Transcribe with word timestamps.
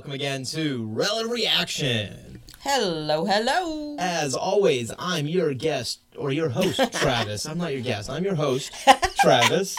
welcome 0.00 0.12
again 0.12 0.44
to 0.44 0.86
Relative 0.86 1.30
Reaction. 1.30 2.40
Hello, 2.60 3.26
hello. 3.26 3.96
As 3.98 4.34
always, 4.34 4.90
I'm 4.98 5.26
your 5.26 5.52
guest 5.52 6.00
or 6.16 6.32
your 6.32 6.48
host, 6.48 6.80
Travis. 6.94 7.44
I'm 7.44 7.58
not 7.58 7.74
your 7.74 7.82
guest. 7.82 8.08
I'm 8.08 8.24
your 8.24 8.34
host, 8.34 8.72
Travis. 9.20 9.76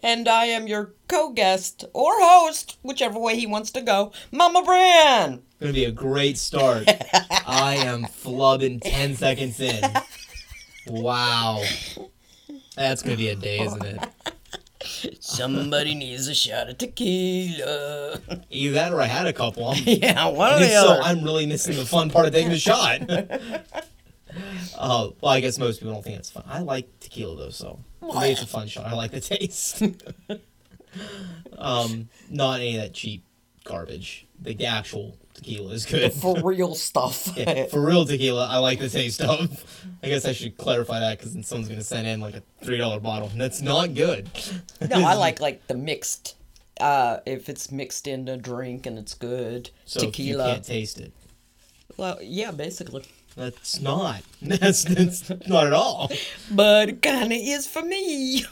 And 0.00 0.28
I 0.28 0.44
am 0.44 0.68
your 0.68 0.94
co 1.08 1.32
guest 1.32 1.84
or 1.92 2.12
host, 2.20 2.78
whichever 2.82 3.18
way 3.18 3.36
he 3.36 3.48
wants 3.48 3.72
to 3.72 3.80
go, 3.80 4.12
Mama 4.30 4.62
Bran. 4.62 5.42
Gonna 5.58 5.72
be 5.72 5.86
a 5.86 5.90
great 5.90 6.38
start. 6.38 6.84
I 7.44 7.78
am 7.80 8.04
flubbing 8.04 8.80
10 8.80 9.16
seconds 9.16 9.58
in. 9.58 9.82
Wow. 10.86 11.64
That's 12.76 13.02
gonna 13.02 13.16
be 13.16 13.30
a 13.30 13.34
day, 13.34 13.58
isn't 13.58 13.84
it? 13.84 14.06
Somebody 15.20 15.94
needs 15.94 16.28
a 16.28 16.34
shot 16.34 16.68
of 16.68 16.78
tequila. 16.78 18.20
Either 18.50 18.74
that 18.74 18.92
or 18.92 19.00
I 19.00 19.06
had 19.06 19.26
a 19.26 19.32
couple. 19.32 19.68
I'm, 19.68 19.82
yeah, 19.86 20.26
one 20.28 20.54
or 20.54 20.58
the 20.58 20.68
so 20.68 20.92
other. 20.92 21.02
I'm 21.02 21.22
really 21.22 21.46
missing 21.46 21.76
the 21.76 21.84
fun 21.84 22.10
part 22.10 22.26
of 22.26 22.32
taking 22.32 22.52
a 22.52 22.58
shot. 22.58 23.02
Uh, 24.78 25.10
well, 25.20 25.32
I 25.32 25.40
guess 25.40 25.58
most 25.58 25.80
people 25.80 25.94
don't 25.94 26.04
think 26.04 26.18
it's 26.18 26.30
fun. 26.30 26.44
I 26.46 26.60
like 26.60 27.00
tequila 27.00 27.36
though, 27.36 27.50
so 27.50 27.80
me 28.02 28.30
it's 28.30 28.42
a 28.42 28.46
fun 28.46 28.68
shot. 28.68 28.86
I 28.86 28.94
like 28.94 29.10
the 29.10 29.20
taste. 29.20 29.82
um, 31.58 32.08
not 32.30 32.60
any 32.60 32.76
of 32.76 32.82
that 32.82 32.94
cheap 32.94 33.24
garbage. 33.64 34.26
The, 34.40 34.54
the 34.54 34.66
actual 34.66 35.16
tequila 35.38 35.72
is 35.72 35.86
good. 35.86 36.12
For 36.12 36.40
real 36.42 36.74
stuff. 36.74 37.28
Yeah, 37.36 37.66
for 37.66 37.80
real 37.80 38.04
tequila, 38.04 38.46
I 38.48 38.58
like 38.58 38.78
the 38.80 38.88
taste 38.88 39.20
of. 39.20 39.64
I 40.02 40.08
guess 40.08 40.24
I 40.24 40.32
should 40.32 40.56
clarify 40.56 41.00
that 41.00 41.18
because 41.18 41.34
then 41.34 41.42
someone's 41.42 41.68
gonna 41.68 41.82
send 41.82 42.06
in 42.06 42.20
like 42.20 42.34
a 42.34 42.42
three 42.62 42.78
dollar 42.78 43.00
bottle, 43.00 43.28
and 43.28 43.40
that's 43.40 43.60
not 43.62 43.94
good. 43.94 44.28
no, 44.88 45.04
I 45.04 45.14
like 45.26 45.40
like 45.40 45.66
the 45.66 45.74
mixed. 45.74 46.36
Uh, 46.80 47.18
if 47.26 47.48
it's 47.48 47.72
mixed 47.72 48.06
in 48.06 48.28
a 48.28 48.36
drink 48.36 48.86
and 48.86 48.98
it's 48.98 49.14
good, 49.14 49.70
so 49.84 49.98
if 50.00 50.04
you 50.04 50.10
tequila. 50.34 50.52
can't 50.52 50.64
taste 50.64 51.00
it. 51.00 51.12
Well, 51.96 52.18
yeah, 52.22 52.52
basically. 52.52 53.04
That's 53.36 53.80
not. 53.80 54.22
That's, 54.42 54.82
that's 54.84 55.30
not 55.46 55.66
at 55.68 55.72
all. 55.72 56.10
But 56.50 56.88
it 56.88 57.02
kind 57.02 57.32
of 57.32 57.38
is 57.40 57.66
for 57.68 57.82
me. 57.82 58.44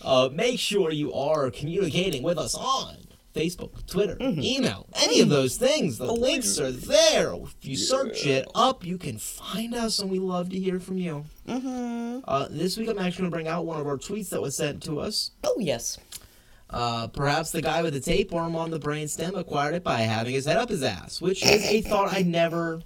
Uh, 0.00 0.28
make 0.32 0.58
sure 0.58 0.90
you 0.90 1.12
are 1.12 1.50
communicating 1.52 2.24
with 2.24 2.36
us 2.38 2.54
on 2.56 2.96
Facebook, 3.34 3.86
Twitter, 3.86 4.16
email, 4.20 4.86
any 4.94 5.20
of 5.20 5.28
those 5.28 5.56
things. 5.56 5.98
The 5.98 6.12
links 6.12 6.58
are 6.60 6.70
there. 6.70 7.34
If 7.34 7.54
you 7.62 7.76
search 7.76 8.26
it 8.26 8.46
up, 8.54 8.84
you 8.84 8.98
can 8.98 9.18
find 9.18 9.74
us, 9.74 9.98
and 9.98 10.10
we 10.10 10.18
love 10.18 10.50
to 10.50 10.58
hear 10.58 10.78
from 10.78 10.98
you. 10.98 11.24
Mm-hmm. 11.48 12.20
Uh, 12.24 12.48
this 12.50 12.76
week, 12.76 12.88
I'm 12.88 12.98
actually 12.98 13.22
going 13.22 13.30
to 13.30 13.36
bring 13.36 13.48
out 13.48 13.64
one 13.64 13.80
of 13.80 13.86
our 13.86 13.96
tweets 13.96 14.28
that 14.30 14.42
was 14.42 14.56
sent 14.56 14.82
to 14.84 15.00
us. 15.00 15.30
Oh 15.44 15.56
yes. 15.58 15.98
Uh, 16.68 17.06
perhaps 17.08 17.50
the 17.50 17.60
guy 17.60 17.82
with 17.82 17.92
the 17.92 18.00
tapeworm 18.00 18.56
on 18.56 18.70
the 18.70 18.80
brainstem 18.80 19.38
acquired 19.38 19.74
it 19.74 19.84
by 19.84 20.00
having 20.00 20.32
his 20.32 20.46
head 20.46 20.56
up 20.56 20.70
his 20.70 20.82
ass, 20.82 21.20
which 21.20 21.44
is 21.44 21.64
a 21.64 21.82
thought 21.82 22.12
I 22.12 22.22
never 22.22 22.80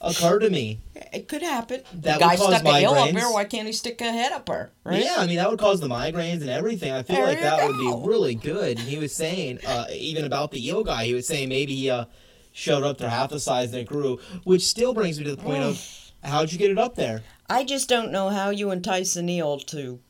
occurred 0.00 0.40
to 0.40 0.50
me. 0.50 0.80
It 1.14 1.28
could 1.28 1.42
happen. 1.42 1.82
That 1.94 2.14
the 2.14 2.20
guy 2.20 2.30
would 2.32 2.38
cause 2.38 2.56
stuck 2.56 2.64
a 2.64 2.78
hill 2.78 2.94
up 2.94 3.08
migraines. 3.08 3.14
there. 3.14 3.30
Why 3.32 3.44
can't 3.44 3.66
he 3.66 3.72
stick 3.72 4.00
a 4.00 4.12
head 4.12 4.32
up 4.32 4.48
her? 4.48 4.72
Right? 4.84 5.04
Yeah, 5.04 5.16
I 5.18 5.26
mean 5.26 5.36
that 5.36 5.50
would 5.50 5.58
cause 5.58 5.80
the 5.80 5.88
migraines 5.88 6.40
and 6.40 6.50
everything. 6.50 6.92
I 6.92 7.02
feel 7.02 7.16
There 7.16 7.26
like 7.26 7.40
that 7.40 7.66
would 7.66 7.78
be 7.78 8.08
really 8.08 8.34
good. 8.34 8.78
And 8.78 8.88
he 8.88 8.98
was 8.98 9.14
saying, 9.14 9.60
uh, 9.66 9.86
even 9.92 10.24
about 10.24 10.50
the 10.50 10.66
eel 10.66 10.82
guy, 10.84 11.04
he 11.04 11.14
was 11.14 11.26
saying 11.26 11.48
maybe 11.48 11.74
he 11.74 11.90
uh, 11.90 12.06
showed 12.52 12.82
up 12.82 12.98
to 12.98 13.08
half 13.08 13.30
the 13.30 13.40
size 13.40 13.70
that 13.72 13.80
it 13.80 13.86
grew, 13.88 14.18
which 14.44 14.62
still 14.66 14.94
brings 14.94 15.18
me 15.18 15.24
to 15.24 15.36
the 15.36 15.42
point 15.42 15.62
of 15.62 16.12
how'd 16.22 16.52
you 16.52 16.58
get 16.58 16.70
it 16.70 16.78
up 16.78 16.94
there? 16.94 17.22
I 17.48 17.64
just 17.64 17.88
don't 17.88 18.10
know 18.10 18.30
how 18.30 18.50
you 18.50 18.70
entice 18.70 19.16
an 19.16 19.28
eel 19.28 19.58
to. 19.58 20.00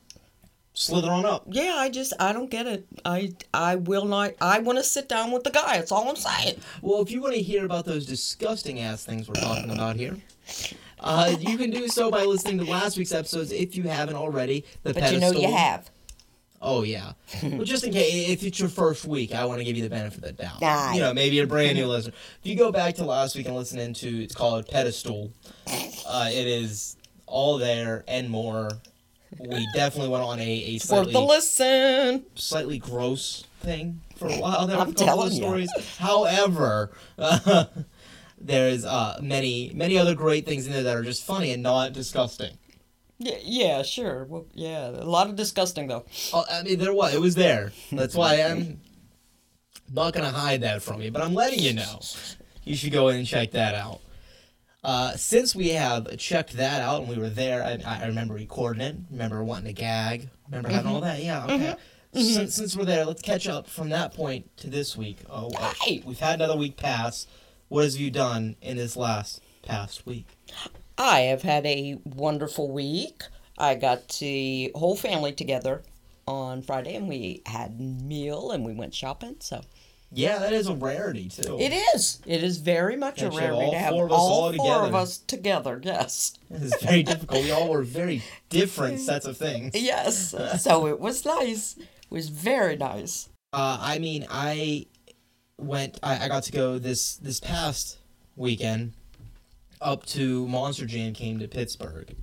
Slither 0.76 1.08
on 1.10 1.24
up. 1.24 1.44
Yeah, 1.48 1.74
I 1.76 1.88
just 1.88 2.12
I 2.18 2.32
don't 2.32 2.50
get 2.50 2.66
it. 2.66 2.86
I 3.04 3.32
I 3.52 3.76
will 3.76 4.06
not. 4.06 4.32
I 4.40 4.58
want 4.58 4.78
to 4.78 4.82
sit 4.84 5.08
down 5.08 5.30
with 5.30 5.44
the 5.44 5.50
guy. 5.50 5.76
That's 5.76 5.92
all 5.92 6.08
I'm 6.08 6.16
saying. 6.16 6.56
Well, 6.82 7.00
if 7.00 7.12
you 7.12 7.20
want 7.20 7.34
to 7.34 7.42
hear 7.42 7.64
about 7.64 7.84
those 7.84 8.06
disgusting 8.06 8.80
ass 8.80 9.04
things 9.04 9.28
we're 9.28 9.34
talking 9.34 9.70
about 9.70 9.94
here, 9.94 10.16
uh, 11.04 11.36
you 11.38 11.56
can 11.58 11.70
do 11.70 11.86
so 11.86 12.10
by 12.10 12.24
listening 12.24 12.58
to 12.58 12.64
last 12.64 12.96
week's 12.98 13.12
episodes 13.12 13.52
if 13.52 13.76
you 13.76 13.84
haven't 13.84 14.16
already. 14.16 14.64
The 14.82 14.94
But 14.94 15.12
you 15.12 15.20
know 15.20 15.30
you 15.30 15.52
have. 15.52 15.90
Oh 16.62 16.82
yeah. 16.82 17.12
well, 17.42 17.64
just 17.64 17.84
in 17.84 17.92
case, 17.92 18.30
if 18.30 18.42
it's 18.42 18.58
your 18.58 18.70
first 18.70 19.04
week, 19.04 19.34
I 19.34 19.44
want 19.44 19.58
to 19.58 19.64
give 19.64 19.76
you 19.76 19.82
the 19.82 19.90
benefit 19.90 20.24
of 20.24 20.36
the 20.36 20.42
doubt. 20.44 20.62
Nice. 20.62 20.94
You 20.94 21.02
know, 21.02 21.12
maybe 21.12 21.38
a 21.40 21.46
brand 21.46 21.76
new 21.76 21.86
listener. 21.86 22.14
If 22.42 22.46
you 22.50 22.56
go 22.56 22.72
back 22.72 22.94
to 22.94 23.04
last 23.04 23.36
week 23.36 23.46
and 23.46 23.54
listen 23.54 23.78
into, 23.78 24.22
it's 24.22 24.34
called 24.34 24.66
Pedestal. 24.68 25.30
Uh, 25.68 26.30
it 26.32 26.46
is 26.46 26.96
all 27.26 27.58
there 27.58 28.02
and 28.08 28.30
more. 28.30 28.70
We 29.38 29.68
definitely 29.74 30.08
went 30.10 30.24
on 30.24 30.40
a, 30.40 30.42
a 30.42 30.78
slightly, 30.78 31.06
Worth 31.06 31.12
the 31.12 31.20
listen. 31.20 32.24
slightly 32.34 32.78
gross 32.78 33.44
thing 33.60 34.00
for 34.16 34.28
a 34.28 34.36
while 34.36 34.66
there. 34.66 34.78
I'm 34.78 34.88
with 34.88 35.02
a 35.02 35.04
couple 35.04 35.24
of 35.24 35.32
telling 35.32 35.66
stories. 35.66 35.96
However, 35.98 36.92
uh, 37.18 37.64
there's 38.44 38.84
uh, 38.84 39.18
many 39.22 39.72
many 39.74 39.98
other 39.98 40.14
great 40.14 40.46
things 40.46 40.66
in 40.66 40.72
there 40.72 40.82
that 40.84 40.96
are 40.96 41.02
just 41.02 41.24
funny 41.24 41.50
and 41.52 41.62
not 41.62 41.92
disgusting. 41.92 42.56
Yeah, 43.18 43.36
yeah, 43.42 43.82
sure. 43.82 44.24
Well, 44.24 44.46
yeah, 44.54 44.88
a 44.88 45.04
lot 45.04 45.28
of 45.28 45.36
disgusting 45.36 45.86
though. 45.86 46.04
Oh, 46.32 46.44
I 46.50 46.62
mean, 46.62 46.78
there 46.78 46.92
was. 46.92 47.14
It 47.14 47.20
was 47.20 47.34
there. 47.34 47.72
That's 47.92 48.14
why 48.14 48.36
I'm 48.42 48.80
not 49.92 50.12
gonna 50.14 50.30
hide 50.30 50.62
that 50.62 50.82
from 50.82 51.00
you, 51.00 51.10
but 51.10 51.22
I'm 51.22 51.34
letting 51.34 51.60
you 51.60 51.74
know. 51.74 52.00
You 52.64 52.74
should 52.76 52.92
go 52.92 53.08
in 53.08 53.16
and 53.18 53.26
check 53.26 53.52
that 53.52 53.74
out. 53.74 54.00
Uh, 54.82 55.16
since 55.16 55.54
we 55.54 55.70
have 55.70 56.16
checked 56.18 56.54
that 56.58 56.82
out 56.82 57.00
and 57.00 57.08
we 57.08 57.16
were 57.16 57.30
there, 57.30 57.62
I, 57.64 57.80
I 58.02 58.06
remember 58.06 58.34
recording 58.34 58.82
it. 58.82 58.96
Remember 59.10 59.42
wanting 59.42 59.66
to 59.74 59.80
gag. 59.80 60.28
Remember 60.48 60.68
having 60.68 60.90
all 60.92 61.00
that. 61.00 61.22
Yeah. 61.22 61.44
Okay. 61.44 61.74
Since, 62.12 62.54
since 62.54 62.76
we're 62.76 62.84
there, 62.84 63.04
let's 63.06 63.22
catch 63.22 63.48
up 63.48 63.66
from 63.66 63.88
that 63.88 64.14
point 64.14 64.54
to 64.58 64.68
this 64.68 64.94
week. 64.96 65.18
Oh, 65.30 65.50
uh, 65.58 65.72
Hey. 65.80 66.02
we've 66.04 66.18
had 66.20 66.34
another 66.40 66.56
week 66.56 66.76
pass. 66.76 67.26
What 67.68 67.84
have 67.84 67.94
you 67.96 68.10
done 68.10 68.56
in 68.60 68.76
this 68.76 68.96
last 68.96 69.40
past 69.62 70.06
week? 70.06 70.26
I 70.98 71.20
have 71.20 71.42
had 71.42 71.66
a 71.66 71.98
wonderful 72.04 72.70
week. 72.70 73.22
I 73.58 73.74
got 73.74 74.08
the 74.20 74.70
whole 74.74 74.96
family 74.96 75.32
together 75.32 75.82
on 76.26 76.62
Friday, 76.62 76.94
and 76.94 77.08
we 77.08 77.42
had 77.46 77.80
meal 77.80 78.50
and 78.50 78.64
we 78.64 78.72
went 78.74 78.94
shopping. 78.94 79.36
So 79.40 79.62
Yeah, 80.12 80.38
that 80.38 80.52
is 80.52 80.68
a 80.68 80.74
rarity 80.74 81.28
too. 81.28 81.58
it 81.60 81.72
is. 81.94 82.20
It 82.26 82.42
is 82.42 82.58
very 82.58 82.96
much 82.96 83.20
a 83.22 83.24
That 83.26 83.32
you 83.34 83.38
have 83.40 83.50
rarity 83.50 83.70
to 83.72 83.78
have 83.78 83.90
four 83.92 84.04
of 84.06 84.12
us 84.12 84.18
all 84.18 84.32
all 84.44 84.52
four 84.52 84.86
of 84.86 84.94
us 84.94 85.18
together. 85.18 85.80
Yes. 85.82 86.34
It 86.50 86.62
is 86.62 86.74
very 86.82 87.02
difficult. 87.02 87.42
We 87.42 87.50
all 87.50 87.68
were 87.68 87.82
very 87.82 88.22
different 88.48 89.00
sets 89.00 89.26
of 89.26 89.36
things. 89.36 89.74
Yes. 89.74 90.34
so 90.62 90.86
it 90.86 91.00
was 91.00 91.24
nice. 91.24 91.76
It 91.76 91.86
was 92.10 92.28
very 92.28 92.76
nice. 92.76 93.28
Uh, 93.52 93.78
I 93.80 93.98
mean, 93.98 94.26
I 94.30 94.86
went. 95.58 95.98
I, 96.02 96.24
I 96.24 96.28
got 96.28 96.42
to 96.44 96.52
go 96.52 96.78
this 96.78 97.16
this 97.16 97.40
past 97.40 97.98
weekend 98.36 98.92
up 99.80 100.06
to 100.06 100.46
Monster 100.48 100.86
Jam. 100.86 101.12
Came 101.12 101.38
to 101.38 101.48
Pittsburgh, 101.48 102.14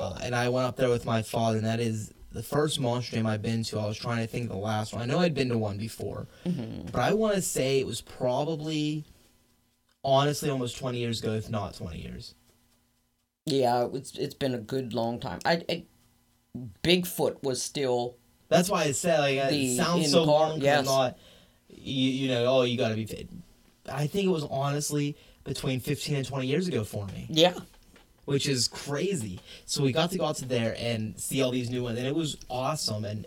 uh, 0.00 0.18
and 0.22 0.34
I 0.34 0.48
went 0.48 0.66
up 0.66 0.76
there 0.76 0.88
with 0.88 1.04
my 1.04 1.22
father. 1.22 1.58
And 1.58 1.66
that 1.66 1.80
is 1.80 2.12
the 2.32 2.42
first 2.42 2.80
Monster 2.80 3.16
Jam 3.16 3.26
I've 3.26 3.42
been 3.42 3.62
to. 3.64 3.78
I 3.78 3.86
was 3.86 3.98
trying 3.98 4.18
to 4.18 4.26
think 4.26 4.44
of 4.44 4.50
the 4.50 4.56
last 4.62 4.92
one. 4.92 5.02
I 5.02 5.06
know 5.06 5.18
I'd 5.20 5.34
been 5.34 5.48
to 5.50 5.58
one 5.58 5.78
before, 5.78 6.26
but 6.44 7.00
I 7.00 7.12
want 7.14 7.34
to 7.34 7.42
say 7.42 7.80
it 7.80 7.86
was 7.86 8.00
probably, 8.00 9.04
honestly, 10.04 10.50
almost 10.50 10.78
twenty 10.78 10.98
years 10.98 11.20
ago, 11.22 11.32
if 11.32 11.48
not 11.50 11.74
twenty 11.74 12.00
years. 12.00 12.34
Yeah, 13.44 13.86
it's 13.92 14.16
it's 14.18 14.34
been 14.34 14.54
a 14.54 14.58
good 14.58 14.92
long 14.92 15.20
time. 15.20 15.38
I, 15.44 15.62
I 15.68 15.84
Bigfoot 16.82 17.42
was 17.42 17.62
still 17.62 18.16
That's 18.48 18.70
why 18.70 18.84
I 18.84 18.92
said 18.92 19.20
like 19.20 19.52
it 19.52 19.76
sounds 19.76 20.10
so 20.10 20.24
long. 20.24 20.60
yes. 20.60 20.80
I'm 20.80 20.84
not. 20.86 21.18
You 21.86 22.10
you 22.10 22.28
know 22.28 22.46
oh 22.46 22.62
you 22.62 22.76
got 22.76 22.88
to 22.88 22.94
be 22.94 23.06
fit. 23.06 23.28
I 23.90 24.06
think 24.06 24.26
it 24.26 24.30
was 24.30 24.44
honestly 24.50 25.16
between 25.44 25.80
fifteen 25.80 26.16
and 26.16 26.26
twenty 26.26 26.46
years 26.46 26.66
ago 26.68 26.84
for 26.84 27.06
me, 27.06 27.26
yeah. 27.28 27.54
which 28.24 28.48
is 28.48 28.66
crazy. 28.68 29.40
So 29.64 29.82
we 29.82 29.92
got 29.92 30.10
to 30.10 30.18
go 30.18 30.24
out 30.24 30.36
to 30.36 30.46
there 30.46 30.74
and 30.78 31.18
see 31.18 31.42
all 31.42 31.50
these 31.50 31.70
new 31.70 31.84
ones, 31.84 31.98
and 31.98 32.06
it 32.06 32.14
was 32.14 32.36
awesome. 32.50 33.04
And 33.04 33.26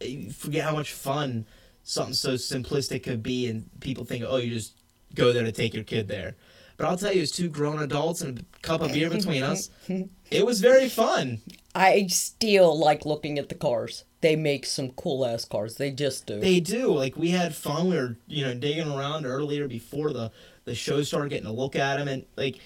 you 0.00 0.30
forget 0.30 0.64
how 0.64 0.72
much 0.72 0.92
fun 0.92 1.44
something 1.82 2.14
so 2.14 2.34
simplistic 2.34 3.02
could 3.02 3.22
be, 3.22 3.48
and 3.48 3.68
people 3.80 4.04
think 4.04 4.24
oh 4.26 4.36
you 4.36 4.50
just 4.50 4.72
go 5.14 5.32
there 5.32 5.44
to 5.44 5.52
take 5.52 5.74
your 5.74 5.84
kid 5.84 6.08
there. 6.08 6.34
But 6.76 6.86
I'll 6.86 6.96
tell 6.96 7.12
you, 7.12 7.20
it's 7.20 7.32
two 7.32 7.50
grown 7.50 7.82
adults 7.82 8.22
and 8.22 8.38
a 8.38 8.58
cup 8.62 8.80
of 8.80 8.92
beer 8.92 9.10
between 9.10 9.42
us. 9.42 9.68
It 10.30 10.46
was 10.46 10.60
very 10.60 10.88
fun. 10.88 11.40
I 11.74 12.06
still 12.06 12.78
like 12.78 13.04
looking 13.04 13.36
at 13.36 13.48
the 13.48 13.56
cars. 13.56 14.04
They 14.22 14.36
make 14.36 14.66
some 14.66 14.90
cool 14.90 15.24
ass 15.24 15.44
cars. 15.46 15.76
They 15.76 15.90
just 15.90 16.26
do. 16.26 16.40
They 16.40 16.60
do. 16.60 16.92
Like 16.92 17.16
we 17.16 17.30
had 17.30 17.54
fun. 17.54 17.88
We 17.88 17.96
were, 17.96 18.16
you 18.26 18.44
know, 18.44 18.54
digging 18.54 18.90
around 18.90 19.24
earlier 19.26 19.66
before 19.66 20.12
the 20.12 20.30
the 20.66 20.74
show 20.74 21.02
started, 21.02 21.30
getting 21.30 21.46
a 21.46 21.52
look 21.52 21.74
at 21.74 21.96
them, 21.96 22.06
and 22.08 22.24
like 22.36 22.58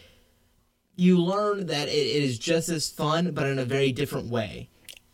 you 0.97 1.19
learn 1.21 1.67
that 1.67 1.89
it, 1.89 1.93
it 1.93 2.23
is 2.23 2.39
just 2.39 2.69
as 2.69 2.91
fun, 2.91 3.33
but 3.33 3.47
in 3.47 3.59
a 3.59 3.65
very 3.65 3.93
different 3.93 4.31
way. 4.31 4.69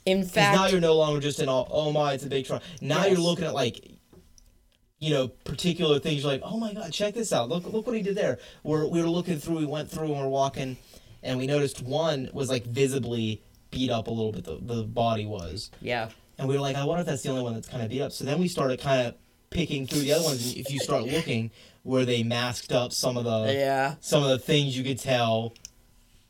In 0.07 0.23
'Cause 0.23 0.35
now 0.37 0.67
you're 0.67 0.81
no 0.81 0.95
longer 0.97 1.21
just 1.21 1.41
in 1.41 1.49
all, 1.49 1.69
oh 1.71 1.93
my, 1.93 2.15
it's 2.15 2.25
a 2.25 2.29
big 2.29 2.47
truck. 2.47 2.63
Now 2.81 3.03
Yes. 3.05 3.11
you're 3.13 3.21
looking 3.21 3.45
at 3.45 3.53
like, 3.55 3.91
you 4.99 5.11
know, 5.11 5.29
particular 5.29 5.99
things. 5.99 6.23
You're 6.23 6.33
like, 6.33 6.43
oh 6.45 6.57
my 6.59 6.73
god, 6.73 6.91
check 6.93 7.15
this 7.15 7.33
out. 7.33 7.49
Look, 7.51 7.65
look 7.71 7.87
what 7.87 7.97
he 7.97 8.03
did 8.03 8.15
there. 8.17 8.39
We're 8.63 8.87
we 8.87 9.03
were 9.03 9.09
looking 9.11 9.39
through. 9.39 9.59
We 9.59 9.67
went 9.67 9.91
through 9.91 10.07
and 10.07 10.17
we're 10.17 10.29
walking, 10.29 10.79
and 11.23 11.39
we 11.39 11.47
noticed 11.47 11.83
one 11.83 12.31
was 12.33 12.49
like 12.49 12.65
visibly 12.65 13.43
beat 13.71 13.91
up 13.91 14.07
a 14.09 14.11
little 14.11 14.33
bit. 14.33 14.45
The 14.45 14.59
the 14.61 14.83
body 14.85 15.27
was. 15.27 15.71
yeah. 15.83 16.09
And 16.41 16.49
we 16.49 16.55
were 16.55 16.61
like, 16.63 16.75
I 16.77 16.85
wonder 16.85 17.03
if 17.03 17.07
that's 17.07 17.23
the 17.23 17.29
only 17.29 17.43
one 17.43 17.53
that's 17.55 17.69
kind 17.69 17.83
of 17.83 17.91
beat 17.91 18.01
up. 18.01 18.13
So 18.13 18.25
then 18.25 18.41
we 18.41 18.49
started 18.49 18.81
kind 18.81 19.07
of 19.09 19.15
picking 19.51 19.87
through 19.87 20.01
the 20.01 20.13
other 20.15 20.25
ones, 20.25 20.57
if 20.57 20.73
you 20.73 20.79
start 20.81 21.05
looking 21.05 21.51
where 21.83 22.05
they 22.07 22.23
masked 22.23 22.73
up 22.73 22.93
some 22.93 23.17
of 23.19 23.25
the 23.25 23.53
Yeah. 23.53 23.97
some 24.01 24.23
of 24.23 24.31
the 24.31 24.39
things 24.39 24.77
you 24.77 24.83
could 24.83 24.99
tell, 24.99 25.53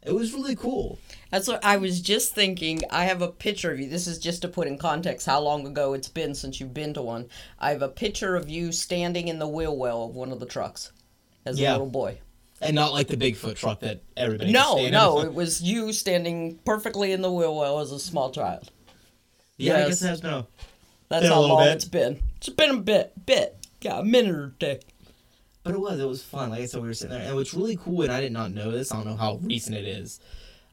it 0.02 0.12
was 0.12 0.32
really 0.32 0.56
cool. 0.56 0.98
That's 1.30 1.46
what 1.46 1.64
I 1.64 1.76
was 1.76 2.00
just 2.00 2.34
thinking. 2.34 2.80
I 2.90 3.04
have 3.04 3.22
a 3.22 3.28
picture 3.28 3.70
of 3.70 3.78
you. 3.78 3.88
This 3.88 4.08
is 4.08 4.18
just 4.18 4.42
to 4.42 4.48
put 4.48 4.66
in 4.66 4.78
context 4.78 5.26
how 5.26 5.40
long 5.40 5.64
ago 5.66 5.92
it's 5.92 6.08
been 6.08 6.34
since 6.34 6.58
you've 6.58 6.74
been 6.74 6.92
to 6.94 7.02
one. 7.02 7.28
I 7.60 7.70
have 7.70 7.82
a 7.82 7.88
picture 7.88 8.34
of 8.34 8.48
you 8.48 8.72
standing 8.72 9.28
in 9.28 9.38
the 9.38 9.46
wheel 9.48 9.76
well 9.76 10.04
of 10.04 10.16
one 10.16 10.32
of 10.32 10.40
the 10.40 10.46
trucks 10.46 10.90
as 11.46 11.60
Yeah. 11.60 11.70
a 11.70 11.74
little 11.74 11.86
boy. 11.86 12.18
And 12.62 12.74
not 12.74 12.92
like 12.92 13.06
the 13.08 13.16
Bigfoot 13.16 13.54
truck 13.56 13.80
that 13.80 14.02
everybody. 14.16 14.50
No, 14.52 14.88
no, 14.88 15.20
it 15.20 15.32
was 15.32 15.62
you 15.62 15.92
standing 15.92 16.58
perfectly 16.64 17.12
in 17.12 17.22
the 17.22 17.30
wheel 17.32 17.56
well 17.56 17.78
as 17.80 17.90
a 17.92 17.98
small 18.00 18.30
child. 18.30 18.70
Yeah, 19.60 19.84
I 19.84 19.88
guess 19.88 20.02
it 20.02 20.08
has 20.08 20.20
been 20.20 20.32
a 20.32 20.46
That's 21.08 21.22
Been 21.24 21.32
how 21.32 21.40
little 21.40 21.56
long 21.56 21.66
bit. 21.66 21.74
it's 21.76 21.84
been. 21.84 22.22
It's 22.36 22.48
been 22.48 22.70
a 22.70 22.76
bit, 22.78 23.12
bit. 23.26 23.56
Yeah, 23.82 23.98
a 24.00 24.04
minute 24.04 24.34
or 24.34 24.54
two. 24.58 24.78
But 25.62 25.74
it 25.74 25.80
was, 25.80 26.00
it 26.00 26.08
was 26.08 26.22
fun. 26.22 26.50
Like 26.50 26.60
I 26.62 26.66
said, 26.66 26.80
we 26.80 26.88
were 26.88 26.94
sitting 26.94 27.16
there, 27.16 27.26
and 27.26 27.36
what's 27.36 27.52
really 27.54 27.76
cool, 27.76 28.02
and 28.02 28.12
I 28.12 28.20
did 28.20 28.32
not 28.32 28.52
know 28.52 28.70
this. 28.70 28.92
I 28.92 28.96
don't 28.96 29.06
know 29.06 29.16
how 29.16 29.36
recent 29.42 29.76
it 29.76 29.84
is, 29.86 30.18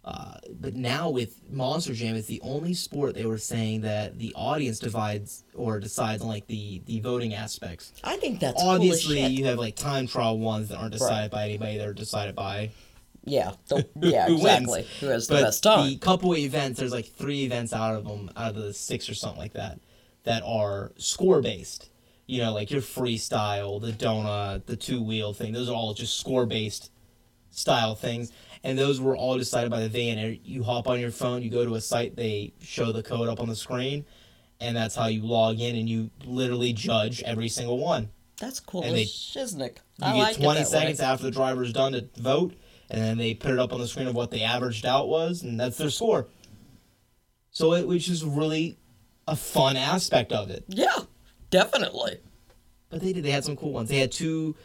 uh, 0.05 0.35
but 0.61 0.75
now 0.75 1.09
with 1.09 1.41
Monster 1.51 1.93
Jam, 1.93 2.15
it's 2.15 2.27
the 2.27 2.39
only 2.41 2.73
sport 2.73 3.13
they 3.13 3.25
were 3.25 3.37
saying 3.37 3.81
that 3.81 4.17
the 4.17 4.33
audience 4.35 4.79
divides 4.79 5.43
or 5.53 5.79
decides 5.81 6.21
on 6.21 6.29
like 6.29 6.47
the 6.47 6.81
the 6.85 7.01
voting 7.01 7.33
aspects. 7.33 7.91
I 8.03 8.15
think 8.15 8.39
that's 8.39 8.63
Obviously, 8.63 9.19
cool 9.21 9.29
you 9.29 9.45
have 9.45 9.57
like 9.59 9.75
time 9.75 10.07
trial 10.07 10.39
ones 10.39 10.69
that 10.69 10.77
aren't 10.77 10.93
decided 10.93 11.31
by 11.31 11.43
anybody; 11.45 11.77
they're 11.77 11.93
decided 11.93 12.35
by 12.35 12.69
Yeah, 13.27 13.53
the, 13.67 13.87
yeah, 14.01 14.25
who 14.27 14.35
wins. 14.35 14.45
exactly. 14.61 14.87
Who 15.01 15.05
has 15.07 15.27
the 15.27 15.35
but 15.35 15.41
best 15.43 15.63
time? 15.63 15.87
the 15.89 15.97
couple 15.97 16.35
events, 16.35 16.79
there's 16.79 16.91
like 16.93 17.05
three 17.05 17.43
events 17.43 17.73
out 17.73 17.95
of 17.95 18.05
them, 18.05 18.29
out 18.35 18.55
of 18.55 18.55
the 18.55 18.73
six 18.73 19.09
or 19.09 19.13
something 19.15 19.39
like 19.39 19.53
that, 19.53 19.79
that 20.23 20.43
are 20.45 20.91
score 20.97 21.41
based. 21.41 21.89
You 22.25 22.41
know, 22.41 22.53
like 22.53 22.71
your 22.71 22.81
freestyle, 22.81 23.81
the 23.81 23.91
donut, 23.93 24.65
the 24.65 24.75
two 24.75 25.01
wheel 25.01 25.33
thing. 25.33 25.53
Those 25.53 25.69
are 25.69 25.75
all 25.75 25.93
just 25.93 26.19
score 26.19 26.45
based 26.45 26.91
style 27.51 27.95
things, 27.95 28.31
and 28.63 28.77
those 28.77 28.99
were 28.99 29.15
all 29.15 29.37
decided 29.37 29.71
by 29.71 29.79
the 29.81 29.89
van. 29.89 30.37
You 30.43 30.63
hop 30.63 30.87
on 30.87 30.99
your 30.99 31.11
phone, 31.11 31.41
you 31.41 31.49
go 31.49 31.65
to 31.65 31.75
a 31.75 31.81
site, 31.81 32.15
they 32.15 32.53
show 32.61 32.91
the 32.91 33.01
code 33.03 33.29
up 33.29 33.39
on 33.39 33.47
the 33.47 33.55
screen, 33.55 34.05
and 34.59 34.75
that's 34.75 34.95
how 34.95 35.07
you 35.07 35.21
log 35.25 35.59
in, 35.59 35.75
and 35.75 35.87
you 35.87 36.09
literally 36.25 36.73
judge 36.73 37.23
every 37.23 37.47
single 37.49 37.77
one. 37.77 38.09
That's 38.39 38.59
cool 38.59 38.83
and 38.83 38.95
they- 38.95 39.05
shiznick. 39.05 39.77
You 39.99 40.05
I 40.07 40.11
get 40.13 40.19
like 40.19 40.35
20 40.37 40.59
it 40.59 40.63
that 40.63 40.67
seconds 40.67 40.99
way. 40.99 41.05
after 41.05 41.23
the 41.23 41.31
driver's 41.31 41.73
done 41.73 41.93
to 41.93 42.07
vote, 42.17 42.53
and 42.89 43.01
then 43.01 43.17
they 43.17 43.33
put 43.33 43.51
it 43.51 43.59
up 43.59 43.73
on 43.73 43.79
the 43.79 43.87
screen 43.87 44.07
of 44.07 44.15
what 44.15 44.31
they 44.31 44.41
averaged 44.41 44.85
out 44.85 45.07
was, 45.07 45.43
and 45.43 45.59
that's 45.59 45.77
their 45.77 45.89
score. 45.89 46.27
So 47.51 47.73
it 47.73 47.87
which 47.87 48.07
is 48.09 48.23
really 48.23 48.77
a 49.27 49.35
fun 49.35 49.75
aspect 49.75 50.31
of 50.31 50.49
it. 50.49 50.63
Yeah, 50.67 50.99
definitely. 51.49 52.19
But 52.89 53.01
they 53.01 53.13
did. 53.13 53.23
They 53.23 53.31
had 53.31 53.43
some 53.43 53.57
cool 53.57 53.73
ones. 53.73 53.89
They 53.89 53.97
had 53.99 54.11
two, 54.11 54.55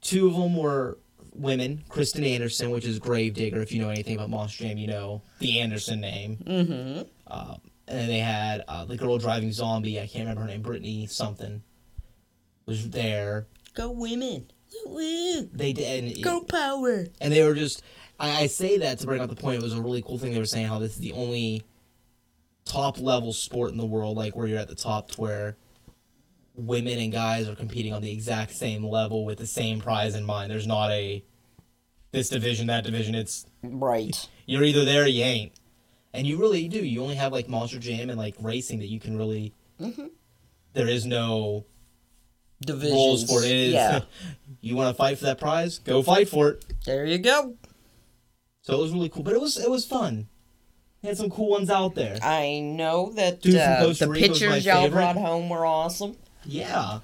two 0.00 0.26
of 0.26 0.34
them 0.34 0.56
were 0.56 0.98
women. 1.34 1.84
Krysten 1.88 2.26
Anderson, 2.26 2.70
which 2.70 2.84
is 2.84 2.98
Gravedigger. 2.98 3.60
If 3.60 3.72
you 3.72 3.80
know 3.80 3.90
anything 3.90 4.16
about 4.16 4.30
Monster 4.30 4.64
Jam, 4.64 4.78
you 4.78 4.88
know 4.88 5.22
the 5.38 5.60
Anderson 5.60 6.00
name. 6.00 6.38
Mm-hmm. 6.44 7.02
Um, 7.28 7.60
and 7.86 7.98
then 7.98 8.08
they 8.08 8.18
had 8.18 8.64
uh, 8.68 8.84
the 8.84 8.96
girl 8.96 9.18
driving 9.18 9.52
zombie. 9.52 10.00
I 10.00 10.06
can't 10.06 10.24
remember 10.24 10.42
her 10.42 10.48
name. 10.48 10.62
Brittany 10.62 11.06
something 11.06 11.62
was 12.66 12.90
there. 12.90 13.46
Go 13.74 13.90
women. 13.90 14.50
Woo. 14.86 15.48
They 15.52 15.72
did. 15.72 16.04
And 16.04 16.22
Go 16.22 16.40
power. 16.42 17.06
and 17.20 17.32
they 17.32 17.42
were 17.44 17.54
just 17.54 17.82
I, 18.18 18.42
I 18.42 18.46
say 18.46 18.78
that 18.78 18.98
to 19.00 19.06
bring 19.06 19.20
up 19.20 19.30
the 19.30 19.36
point 19.36 19.56
it 19.56 19.62
was 19.62 19.74
a 19.74 19.80
really 19.82 20.02
cool 20.02 20.18
thing 20.18 20.32
they 20.32 20.38
were 20.38 20.44
saying 20.44 20.66
how 20.66 20.78
this 20.78 20.92
is 20.92 20.98
the 20.98 21.12
only 21.12 21.64
top 22.64 23.00
level 23.00 23.32
sport 23.32 23.72
in 23.72 23.78
the 23.78 23.86
world 23.86 24.16
like 24.16 24.36
where 24.36 24.46
you're 24.46 24.58
at 24.58 24.68
the 24.68 24.74
top 24.74 25.10
to 25.12 25.20
where 25.20 25.56
women 26.54 26.98
and 26.98 27.12
guys 27.12 27.48
are 27.48 27.54
competing 27.54 27.92
on 27.92 28.02
the 28.02 28.12
exact 28.12 28.52
same 28.52 28.84
level 28.84 29.24
with 29.24 29.38
the 29.38 29.46
same 29.46 29.80
prize 29.80 30.14
in 30.14 30.24
mind 30.24 30.50
there's 30.50 30.66
not 30.66 30.90
a 30.90 31.24
this 32.12 32.28
division 32.28 32.66
that 32.66 32.84
division 32.84 33.14
it's 33.14 33.46
Right. 33.62 34.28
you're 34.46 34.62
either 34.64 34.84
there 34.84 35.04
or 35.04 35.06
you 35.06 35.24
ain't 35.24 35.52
and 36.12 36.26
you 36.26 36.38
really 36.38 36.68
do 36.68 36.78
you 36.84 37.02
only 37.02 37.14
have 37.14 37.32
like 37.32 37.48
monster 37.48 37.78
jam 37.78 38.10
and 38.10 38.18
like 38.18 38.34
racing 38.40 38.78
that 38.80 38.88
you 38.88 39.00
can 39.00 39.16
really 39.16 39.54
mm-hmm. 39.80 40.06
there 40.74 40.88
is 40.88 41.06
no 41.06 41.64
Divisions. 42.64 42.92
rules 42.92 43.24
for 43.30 43.42
it. 43.42 43.50
It 43.50 43.56
is 43.56 43.72
Yeah. 43.74 44.00
you 44.60 44.76
want 44.76 44.94
to 44.94 44.94
fight 44.94 45.18
for 45.18 45.24
that 45.24 45.40
prize 45.40 45.78
go 45.78 46.02
fight 46.02 46.28
for 46.28 46.50
it 46.50 46.64
there 46.84 47.04
you 47.06 47.18
go. 47.18 47.54
So 48.62 48.78
it 48.78 48.82
was 48.82 48.92
really 48.92 49.08
cool, 49.08 49.22
but 49.22 49.32
it 49.34 49.40
was 49.40 49.56
it 49.58 49.70
was 49.70 49.84
fun. 49.86 50.28
They 51.02 51.08
had 51.08 51.16
some 51.16 51.30
cool 51.30 51.48
ones 51.50 51.70
out 51.70 51.94
there. 51.94 52.18
I 52.22 52.60
know 52.60 53.12
that 53.14 53.40
Dude 53.40 53.54
from 53.54 53.62
uh, 53.72 53.80
Costa 53.84 54.04
the 54.04 54.10
Rica 54.10 54.28
pictures 54.28 54.66
y'all 54.66 54.82
favorite. 54.82 54.90
brought 54.98 55.16
home 55.16 55.48
were 55.48 55.64
awesome. 55.64 56.16
Yeah, 56.44 57.00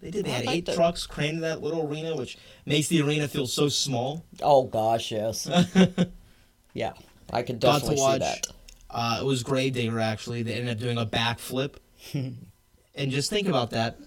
they 0.00 0.10
did. 0.10 0.24
They 0.26 0.30
I 0.30 0.34
had 0.34 0.46
like 0.46 0.56
eight 0.56 0.66
the- 0.66 0.74
trucks 0.74 1.06
crammed 1.06 1.34
in 1.36 1.40
that 1.42 1.62
little 1.62 1.88
arena, 1.88 2.16
which 2.16 2.36
makes 2.66 2.88
the 2.88 3.00
arena 3.00 3.28
feel 3.28 3.46
so 3.46 3.68
small. 3.68 4.24
Oh 4.42 4.64
gosh, 4.64 5.12
yes. 5.12 5.48
yeah, 6.74 6.92
I 7.32 7.42
could 7.42 7.60
Got 7.60 7.74
to 7.82 7.86
definitely 7.86 7.96
see 8.12 8.18
that. 8.18 8.46
Uh, 8.90 9.18
it 9.20 9.24
was 9.24 9.42
Gravedigger 9.44 10.00
actually. 10.00 10.42
They 10.42 10.54
ended 10.54 10.76
up 10.76 10.80
doing 10.82 10.98
a 10.98 11.06
backflip, 11.06 11.74
and 12.12 13.10
just 13.10 13.30
think 13.30 13.46
about 13.48 13.70
that: 13.70 13.98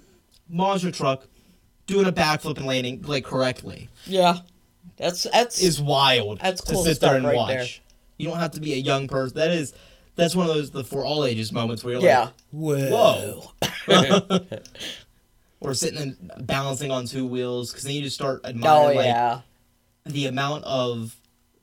monster 0.52 0.92
truck 0.92 1.26
doing 1.88 2.06
a 2.06 2.12
backflip 2.12 2.58
and 2.58 2.66
landing 2.66 3.02
like 3.04 3.26
correctly 3.26 3.90
Yeah, 4.06 4.40
that's 4.98 5.24
that's 5.24 5.62
is 5.62 5.82
wild. 5.82 6.40
That's 6.40 6.62
cool 6.62 6.84
to 6.84 6.94
sit 6.94 7.02
there 7.02 7.16
and 7.16 7.26
right 7.26 7.36
watch. 7.36 7.50
there. 7.50 7.66
You 8.18 8.28
don't 8.28 8.38
have 8.38 8.52
to 8.52 8.60
be 8.62 8.74
a 8.74 8.78
young 8.78 9.08
person. 9.08 9.38
That 9.38 9.50
is, 9.50 9.74
that's 10.16 10.36
one 10.36 10.48
of 10.48 10.54
those 10.54 10.70
the 10.70 10.84
for 10.84 11.04
all 11.04 11.26
ages 11.26 11.52
moments 11.52 11.84
where 11.84 11.96
you're 11.96 12.04
yeah. 12.04 12.30
like, 12.52 12.92
Whoa. 12.92 13.52
or 15.60 15.74
sitting 15.74 16.00
and 16.00 16.32
balancing 16.46 16.92
on 16.92 17.06
two 17.06 17.26
wheels 17.26 17.72
because 17.72 17.84
then 17.84 17.94
you 17.94 18.02
just 18.02 18.16
start 18.16 18.42
Oh 18.44 18.50
admiring 18.50 18.98
like 18.98 19.06
yeah. 19.06 19.42
the 20.06 20.28
amount 20.28 20.66
of 20.66 21.16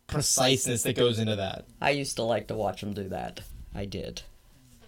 preciseness 0.08 0.82
that 0.82 0.96
goes 0.96 1.18
into 1.18 1.36
that. 1.36 1.64
I 1.80 1.90
used 1.90 2.16
to 2.16 2.22
like 2.22 2.48
to 2.48 2.54
watch 2.54 2.80
them 2.80 2.92
do 2.92 3.08
that. 3.10 3.40
I 3.74 3.84
did. 3.84 4.22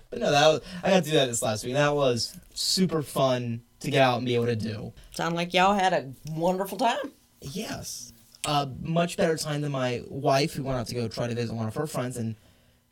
But 0.09 0.19
no, 0.19 0.31
that 0.33 0.49
was, 0.49 0.61
I 0.83 0.91
got 0.91 1.05
to 1.05 1.11
do 1.11 1.17
that 1.17 1.27
this 1.27 1.43
last 1.43 1.65
week. 1.65 1.75
That 1.75 1.95
was 1.95 2.37
super 2.53 3.03
fun 3.03 3.63
to 3.81 3.91
get 3.91 4.03
out 4.03 4.19
and 4.19 4.27
be 4.27 4.35
able 4.35 4.47
to 4.47 4.57
do. 4.57 4.93
Sound 5.11 5.35
like 5.35 5.53
y'all 5.53 5.75
had 5.75 5.93
a 5.93 6.13
wonderful 6.33 6.79
time. 6.79 7.13
Yes, 7.41 8.13
a 8.45 8.69
much 8.81 9.17
better 9.17 9.37
time 9.37 9.63
than 9.63 9.73
my 9.73 10.03
wife, 10.09 10.55
who 10.55 10.63
went 10.63 10.79
out 10.79 10.87
to 10.89 10.95
go 10.95 11.09
try 11.09 11.27
to 11.27 11.35
visit 11.35 11.55
one 11.55 11.67
of 11.67 11.75
her 11.75 11.87
friends 11.87 12.17
and 12.17 12.37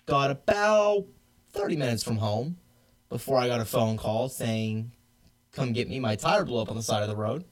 got 0.07 0.30
about 0.30 1.04
thirty 1.52 1.76
minutes 1.76 2.02
from 2.02 2.16
home 2.16 2.57
before 3.09 3.38
I 3.38 3.49
got 3.49 3.61
a 3.61 3.64
phone 3.64 3.97
call 3.97 4.28
saying, 4.28 4.92
"Come 5.52 5.73
get 5.73 5.88
me. 5.88 6.00
My 6.00 6.16
tire 6.16 6.45
blew 6.45 6.61
up 6.61 6.71
on 6.71 6.76
the 6.76 6.83
side 6.83 7.02
of 7.02 7.09
the 7.09 7.16
road." 7.16 7.45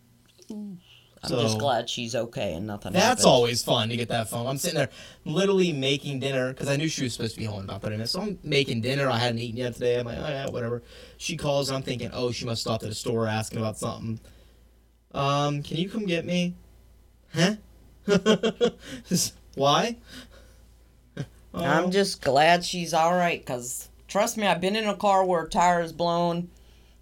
I'm 1.27 1.37
So- 1.39 1.43
just 1.43 1.59
glad 1.59 1.89
she's 1.91 2.15
okay 2.15 2.55
and 2.55 2.67
nothing. 2.67 2.93
That's 2.93 3.05
happened. 3.05 3.27
always 3.27 3.63
fun 3.63 3.89
to 3.91 3.97
get 3.97 4.09
that 4.09 4.29
phone. 4.29 4.47
I'm 4.47 4.59
sitting 4.59 4.77
there 4.79 4.91
literally 5.25 5.73
making 5.73 6.21
dinner 6.21 6.53
because 6.53 6.69
I 6.69 6.77
knew 6.77 6.89
she 6.89 7.05
was 7.05 7.13
supposed 7.15 7.35
to 7.35 7.41
be 7.41 7.47
home 7.47 7.61
in 7.61 7.65
about 7.67 7.83
30 7.83 7.97
minutes. 7.97 8.13
So 8.13 8.21
I'm 8.23 8.39
making 8.43 8.81
dinner. 8.83 9.09
I 9.09 9.19
hadn't 9.19 9.39
eaten 9.41 9.57
yet 9.59 9.75
today. 9.75 9.99
I'm 9.99 10.07
like, 10.07 10.19
oh, 10.19 10.29
yeah, 10.29 10.49
whatever. 10.49 10.83
She 11.19 11.37
calls 11.37 11.69
and 11.69 11.77
I'm 11.77 11.83
thinking, 11.83 12.11
oh, 12.13 12.31
she 12.33 12.45
must 12.45 12.61
stop 12.63 12.83
at 12.83 12.89
a 12.91 12.95
store 12.95 13.27
asking 13.27 13.59
about 13.59 13.79
something. 13.79 14.21
Um, 15.13 15.63
can 15.63 15.77
you 15.79 15.89
come 15.89 16.07
get 16.07 16.25
me? 16.25 16.55
Huh? 17.35 17.57
Why? 19.55 19.97
I'm 21.55 21.85
Oh. 21.87 21.91
just 21.91 22.21
glad 22.23 22.65
she's 22.65 22.93
all 22.93 23.15
right 23.15 23.41
because 23.41 23.89
trust 24.09 24.37
me, 24.37 24.47
I've 24.47 24.61
been 24.61 24.77
in 24.77 24.87
a 24.87 24.95
car 24.95 25.25
where 25.25 25.43
a 25.45 25.49
tire 25.49 25.81
is 25.81 25.93
blown, 25.93 26.51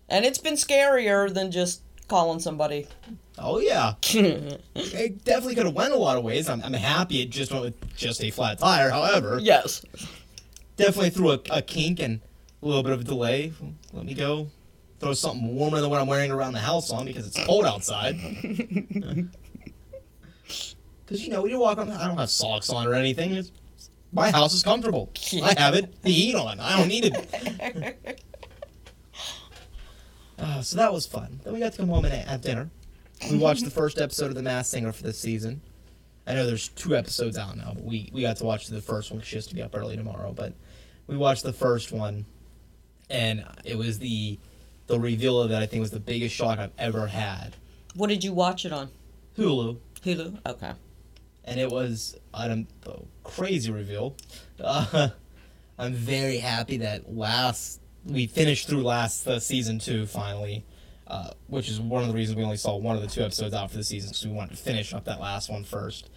and 0.08 0.24
it's 0.24 0.38
been 0.38 0.54
scarier 0.54 1.32
than 1.32 1.50
just 1.50 1.80
calling 2.08 2.38
somebody. 2.38 2.86
Oh, 3.38 3.58
yeah. 3.58 3.94
It 4.76 5.24
definitely 5.24 5.54
could 5.54 5.66
have 5.66 5.74
went 5.74 5.92
a 5.92 5.96
lot 5.96 6.16
of 6.16 6.24
ways. 6.24 6.48
I'm, 6.48 6.62
I'm 6.62 6.72
happy 6.72 7.20
it 7.20 7.30
just 7.30 7.52
went 7.52 7.64
with 7.64 7.96
just 7.96 8.22
a 8.22 8.30
flat 8.30 8.58
tire. 8.58 8.90
However, 8.90 9.38
yes. 9.40 9.84
definitely 10.76 11.10
threw 11.10 11.32
a, 11.32 11.40
a 11.50 11.62
kink 11.62 12.00
and 12.00 12.20
a 12.62 12.66
little 12.66 12.82
bit 12.82 12.92
of 12.92 13.00
a 13.00 13.04
delay. 13.04 13.52
Let 13.92 14.04
me 14.04 14.14
go 14.14 14.48
throw 15.00 15.12
something 15.14 15.54
warmer 15.54 15.80
than 15.80 15.90
what 15.90 16.00
I'm 16.00 16.06
wearing 16.06 16.30
around 16.30 16.52
the 16.52 16.60
house 16.60 16.90
on 16.90 17.06
because 17.06 17.26
it's 17.26 17.44
cold 17.44 17.66
outside. 17.66 18.16
Because 21.04 21.22
you 21.22 21.30
know 21.30 21.42
when 21.42 21.50
you 21.50 21.58
walk 21.58 21.78
on, 21.78 21.90
I 21.90 22.06
don't 22.06 22.16
have 22.16 22.30
socks 22.30 22.70
on 22.70 22.86
or 22.86 22.94
anything. 22.94 23.34
It's, 23.34 23.52
my 24.12 24.30
house 24.30 24.54
is 24.54 24.62
comfortable. 24.62 25.10
I 25.42 25.54
have 25.58 25.74
it 25.74 26.02
the 26.02 26.10
heat 26.10 26.34
on. 26.34 26.60
I 26.60 26.78
don't 26.78 26.88
need 26.88 27.12
it. 27.14 28.18
Uh, 30.38 30.60
so 30.62 30.76
that 30.78 30.92
was 30.92 31.04
fun. 31.04 31.40
Then 31.44 31.52
we 31.52 31.60
got 31.60 31.72
to 31.72 31.78
come 31.78 31.88
home 31.88 32.06
and 32.06 32.14
have 32.26 32.40
dinner. 32.40 32.70
We 33.30 33.38
watched 33.38 33.64
the 33.64 33.70
first 33.70 33.98
episode 33.98 34.26
of 34.26 34.34
The 34.34 34.42
Masked 34.42 34.70
Singer 34.72 34.92
for 34.92 35.02
this 35.02 35.18
season. 35.18 35.60
I 36.26 36.34
know 36.34 36.46
there's 36.46 36.68
two 36.68 36.96
episodes 36.96 37.36
out 37.38 37.56
now, 37.56 37.72
but 37.74 37.84
we, 37.84 38.10
we 38.12 38.22
got 38.22 38.36
to 38.38 38.44
watch 38.44 38.68
the 38.68 38.80
first 38.80 39.10
one. 39.10 39.20
She 39.22 39.36
has 39.36 39.46
to 39.48 39.54
be 39.54 39.62
up 39.62 39.76
early 39.76 39.96
tomorrow, 39.96 40.32
but 40.32 40.54
we 41.06 41.16
watched 41.16 41.42
the 41.42 41.52
first 41.52 41.92
one, 41.92 42.24
and 43.10 43.44
it 43.64 43.76
was 43.76 43.98
the 43.98 44.38
the 44.86 45.00
reveal 45.00 45.40
of 45.40 45.50
it. 45.50 45.54
I 45.54 45.64
think 45.66 45.80
was 45.80 45.90
the 45.90 46.00
biggest 46.00 46.34
shock 46.34 46.58
I've 46.58 46.72
ever 46.78 47.06
had. 47.06 47.56
What 47.94 48.08
did 48.08 48.22
you 48.24 48.32
watch 48.34 48.66
it 48.66 48.72
on? 48.72 48.90
Hulu, 49.38 49.78
Hulu. 50.02 50.38
Okay. 50.46 50.72
and 51.44 51.60
it 51.60 51.70
was 51.70 52.16
a 52.34 52.64
crazy 53.22 53.70
reveal. 53.70 54.16
Uh, 54.62 55.08
I'm 55.78 55.94
very 55.94 56.38
happy 56.38 56.78
that 56.78 57.14
last 57.14 57.80
we 58.04 58.26
finished 58.26 58.68
through 58.68 58.82
last 58.82 59.26
uh, 59.26 59.40
season 59.40 59.78
two 59.78 60.06
finally. 60.06 60.64
Uh, 61.06 61.30
which 61.48 61.68
is 61.68 61.80
one 61.80 62.02
of 62.02 62.08
the 62.08 62.14
reasons 62.14 62.36
we 62.36 62.44
only 62.44 62.56
saw 62.56 62.76
one 62.76 62.96
of 62.96 63.02
the 63.02 63.08
two 63.08 63.22
episodes 63.22 63.54
out 63.54 63.70
for 63.70 63.76
the 63.76 63.84
season 63.84 64.10
because 64.10 64.26
we 64.26 64.32
wanted 64.32 64.56
to 64.56 64.62
finish 64.62 64.92
up 64.94 65.04
that 65.04 65.20
last 65.20 65.50
one 65.50 65.64
first. 65.64 66.10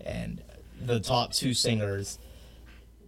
And 0.00 0.42
the 0.80 1.00
top 1.00 1.32
two 1.32 1.54
singers, 1.54 2.18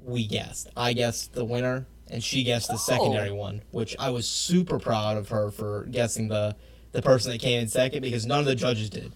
we 0.05 0.27
guessed. 0.27 0.69
I 0.77 0.93
guessed 0.93 1.33
the 1.35 1.45
winner, 1.45 1.87
and 2.11 2.23
she 2.23 2.43
guessed 2.45 2.69
the 2.69 2.75
Oh. 2.75 2.79
secondary 2.79 3.31
one, 3.33 3.63
which 3.73 3.95
I 3.99 4.11
was 4.11 4.27
super 4.29 4.79
proud 4.79 5.17
of 5.17 5.29
her 5.31 5.51
for 5.51 5.85
guessing 5.91 6.29
the 6.29 6.57
the 6.93 7.03
person 7.03 7.31
that 7.33 7.39
came 7.41 7.61
in 7.61 7.69
second 7.69 8.01
because 8.01 8.25
none 8.25 8.41
of 8.41 8.47
the 8.47 8.55
judges 8.55 8.89
did. 8.89 9.13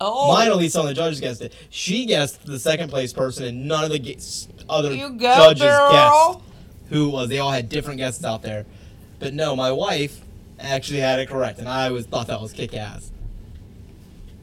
Oh, 0.00 0.32
Mine, 0.32 0.48
at 0.48 0.56
least, 0.56 0.74
some 0.74 0.82
of 0.82 0.88
the 0.88 0.94
judges 0.94 1.20
guessed 1.20 1.40
it. 1.42 1.52
She 1.70 2.06
guessed 2.06 2.44
the 2.44 2.58
second 2.58 2.88
place 2.88 3.12
person, 3.12 3.44
and 3.44 3.66
none 3.68 3.84
of 3.84 3.90
the 3.90 3.98
gu- 4.00 4.16
other 4.68 4.94
judges 4.96 5.62
girl. 5.62 5.92
guessed 5.92 6.48
who 6.90 7.08
was. 7.10 7.28
They 7.28 7.38
all 7.38 7.52
had 7.52 7.68
different 7.68 7.98
guesses 7.98 8.24
out 8.24 8.42
there, 8.42 8.66
but 9.20 9.32
no, 9.34 9.54
my 9.54 9.70
wife 9.70 10.20
actually 10.58 11.00
had 11.00 11.18
it 11.20 11.28
correct, 11.28 11.58
and 11.58 11.68
I 11.68 11.90
was 11.90 12.06
thought 12.06 12.26
that 12.28 12.40
was 12.40 12.52
kick 12.52 12.74
ass. 12.74 13.10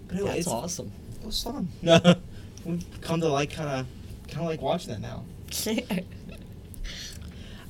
But 0.07 0.17
it, 0.19 0.25
that's 0.25 0.38
it's, 0.39 0.48
awesome. 0.48 0.91
it 1.19 1.25
was 1.25 1.41
fun. 1.43 1.67
No, 1.81 2.15
We've 2.63 2.84
come 3.01 3.22
to 3.22 3.27
like 3.27 3.51
kind 3.51 3.69
of 3.69 3.86
kind 4.29 4.41
of 4.41 4.48
like 4.48 4.62
watching 4.62 4.91
that 4.91 5.01
now. 5.01 5.24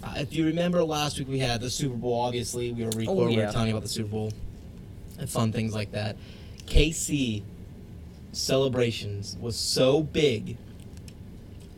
Uh, 0.03 0.13
if 0.17 0.33
you 0.33 0.45
remember 0.45 0.83
last 0.83 1.17
week, 1.17 1.27
we 1.27 1.39
had 1.39 1.59
the 1.61 1.69
Super 1.69 1.95
Bowl. 1.95 2.13
Obviously, 2.21 2.71
we 2.71 2.83
were 2.83 2.91
recording. 2.91 3.05
We 3.27 3.37
Oh, 3.37 3.39
yeah. 3.39 3.45
were 3.47 3.51
telling 3.51 3.69
you 3.69 3.73
about 3.73 3.81
the 3.81 3.89
Super 3.89 4.09
Bowl 4.09 4.31
and 5.17 5.27
fun 5.27 5.51
things 5.51 5.73
like 5.73 5.93
that. 5.93 6.15
KC 6.67 7.41
celebrations 8.31 9.35
was 9.39 9.55
so 9.55 10.03
big. 10.03 10.57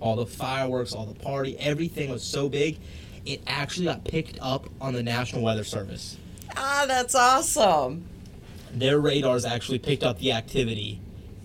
All 0.01 0.17
the 0.17 0.25
fireworks, 0.25 0.91
all 0.93 1.05
the 1.05 1.17
party, 1.17 1.57
everything 1.57 2.09
was 2.11 2.21
so 2.21 2.49
big. 2.49 2.79
It 3.25 3.41
actually 3.47 3.85
got 3.85 4.03
picked 4.03 4.37
up 4.41 4.67
on 4.81 4.93
the 4.93 5.03
National 5.03 5.41
Weather 5.41 5.63
Service. 5.63 6.17
Ah, 6.57 6.85
that's 6.87 7.15
awesome. 7.15 8.05
Their 8.73 8.99
radars 8.99 9.45
actually 9.45 9.79
picked 9.79 10.03
up 10.03 10.19
the 10.19 10.31
activity 10.31 10.99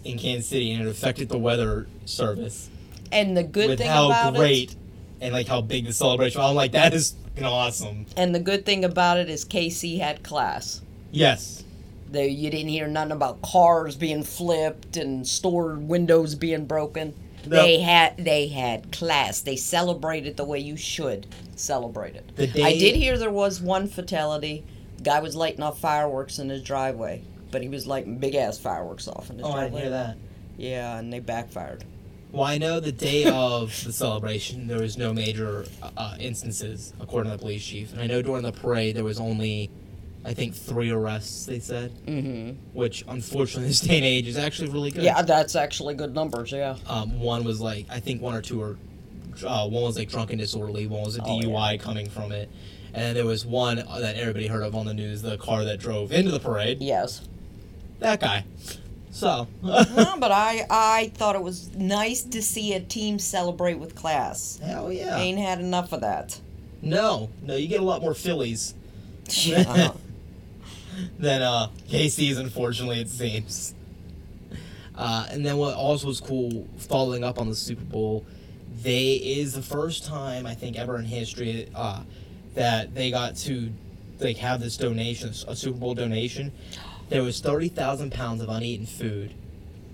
in 0.05 0.19
Kansas 0.19 0.49
City, 0.49 0.73
and 0.73 0.83
it 0.87 0.91
affected 0.91 1.29
the 1.29 1.39
weather 1.39 1.87
service 2.05 2.69
And 3.13 3.37
the 3.37 3.45
good 3.45 3.71
with 3.71 3.79
thing 3.79 3.89
how 3.89 4.07
about 4.07 4.35
great 4.35 4.73
it, 4.73 4.77
and 5.21 5.33
like 5.33 5.47
how 5.47 5.61
big 5.61 5.87
the 5.87 5.93
celebration. 5.93 6.41
I'm 6.41 6.55
like, 6.55 6.73
that 6.73 6.93
is 6.95 7.15
awesome. 7.41 8.07
and 8.17 8.35
the 8.35 8.41
good 8.41 8.67
thing 8.67 8.85
about 8.85 9.19
it 9.19 9.31
is 9.31 9.45
KC 9.45 9.99
had 10.01 10.23
class. 10.23 10.83
Yes. 11.11 11.65
There, 12.11 12.27
you 12.27 12.51
didn't 12.51 12.69
hear 12.69 12.89
nothing 12.89 13.13
about 13.13 13.41
cars 13.41 13.97
being 13.97 14.23
flipped 14.23 14.97
and 14.99 15.27
store 15.27 15.77
windows 15.77 16.35
being 16.35 16.67
broken. 16.67 17.15
No. 17.47 17.63
They 17.63 17.81
had 17.81 18.17
they 18.19 18.49
had 18.49 18.93
class. 18.93 19.41
They 19.41 19.57
celebrated 19.57 20.37
the 20.37 20.45
way 20.45 20.59
you 20.59 20.77
should 20.77 21.27
celebrate 21.57 22.15
it. 22.15 22.37
The 22.37 22.63
I 22.63 22.73
did 22.79 22.97
hear 22.97 23.19
there 23.19 23.31
was 23.31 23.61
one 23.61 23.89
fatality. 23.89 24.65
Guy 25.03 25.21
was 25.21 25.35
lighting 25.37 25.63
off 25.63 25.79
fireworks 25.79 26.39
in 26.39 26.49
his 26.49 26.63
driveway, 26.63 27.23
but 27.51 27.63
he 27.63 27.69
was 27.69 27.87
lighting 27.87 28.19
big 28.19 28.35
ass 28.35 28.59
fireworks 28.59 29.09
off 29.09 29.31
in 29.31 29.39
his 29.39 29.47
Oh, 29.47 29.51
I 29.51 29.53
driveway. 29.53 29.81
didn't 29.83 29.83
hear 29.83 29.91
that. 29.91 30.17
Yeah, 30.59 30.99
and 30.99 31.13
they 31.13 31.21
backfired. 31.21 31.85
Well, 32.31 32.45
I 32.45 32.57
know 32.59 32.81
the 32.81 32.93
day 32.93 33.25
of 33.27 33.69
the 33.85 33.93
celebration, 33.93 34.67
there 34.67 34.81
was 34.81 34.97
no 34.97 35.13
major 35.13 35.67
uh, 35.97 36.17
instances, 36.19 36.95
according 37.01 37.31
to 37.31 37.37
the 37.37 37.41
police 37.43 37.65
chief. 37.65 37.93
And 37.93 38.01
I 38.01 38.07
know 38.07 38.23
during 38.23 38.43
the 38.43 38.53
parade, 38.53 38.97
there 38.97 39.05
was 39.05 39.21
only, 39.21 39.71
I 40.25 40.33
think, 40.33 40.55
three 40.55 40.91
arrests, 40.91 41.45
they 41.45 41.59
said. 41.59 41.93
Mm-hmm. 42.07 42.53
Which, 42.73 43.05
unfortunately, 43.07 43.65
in 43.65 43.69
this 43.69 43.81
day 43.81 43.97
and 43.97 44.05
age 44.07 44.29
is 44.29 44.39
actually 44.39 44.71
really 44.71 44.91
good. 44.91 45.03
Yeah, 45.05 45.21
that's 45.21 45.57
actually 45.57 45.93
good 45.95 46.15
numbers. 46.15 46.53
Yeah. 46.53 46.77
Um, 46.87 47.21
one 47.21 47.45
was 47.45 47.61
like, 47.61 47.87
I 47.91 48.01
think 48.01 48.23
one 48.23 48.35
or 48.35 48.41
two 48.41 48.61
were, 48.61 48.79
uh, 49.47 49.69
one 49.69 49.83
was 49.83 49.99
like 49.99 50.09
drunken 50.09 50.39
disorderly, 50.39 50.87
one 50.87 51.03
was 51.05 51.19
a 51.19 51.23
Oh, 51.23 51.39
DUI 51.39 51.79
coming 51.81 52.09
from 52.09 52.33
it. 52.33 52.49
And 52.95 53.17
there 53.17 53.25
was 53.25 53.47
one 53.47 53.77
that 53.77 54.17
everybody 54.17 54.47
heard 54.47 54.63
of 54.63 54.75
on 54.75 54.87
the 54.87 54.95
news, 54.95 55.23
the 55.23 55.39
car 55.39 55.65
that 55.65 55.81
drove 55.81 56.13
into 56.13 56.31
the 56.31 56.41
parade. 56.41 56.83
Yes. 56.83 57.23
That 58.01 58.21
guy. 58.21 58.45
So. 59.11 59.47
no, 59.63 60.17
but 60.19 60.33
I 60.33 60.67
I 60.69 61.13
thought 61.15 61.37
it 61.37 61.43
was 61.43 61.75
nice 61.75 62.23
to 62.23 62.43
see 62.43 62.75
a 62.75 62.81
team 62.81 63.19
celebrate 63.19 63.79
with 63.79 63.95
class. 63.95 64.59
Hell 64.63 64.93
yeah. 64.93 65.17
Ain't 65.17 65.39
had 65.39 65.61
enough 65.61 65.93
of 65.93 66.01
that. 66.01 66.41
No, 66.83 67.31
no, 67.43 67.55
you 67.55 67.69
get 67.69 67.81
a 67.81 67.85
lot 67.85 68.03
more 68.03 68.15
Phillies. 68.15 68.75
Uh-huh. 69.29 69.93
than 71.19 71.43
uh, 71.43 71.69
KC's, 71.89 72.39
unfortunately, 72.39 73.01
it 73.01 73.09
seems. 73.09 73.75
Uh, 74.95 75.27
and 75.31 75.45
then 75.45 75.57
what 75.57 75.75
also 75.75 76.07
was 76.07 76.21
cool, 76.21 76.69
following 76.77 77.25
up 77.25 77.39
on 77.39 77.49
the 77.49 77.55
Super 77.55 77.85
Bowl, 77.85 78.27
they 78.83 79.15
is 79.15 79.55
the 79.55 79.63
first 79.63 80.05
time 80.05 80.47
I 80.47 80.55
think 80.55 80.77
ever 80.77 80.99
in 80.99 81.05
history 81.05 81.71
uh, 81.75 82.03
that 82.55 82.95
they 82.95 83.11
got 83.11 83.37
to 83.37 83.73
like 84.21 84.37
have 84.39 84.61
this 84.61 84.77
donation, 84.77 85.31
a 85.49 85.57
Super 85.57 85.79
Bowl 85.79 85.95
donation. 85.95 86.53
There 87.09 87.23
was 87.23 87.41
thirty 87.41 87.69
thousand 87.69 88.13
pounds 88.13 88.41
of 88.43 88.49
uneaten 88.49 88.87
food 88.87 89.35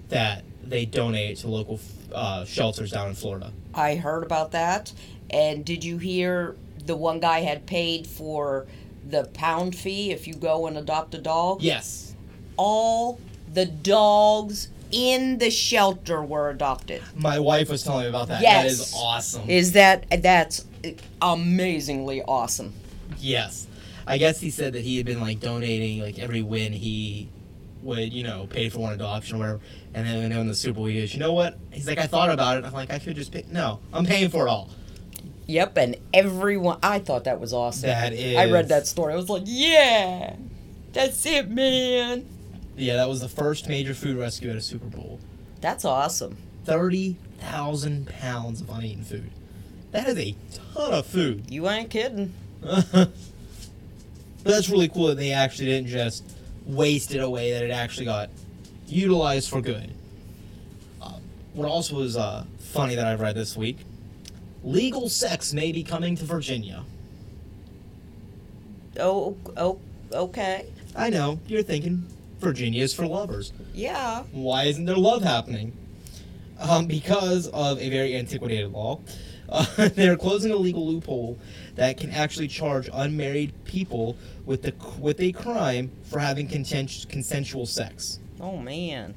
that 0.08 0.44
they 0.64 0.84
donated 0.84 1.38
to 1.38 1.48
local 1.48 1.80
uh, 2.14 2.44
shelters 2.44 2.90
down 2.90 3.08
in 3.08 3.14
Florida. 3.14 3.52
I 3.74 3.96
heard 3.96 4.22
about 4.22 4.52
that. 4.52 4.92
And 5.30 5.64
did 5.64 5.84
you 5.84 5.98
hear 5.98 6.56
the 6.86 6.96
one 6.96 7.20
guy 7.20 7.40
had 7.40 7.66
paid 7.66 8.06
for 8.06 8.66
the 9.08 9.24
pound 9.34 9.74
fee 9.76 10.10
if 10.10 10.26
you 10.26 10.34
go 10.34 10.66
and 10.66 10.76
adopt 10.78 11.14
a 11.14 11.18
dog? 11.18 11.62
Yes, 11.62 12.14
All 12.56 13.18
the 13.52 13.66
dogs 13.66 14.68
in 14.90 15.36
the 15.38 15.50
shelter 15.50 16.22
were 16.22 16.48
adopted. 16.50 17.02
my 17.14 17.38
wife 17.38 17.68
was 17.68 17.82
telling 17.82 18.04
me 18.04 18.08
about 18.08 18.28
that. 18.28 18.40
Yes. 18.40 18.62
That 18.64 18.66
is 18.70 18.94
awesome. 18.96 19.48
Is 19.50 19.72
that 19.72 20.06
that's 20.22 20.64
amazingly 21.20 22.22
awesome? 22.22 22.74
Yes. 23.18 23.66
I 24.06 24.18
guess 24.18 24.40
he 24.40 24.50
said 24.50 24.72
that 24.72 24.82
he 24.82 24.96
had 24.96 25.06
been 25.06 25.20
like 25.20 25.40
donating 25.40 26.00
like 26.00 26.18
every 26.18 26.42
win 26.42 26.72
he 26.72 27.28
would, 27.82 28.12
you 28.12 28.24
know, 28.24 28.46
pay 28.48 28.68
for 28.68 28.80
one 28.80 28.92
adoption 28.92 29.36
or 29.36 29.38
whatever. 29.38 29.60
And 29.94 30.06
then 30.06 30.22
when 30.22 30.32
in 30.32 30.46
the 30.46 30.54
Super 30.54 30.76
Bowl, 30.76 30.86
he 30.86 30.98
goes, 31.00 31.12
you 31.12 31.20
know 31.20 31.32
what? 31.32 31.58
He's 31.70 31.86
like, 31.86 31.98
I 31.98 32.06
thought 32.06 32.30
about 32.30 32.58
it. 32.58 32.64
I'm 32.64 32.72
like, 32.72 32.90
I 32.90 32.98
could 32.98 33.16
just 33.16 33.32
pay. 33.32 33.44
No, 33.50 33.80
I'm 33.92 34.06
paying 34.06 34.30
for 34.30 34.46
it 34.46 34.50
all. 34.50 34.70
Yep, 35.46 35.78
and 35.78 35.96
everyone 36.12 36.78
I 36.82 36.98
thought 36.98 37.24
that 37.24 37.40
was 37.40 37.54
awesome. 37.54 37.88
That 37.88 38.12
I 38.12 38.50
read 38.50 38.68
that 38.68 38.86
story. 38.86 39.14
I 39.14 39.16
was 39.16 39.30
like, 39.30 39.44
yeah. 39.46 40.36
That's 40.92 41.24
it, 41.26 41.50
man. 41.50 42.26
Yeah, 42.76 42.96
that 42.96 43.08
was 43.08 43.20
the 43.20 43.28
first 43.28 43.68
major 43.68 43.94
food 43.94 44.18
rescue 44.18 44.50
at 44.50 44.56
a 44.56 44.60
Super 44.60 44.86
Bowl. 44.86 45.18
That's 45.60 45.84
awesome. 45.84 46.36
30,000 46.64 48.08
pounds 48.08 48.60
of 48.60 48.70
uneaten 48.70 49.04
food. 49.04 49.30
That 49.92 50.08
is 50.08 50.18
a 50.18 50.34
ton 50.74 50.92
of 50.92 51.06
food. 51.06 51.50
You 51.50 51.68
ain't 51.68 51.90
kidding. 51.90 52.34
but 52.60 53.10
that's 54.42 54.68
really 54.68 54.88
cool 54.88 55.08
that 55.08 55.16
they 55.16 55.32
actually 55.32 55.66
didn't 55.66 55.88
just 55.88 56.24
waste 56.66 57.14
it 57.14 57.18
away, 57.18 57.52
that 57.52 57.62
it 57.62 57.70
actually 57.70 58.06
got 58.06 58.30
utilized 58.86 59.50
for 59.50 59.60
good. 59.60 59.92
Uh, 61.00 61.18
what 61.54 61.68
also 61.68 61.96
was 61.96 62.16
uh, 62.16 62.44
funny 62.58 62.94
that 62.94 63.06
I 63.06 63.14
read 63.14 63.34
this 63.34 63.56
week 63.56 63.78
legal 64.62 65.08
sex 65.08 65.52
may 65.52 65.72
be 65.72 65.82
coming 65.82 66.16
to 66.16 66.24
Virginia. 66.24 66.84
Oh, 68.98 69.36
oh, 69.56 69.78
okay. 70.12 70.66
I 70.96 71.10
know, 71.10 71.38
you're 71.46 71.62
thinking 71.62 72.06
Virginia 72.40 72.82
is 72.82 72.94
for 72.94 73.06
lovers. 73.06 73.52
Yeah. 73.74 74.24
Why 74.32 74.64
isn't 74.64 74.84
there 74.84 74.96
love 74.96 75.22
happening? 75.22 75.76
Um, 76.58 76.86
because 76.86 77.46
of 77.48 77.80
a 77.80 77.88
very 77.88 78.14
antiquated 78.16 78.72
law. 78.72 79.00
Uh, 79.48 79.88
they're 79.94 80.16
closing 80.16 80.52
a 80.52 80.56
legal 80.56 80.86
loophole 80.86 81.38
that 81.74 81.96
can 81.96 82.10
actually 82.10 82.48
charge 82.48 82.88
unmarried 82.92 83.52
people 83.64 84.16
with 84.44 84.62
the 84.62 84.74
with 85.00 85.20
a 85.20 85.32
crime 85.32 85.90
for 86.04 86.18
having 86.18 86.46
content, 86.48 87.06
consensual 87.08 87.66
sex. 87.66 88.18
Oh 88.40 88.56
man. 88.58 89.14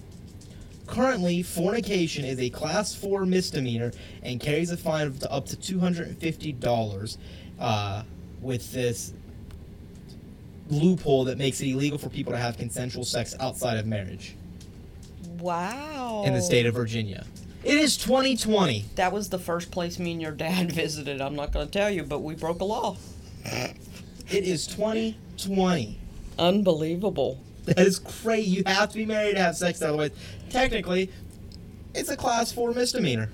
Currently, 0.88 1.44
fornication 1.44 2.26
is 2.26 2.40
a 2.40 2.50
class 2.50 2.94
four 2.94 3.26
misdemeanor 3.26 3.92
and 4.24 4.40
carries 4.40 4.72
a 4.72 4.78
fine 4.78 5.08
of 5.08 5.24
up 5.30 5.46
to 5.48 5.56
two 5.56 5.80
hundred 5.80 6.08
and 6.08 6.18
fifty 6.18 6.52
dollars. 6.52 7.18
Uh, 7.60 8.04
with 8.42 8.72
this 8.74 9.14
loophole 10.70 11.26
that 11.26 11.38
makes 11.38 11.62
it 11.62 11.68
illegal 11.68 11.98
for 11.98 12.10
people 12.10 12.32
to 12.32 12.40
have 12.40 12.58
consensual 12.58 13.04
sex 13.04 13.36
outside 13.40 13.78
of 13.78 13.86
marriage 13.86 14.36
Wow. 15.40 16.24
in 16.26 16.34
the 16.34 16.42
state 16.42 16.66
of 16.66 16.74
Virginia. 16.74 17.26
It 17.64 17.76
is 17.76 17.96
2020. 17.98 18.86
That 18.96 19.12
was 19.12 19.30
the 19.30 19.38
first 19.38 19.70
place 19.72 20.00
me 20.00 20.14
and 20.14 20.22
your 20.22 20.32
dad 20.32 20.72
visited. 20.74 21.22
I'm 21.22 21.36
not 21.36 21.52
going 21.52 21.68
to 21.68 21.72
tell 21.72 21.90
you, 21.90 22.04
but 22.04 22.20
we 22.20 22.36
broke 22.36 22.62
a 22.62 22.66
law. 22.66 22.98
It 23.46 24.44
is 24.46 24.66
2020. 24.68 26.00
Unbelievable. 26.40 27.40
That 27.66 27.80
is 27.80 28.00
crazy. 28.00 28.50
You 28.50 28.64
have 28.66 28.90
to 28.90 28.96
be 28.96 29.06
married 29.06 29.36
to 29.36 29.42
have 29.42 29.56
sex, 29.56 29.82
otherwise, 29.82 30.12
technically, 30.50 31.12
it's 31.94 32.10
a 32.10 32.18
class 32.18 32.52
four 32.52 32.72
misdemeanor. 32.74 33.30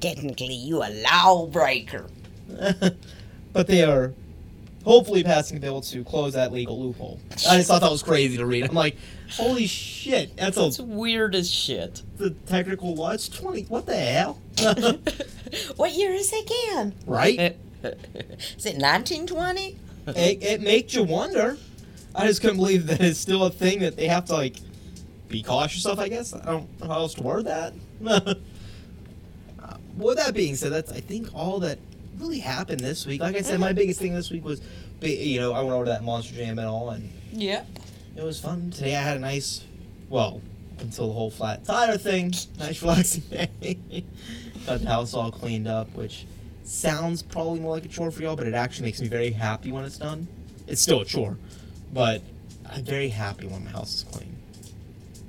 Technically, 0.00 0.54
you 0.54 0.82
a 0.82 0.90
lawbreaker. 0.90 2.06
but 3.52 3.66
they 3.66 3.84
are 3.84 4.14
hopefully 4.86 5.24
passing 5.24 5.56
a 5.56 5.60
bill 5.60 5.80
to 5.80 6.04
close 6.04 6.34
that 6.34 6.52
legal 6.52 6.80
loophole. 6.80 7.18
I 7.48 7.56
just 7.56 7.66
thought 7.66 7.80
that 7.80 7.90
was 7.90 8.04
crazy 8.04 8.36
to 8.36 8.46
read. 8.46 8.64
I'm 8.64 8.74
like, 8.74 8.96
holy 9.32 9.66
shit, 9.66 10.36
that's 10.36 10.78
a 10.78 10.84
weird 10.84 11.34
as 11.34 11.50
shit. 11.50 12.02
the 12.16 12.30
technical 12.30 12.94
law. 12.94 13.10
It's 13.10 13.28
20. 13.28 13.62
What 13.62 13.84
the 13.84 13.96
hell? 13.96 14.40
what 15.76 15.92
year 15.92 16.12
is 16.12 16.32
it 16.32 16.44
again? 16.44 16.94
right? 17.04 17.38
is 17.82 18.64
it 18.64 18.78
1920? 18.78 19.76
it, 20.06 20.42
it 20.42 20.60
makes 20.60 20.94
you 20.94 21.02
wonder. 21.02 21.58
I 22.14 22.28
just 22.28 22.40
couldn't 22.40 22.58
believe 22.58 22.86
that 22.86 23.00
it's 23.00 23.18
still 23.18 23.44
a 23.44 23.50
thing 23.50 23.80
that 23.80 23.96
they 23.96 24.06
have 24.06 24.26
to 24.26 24.34
like 24.34 24.56
be 25.28 25.42
cautious 25.42 25.84
of. 25.84 25.98
I 25.98 26.08
guess 26.08 26.32
I 26.32 26.44
don't 26.44 26.80
know 26.80 26.86
how 26.86 27.00
else 27.00 27.14
to 27.14 27.22
word 27.22 27.46
that. 27.46 27.74
Uh, 29.58 29.78
with 29.96 30.16
that 30.16 30.32
being 30.32 30.54
said, 30.54 30.70
that's 30.70 30.92
I 30.92 31.00
think 31.00 31.34
all 31.34 31.58
that 31.60 31.78
really 32.18 32.38
happened 32.38 32.80
this 32.80 33.06
week. 33.06 33.20
Like 33.20 33.36
I 33.36 33.42
said, 33.42 33.60
my 33.60 33.72
biggest 33.72 34.00
thing 34.00 34.14
this 34.14 34.30
week 34.30 34.44
was, 34.44 34.60
you 35.00 35.38
know, 35.40 35.52
I 35.52 35.60
went 35.60 35.72
over 35.72 35.84
to 35.84 35.90
that 35.90 36.04
Monster 36.04 36.34
Jam 36.34 36.58
and 36.58 36.68
all, 36.68 36.90
and 36.90 37.10
Yeah. 37.32 37.64
it 38.16 38.22
was 38.22 38.40
fun. 38.40 38.70
Today 38.70 38.96
I 38.96 39.02
had 39.02 39.16
a 39.16 39.20
nice, 39.20 39.64
well, 40.08 40.40
until 40.78 41.06
the 41.08 41.12
whole 41.12 41.30
flat 41.30 41.64
tire 41.64 41.96
thing, 41.98 42.32
nice 42.58 42.82
relaxing 42.82 43.22
day. 43.30 43.76
Got 44.66 44.80
the 44.80 44.88
house 44.88 45.14
all 45.14 45.30
cleaned 45.30 45.68
up, 45.68 45.94
which 45.94 46.26
sounds 46.64 47.22
probably 47.22 47.60
more 47.60 47.72
like 47.76 47.84
a 47.84 47.88
chore 47.88 48.10
for 48.10 48.22
y'all, 48.22 48.36
but 48.36 48.46
it 48.46 48.54
actually 48.54 48.86
makes 48.86 49.00
me 49.00 49.08
very 49.08 49.30
happy 49.30 49.70
when 49.72 49.84
it's 49.84 49.98
done. 49.98 50.26
It's 50.66 50.80
still 50.80 51.02
a 51.02 51.04
chore, 51.04 51.38
but 51.92 52.22
I'm 52.68 52.84
very 52.84 53.08
happy 53.08 53.46
when 53.46 53.64
my 53.64 53.70
house 53.70 53.94
is 53.94 54.02
clean. 54.04 54.36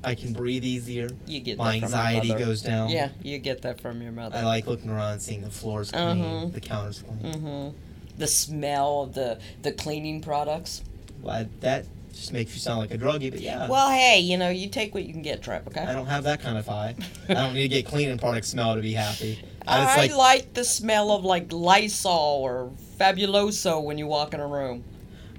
I 0.08 0.16
can 0.16 0.32
breathe 0.34 0.64
easier. 0.64 1.10
You 1.26 1.40
get 1.42 1.58
My 1.58 1.80
that 1.80 1.90
from 1.90 1.92
your 1.92 2.00
anxiety 2.00 2.34
goes 2.36 2.62
down. 2.62 2.90
Yeah, 2.90 3.10
you 3.22 3.38
get 3.40 3.62
that 3.64 3.82
from 3.82 4.02
your 4.02 4.14
mother. 4.14 4.38
I 4.38 4.44
like 4.46 4.66
looking 4.68 4.90
around 4.90 5.14
and 5.14 5.22
seeing 5.22 5.42
the 5.42 5.50
floors 5.50 5.92
clean, 5.92 6.22
Uh-huh. 6.24 6.46
the 6.52 6.62
counters 6.62 7.04
clean. 7.06 7.34
hmm 7.34 7.70
The 8.18 8.28
smell 8.28 9.02
of 9.04 9.14
the 9.14 9.38
the 9.62 9.72
cleaning 9.74 10.22
products. 10.22 10.82
Well, 11.22 11.46
that 11.60 11.86
just 12.14 12.32
makes 12.32 12.54
you 12.54 12.60
sound 12.60 12.80
like 12.80 12.92
a 12.92 12.98
druggie, 12.98 13.30
but 13.32 13.42
yeah. 13.42 13.68
Well, 13.68 13.90
hey, 13.92 14.20
you 14.20 14.38
know, 14.38 14.50
you 14.50 14.70
take 14.70 14.94
what 14.94 15.04
you 15.04 15.12
can 15.14 15.22
get, 15.22 15.44
Trap. 15.44 15.68
Okay. 15.68 15.82
I 15.82 15.92
don't 15.94 16.06
have 16.08 16.24
that 16.24 16.42
kind 16.42 16.58
of 16.58 16.66
high. 16.66 16.96
I 17.30 17.34
don't 17.34 17.54
need 17.54 17.64
to 17.64 17.68
get 17.68 17.86
cleaning 17.86 18.18
product 18.18 18.46
smell 18.48 18.76
to 18.76 18.82
be 18.82 18.94
happy. 18.94 19.40
I 19.68 19.82
I 19.82 19.98
like, 19.98 20.16
like 20.16 20.54
the 20.54 20.64
smell 20.64 21.12
of 21.12 21.26
like 21.26 21.52
Lysol 21.52 22.40
or 22.44 22.72
Fabuloso 22.98 23.84
when 23.84 23.98
you 23.98 24.08
walk 24.08 24.34
in 24.34 24.40
a 24.40 24.48
room. 24.48 24.84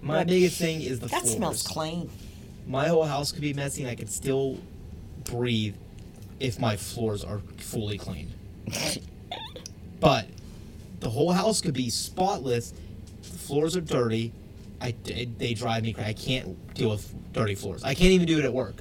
my 0.02 0.24
biggest 0.24 0.58
thing 0.58 0.82
is 0.82 1.00
the 1.00 1.08
That 1.08 1.22
floors. 1.22 1.36
smells 1.36 1.62
clean. 1.62 2.10
My 2.68 2.88
whole 2.88 3.04
house 3.04 3.32
could 3.32 3.40
be 3.40 3.54
messy 3.54 3.82
and 3.82 3.90
I 3.90 3.94
could 3.94 4.10
still 4.10 4.58
breathe 5.24 5.74
if 6.38 6.60
my 6.60 6.76
floors 6.76 7.24
are 7.24 7.40
fully 7.56 7.96
clean. 7.98 8.30
but 10.00 10.26
the 11.00 11.08
whole 11.08 11.32
house 11.32 11.60
could 11.62 11.74
be 11.74 11.88
spotless. 11.88 12.74
The 13.22 13.38
floors 13.38 13.76
are 13.76 13.80
dirty. 13.80 14.32
I, 14.80 14.94
they 15.02 15.54
drive 15.54 15.82
me 15.82 15.92
crazy. 15.94 16.08
I 16.10 16.12
can't 16.12 16.74
deal 16.74 16.90
with 16.90 17.12
dirty 17.32 17.54
floors. 17.54 17.82
I 17.82 17.94
can't 17.94 18.10
even 18.10 18.26
do 18.26 18.38
it 18.38 18.44
at 18.44 18.52
work. 18.52 18.76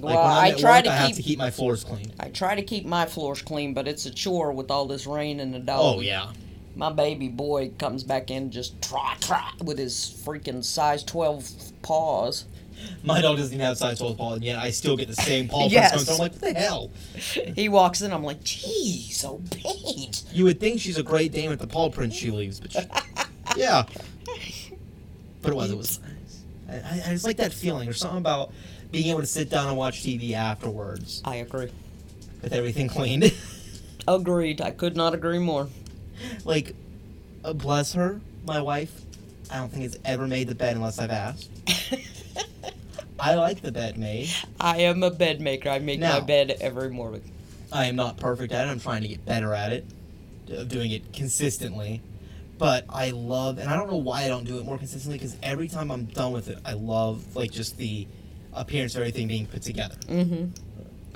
Like 0.00 0.16
well, 0.16 0.24
I 0.24 0.52
try 0.52 0.78
work, 0.78 0.84
to 0.84 0.90
I 0.90 0.94
have 0.96 1.06
keep 1.08 1.16
to 1.16 1.22
keep 1.22 1.38
my 1.38 1.50
floors 1.50 1.84
clean. 1.84 2.12
I 2.18 2.28
try 2.28 2.56
to 2.56 2.62
keep 2.62 2.84
my 2.84 3.06
floors 3.06 3.40
clean, 3.42 3.74
but 3.74 3.86
it's 3.86 4.06
a 4.06 4.10
chore 4.10 4.52
with 4.52 4.70
all 4.70 4.86
this 4.86 5.06
rain 5.06 5.38
and 5.38 5.54
the 5.54 5.60
dog. 5.60 5.78
Oh 5.80 6.00
yeah. 6.00 6.32
My 6.74 6.90
baby 6.90 7.28
boy 7.28 7.70
comes 7.78 8.02
back 8.02 8.30
in 8.30 8.50
just 8.50 8.82
trot 8.82 9.20
trot 9.20 9.62
with 9.62 9.78
his 9.78 9.94
freaking 9.94 10.64
size 10.64 11.04
twelve 11.04 11.48
paws. 11.82 12.44
My 13.02 13.20
dog 13.20 13.36
doesn't 13.36 13.52
even 13.54 13.64
have 13.64 13.76
size 13.78 13.98
12 13.98 14.16
paw, 14.16 14.34
and 14.34 14.44
yet 14.44 14.58
I 14.58 14.70
still 14.70 14.96
get 14.96 15.08
the 15.08 15.14
same 15.16 15.48
paw 15.48 15.68
prints 15.68 15.74
Yes. 15.74 15.92
going 15.92 16.04
through. 16.04 16.14
I'm 16.14 16.18
like, 16.20 16.32
what 16.32 16.40
the 16.40 16.54
hell? 16.60 16.90
He 17.54 17.68
walks 17.68 18.00
in, 18.02 18.12
I'm 18.12 18.24
like, 18.24 18.42
geez, 18.44 19.16
so 19.16 19.40
big. 19.50 20.14
You 20.32 20.44
would 20.44 20.58
think 20.60 20.80
she's 20.80 20.98
a 20.98 21.02
great 21.02 21.32
dame 21.32 21.50
with 21.50 21.60
the 21.60 21.66
paw 21.66 21.90
prints 21.90 22.16
she 22.16 22.30
leaves, 22.30 22.60
but 22.60 22.72
she, 22.72 22.80
yeah. 23.56 23.84
But 25.42 25.50
it 25.52 25.56
was. 25.56 25.70
It 25.70 25.76
was 25.76 26.00
nice. 26.00 26.42
I, 26.68 26.74
I, 26.74 27.02
I 27.10 27.12
just 27.12 27.24
like 27.26 27.36
that 27.36 27.52
feeling. 27.52 27.84
There's 27.84 27.98
something 28.00 28.18
about 28.18 28.52
being 28.90 29.08
able 29.10 29.20
to 29.20 29.26
sit 29.26 29.50
down 29.50 29.68
and 29.68 29.76
watch 29.76 30.02
TV 30.02 30.32
afterwards 30.32 31.20
I 31.24 31.36
agree. 31.36 31.70
with 32.42 32.52
everything 32.52 32.88
cleaned. 32.88 33.32
Agreed. 34.08 34.60
I 34.60 34.70
could 34.70 34.96
not 34.96 35.14
agree 35.14 35.38
more. 35.38 35.68
like, 36.44 36.74
uh, 37.44 37.52
bless 37.52 37.92
her, 37.94 38.20
my 38.46 38.60
wife. 38.60 38.92
I 39.50 39.56
don't 39.58 39.68
think 39.70 39.82
has 39.82 39.98
ever 40.04 40.26
made 40.26 40.48
the 40.48 40.54
bed 40.54 40.74
unless 40.76 40.98
I've 40.98 41.10
asked. 41.10 41.50
I 43.18 43.34
like 43.36 43.62
the 43.62 43.72
bed 43.72 43.96
made. 43.96 44.30
I 44.60 44.82
am 44.82 45.02
a 45.02 45.10
bed 45.10 45.40
maker. 45.40 45.68
I 45.68 45.78
make 45.78 46.00
my 46.00 46.20
bed 46.20 46.56
every 46.60 46.90
morning. 46.90 47.30
I 47.72 47.86
am 47.86 47.96
not 47.96 48.16
perfect 48.18 48.52
at 48.52 48.66
it. 48.66 48.70
I'm 48.70 48.80
trying 48.80 49.02
to 49.02 49.08
get 49.08 49.24
better 49.24 49.54
at 49.54 49.72
it, 49.72 49.84
of 50.50 50.68
doing 50.68 50.90
it 50.90 51.12
consistently. 51.12 52.00
But 52.58 52.84
I 52.88 53.10
love, 53.10 53.58
and 53.58 53.68
I 53.68 53.76
don't 53.76 53.90
know 53.90 53.96
why 53.96 54.22
I 54.24 54.28
don't 54.28 54.44
do 54.44 54.58
it 54.58 54.64
more 54.64 54.78
consistently. 54.78 55.18
Because 55.18 55.36
every 55.42 55.68
time 55.68 55.90
I'm 55.90 56.04
done 56.04 56.32
with 56.32 56.48
it, 56.48 56.58
I 56.64 56.74
love 56.74 57.34
like 57.34 57.50
just 57.50 57.76
the 57.76 58.06
appearance 58.52 58.94
of 58.94 59.00
everything 59.00 59.26
being 59.28 59.46
put 59.46 59.62
together. 59.62 59.96
Mm-hmm. 60.06 60.50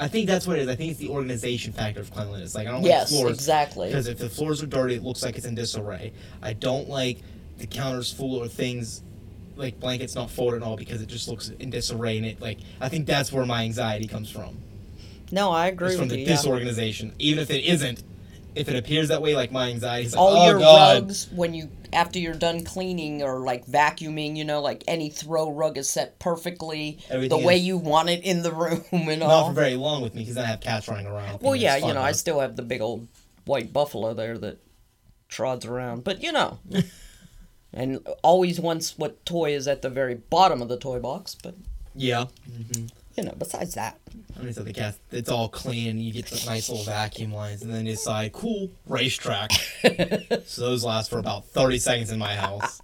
I 0.01 0.07
think 0.09 0.27
that's 0.29 0.47
what 0.47 0.59
it 0.59 0.63
is. 0.63 0.69
I 0.69 0.77
think 0.77 0.93
it's 0.93 1.01
the 1.01 1.09
organization 1.09 1.73
factor 1.73 2.01
of 2.01 2.13
cleanliness. 2.13 2.55
Like 2.55 2.69
I 2.69 2.71
don't 2.73 2.83
Yes, 2.85 3.11
like 3.11 3.21
floors 3.21 3.35
exactly. 3.37 3.89
because 3.89 4.07
if 4.07 4.19
the 4.19 4.29
floors 4.29 4.63
are 4.63 4.67
dirty, 4.67 4.95
it 4.95 5.03
looks 5.03 5.23
like 5.25 5.37
it's 5.37 5.47
in 5.47 5.55
disarray. 5.57 6.13
I 6.43 6.53
don't 6.53 6.89
like 6.89 7.19
the 7.59 7.67
counters 7.67 8.13
full 8.13 8.37
or 8.37 8.47
things 8.47 9.03
like 9.59 9.79
blankets 9.81 10.15
not 10.15 10.31
folded 10.31 10.63
at 10.63 10.63
all 10.63 10.77
because 10.77 11.03
it 11.03 11.09
just 11.09 11.29
looks 11.29 11.51
in 11.51 11.71
disarray. 11.71 12.17
And 12.17 12.27
it 12.27 12.41
like 12.41 12.59
I 12.81 12.89
think 12.89 13.07
that's 13.07 13.33
where 13.33 13.45
my 13.45 13.65
anxiety 13.65 14.07
comes 14.07 14.31
from. 14.31 14.57
No, 15.31 15.51
I 15.51 15.67
agree 15.67 15.89
It's 15.89 15.97
from 15.97 16.05
with 16.09 16.11
the 16.13 16.21
you. 16.21 16.27
yeah. 16.27 16.37
disorganization. 16.37 17.13
Even 17.19 17.43
if 17.43 17.51
it 17.51 17.63
isn't, 17.65 18.03
if 18.55 18.69
it 18.69 18.77
appears 18.77 19.09
that 19.09 19.21
way, 19.21 19.35
like 19.37 19.53
my 19.53 19.69
anxiety 19.69 20.07
is 20.07 20.15
like, 20.15 20.21
All 20.23 20.37
oh 20.37 20.47
your 20.49 20.59
god, 20.59 21.03
rugs, 21.03 21.29
when 21.33 21.53
you 21.55 21.69
after 21.93 22.19
you're 22.19 22.35
done 22.35 22.65
cleaning 22.65 23.23
or 23.23 23.41
like 23.41 23.67
vacuuming, 23.67 24.37
you 24.37 24.45
know, 24.45 24.61
like 24.63 24.85
any 24.89 25.11
throw 25.11 25.51
rug 25.53 25.77
is 25.79 25.89
set 25.89 26.19
perfectly 26.19 26.99
Everything 27.11 27.39
the 27.41 27.47
way 27.47 27.57
you 27.57 27.77
want 27.79 28.09
it 28.11 28.23
in 28.25 28.43
the 28.43 28.53
room 28.65 28.83
and 28.93 29.21
not 29.21 29.29
all. 29.31 29.49
for 29.49 29.55
very 29.55 29.75
long 29.77 30.03
with 30.03 30.15
me 30.15 30.23
because 30.23 30.37
I 30.39 30.45
have 30.47 30.61
cats 30.61 30.89
running 30.89 31.07
around. 31.07 31.41
Well, 31.43 31.57
yeah, 31.57 31.77
you 31.77 31.93
know, 31.93 32.03
I 32.03 32.13
still 32.13 32.41
have 32.41 32.57
the 32.57 32.63
big 32.63 32.81
old 32.81 33.07
white 33.45 33.73
buffalo 33.73 34.15
there 34.15 34.39
that 34.39 34.59
trods 35.29 35.67
around. 35.67 36.05
But 36.05 36.23
you 36.23 36.33
know, 36.33 36.59
and 37.73 38.07
always 38.23 38.61
wants 38.61 38.97
what 38.99 39.25
toy 39.25 39.55
is 39.55 39.69
at 39.69 39.83
the 39.83 39.91
very 39.91 40.15
bottom 40.15 40.63
of 40.63 40.69
the 40.69 40.79
toy 40.79 40.99
box. 40.99 41.35
But 41.35 41.55
yeah. 41.95 42.27
hmm 42.47 42.87
you 43.19 43.25
know, 43.25 43.35
besides 43.37 43.75
that, 43.75 43.99
I 44.39 44.43
mean, 44.45 44.53
so 44.53 44.63
the 44.63 44.73
cat, 44.73 44.95
it's 45.11 45.29
all 45.29 45.49
clean. 45.49 45.99
You 45.99 46.13
get 46.13 46.27
the 46.27 46.41
nice 46.47 46.69
little 46.69 46.85
vacuum 46.85 47.33
lines, 47.35 47.63
and 47.63 47.75
then 47.75 47.85
you 47.85 47.93
decide, 47.93 48.33
cool, 48.33 48.71
racetrack. 48.87 49.51
so 50.47 50.63
those 50.63 50.85
last 50.85 51.11
for 51.11 51.19
about 51.19 51.45
thirty 51.47 51.81
seconds 51.81 52.13
in 52.13 52.19
my 52.21 52.37
house 52.37 52.81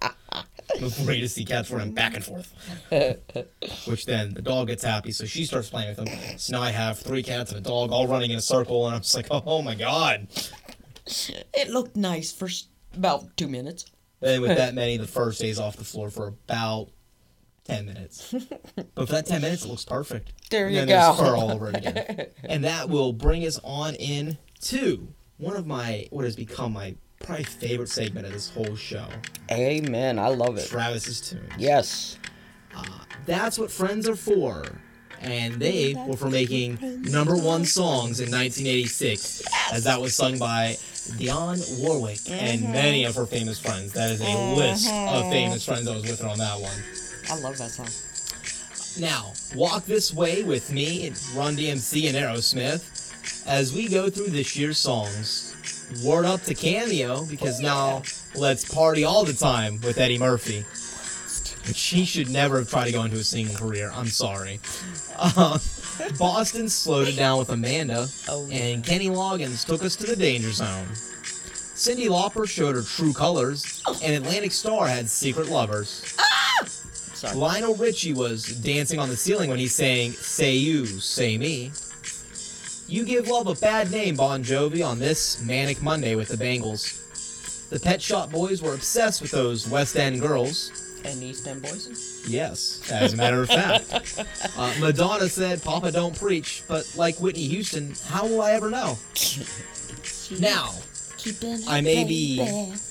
before 0.77 1.13
you 1.13 1.21
just 1.21 1.35
see 1.35 1.45
cats 1.45 1.71
running 1.71 1.93
back 1.93 2.15
and 2.15 2.25
forth. 2.25 2.53
Which 3.87 4.05
then 4.05 4.33
the 4.33 4.41
dog 4.41 4.67
gets 4.67 4.83
happy, 4.83 5.13
so 5.13 5.23
she 5.25 5.45
starts 5.45 5.69
playing 5.69 5.95
with 5.95 6.05
them. 6.05 6.37
So 6.37 6.57
now 6.57 6.61
I 6.61 6.71
have 6.71 6.99
three 6.99 7.23
cats 7.23 7.51
and 7.51 7.65
a 7.65 7.69
dog 7.69 7.91
all 7.91 8.05
running 8.05 8.31
in 8.31 8.37
a 8.37 8.41
circle, 8.41 8.87
and 8.87 8.95
I'm 8.95 9.01
just 9.03 9.15
like, 9.15 9.27
oh 9.31 9.61
my 9.61 9.75
god. 9.75 10.27
it 11.07 11.69
looked 11.69 11.95
nice 11.95 12.33
for 12.33 12.49
about 12.93 13.37
two 13.37 13.47
minutes. 13.47 13.85
And 14.21 14.41
with 14.41 14.57
that 14.57 14.73
many, 14.81 14.97
the 14.97 15.07
first 15.07 15.41
day's 15.41 15.59
off 15.59 15.75
the 15.77 15.83
floor 15.83 16.09
for 16.09 16.27
about 16.27 16.89
10 17.65 17.85
minutes. 17.85 18.33
But 18.95 19.07
for 19.07 19.13
that 19.13 19.25
10 19.25 19.41
minutes, 19.41 19.65
it 19.65 19.67
looks 19.67 19.83
perfect. 19.83 20.31
There 20.49 20.67
and 20.67 20.75
you 20.75 20.85
then 20.85 20.87
go. 20.87 21.13
fur 21.13 21.35
all 21.35 21.51
over 21.51 21.69
it 21.69 21.77
again. 21.77 22.27
and 22.43 22.63
that 22.63 22.89
will 22.89 23.11
bring 23.11 23.45
us 23.45 23.59
on 23.63 23.95
in 23.95 24.37
to 24.61 25.09
one 25.37 25.55
of 25.57 25.67
my, 25.67 26.07
what 26.11 26.23
has 26.23 26.35
become 26.35 26.73
my 26.73 26.95
probably 27.21 27.43
favorite 27.43 27.89
segment 27.89 28.25
of 28.25 28.31
this 28.33 28.49
whole 28.49 28.75
show 28.75 29.07
Amen. 29.51 30.17
I 30.19 30.27
love 30.27 30.57
it. 30.57 30.67
Travis's 30.67 31.19
Tunes. 31.21 31.51
Yes. 31.57 32.17
Uh, 32.75 32.85
that's 33.25 33.57
what 33.59 33.69
friends 33.71 34.07
are 34.07 34.15
for. 34.15 34.63
And 35.21 35.55
they 35.55 35.95
were 36.07 36.17
for 36.17 36.29
making 36.29 36.77
number 37.03 37.35
one 37.35 37.65
songs 37.65 38.19
in 38.19 38.29
1986, 38.31 39.43
as 39.71 39.83
that 39.85 39.99
was 39.99 40.15
sung 40.15 40.37
by 40.37 40.77
Dionne 41.13 41.61
Warwick 41.79 42.19
and 42.29 42.61
many 42.63 43.03
of 43.05 43.15
her 43.15 43.25
famous 43.25 43.59
friends. 43.59 43.93
That 43.93 44.11
is 44.11 44.21
a 44.21 44.55
list 44.55 44.91
of 44.91 45.29
famous 45.31 45.65
friends 45.65 45.85
that 45.85 45.93
was 45.93 46.03
with 46.03 46.19
her 46.21 46.27
on 46.27 46.37
that 46.39 46.59
one. 46.59 46.77
I 47.29 47.39
love 47.39 47.57
that 47.57 47.71
song. 47.71 47.87
Now, 48.99 49.33
walk 49.55 49.85
this 49.85 50.13
way 50.13 50.43
with 50.43 50.71
me, 50.71 51.09
Run 51.35 51.55
DMC 51.55 52.07
and 52.07 52.15
Aerosmith, 52.15 53.45
as 53.47 53.73
we 53.73 53.87
go 53.89 54.09
through 54.09 54.27
this 54.29 54.55
year's 54.55 54.77
songs. 54.77 55.53
Word 56.03 56.25
up 56.25 56.41
to 56.43 56.55
Cameo, 56.55 57.25
because 57.25 57.59
now 57.59 58.01
let's 58.35 58.73
party 58.73 59.03
all 59.03 59.25
the 59.25 59.33
time 59.33 59.79
with 59.81 59.97
Eddie 59.97 60.17
Murphy. 60.17 60.65
She 61.73 62.05
should 62.05 62.29
never 62.29 62.59
have 62.59 62.69
tried 62.69 62.85
to 62.85 62.91
go 62.91 63.03
into 63.03 63.17
a 63.17 63.23
singing 63.23 63.55
career. 63.55 63.91
I'm 63.93 64.07
sorry. 64.07 64.59
Uh, 65.17 65.59
Boston 66.19 66.67
slowed 66.69 67.07
it 67.07 67.15
down 67.15 67.39
with 67.39 67.49
Amanda, 67.49 68.07
Oh, 68.29 68.45
yeah. 68.47 68.57
and 68.57 68.83
Kenny 68.83 69.09
Loggins 69.09 69.65
took 69.65 69.83
us 69.83 69.95
to 69.97 70.05
the 70.07 70.15
danger 70.15 70.51
zone. 70.51 70.85
Cyndi 71.75 72.07
Lauper 72.07 72.47
showed 72.47 72.75
her 72.75 72.81
true 72.81 73.13
colors, 73.13 73.81
and 74.03 74.13
Atlantic 74.15 74.51
Starr 74.51 74.87
had 74.87 75.09
secret 75.09 75.49
lovers. 75.49 76.15
Ah! 76.19 76.63
Sorry. 76.65 77.35
Lionel 77.35 77.75
Richie 77.75 78.13
was 78.13 78.45
dancing 78.61 78.99
on 78.99 79.09
the 79.09 79.15
ceiling 79.15 79.49
when 79.49 79.59
he 79.59 79.67
sang 79.67 80.11
Say 80.11 80.53
You, 80.55 80.85
Say 80.85 81.37
Me. 81.37 81.71
You 82.87 83.03
Give 83.03 83.27
Love 83.27 83.47
a 83.47 83.55
Bad 83.55 83.91
Name, 83.91 84.15
Bon 84.15 84.43
Jovi, 84.43 84.85
on 84.85 84.99
this 84.99 85.41
Manic 85.41 85.81
Monday 85.81 86.15
with 86.15 86.29
the 86.29 86.37
Bangles. 86.37 87.01
The 87.71 87.79
Pet 87.79 88.01
Shop 88.01 88.31
Boys 88.31 88.61
were 88.61 88.73
obsessed 88.75 89.21
with 89.21 89.31
those 89.31 89.67
West 89.67 89.95
End 89.97 90.21
girls. 90.21 90.84
And 91.05 91.23
East 91.23 91.47
End 91.47 91.61
Boys. 91.61 92.23
Yes, 92.27 92.81
as 92.91 93.13
a 93.13 93.17
matter 93.17 93.41
of 93.41 93.47
fact. 93.49 94.23
Uh, 94.57 94.73
Madonna 94.79 95.27
said, 95.27 95.61
Papa 95.63 95.91
don't 95.91 96.17
preach, 96.17 96.63
but 96.67 96.89
like 96.95 97.17
Whitney 97.19 97.45
Houston, 97.47 97.93
how 98.07 98.25
will 98.25 98.41
I 98.41 98.51
ever 98.53 98.69
know? 98.69 98.97
Now, 100.39 100.71
I 101.67 101.81
may 101.81 102.05
be 102.05 102.39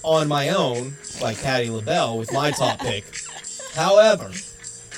on 0.03 0.29
my 0.29 0.50
own, 0.50 0.94
like 1.22 1.40
Patti 1.42 1.70
LaBelle, 1.70 2.18
with 2.18 2.33
my 2.35 2.50
top 2.50 2.81
pick. 2.81 3.05
However, 3.74 4.31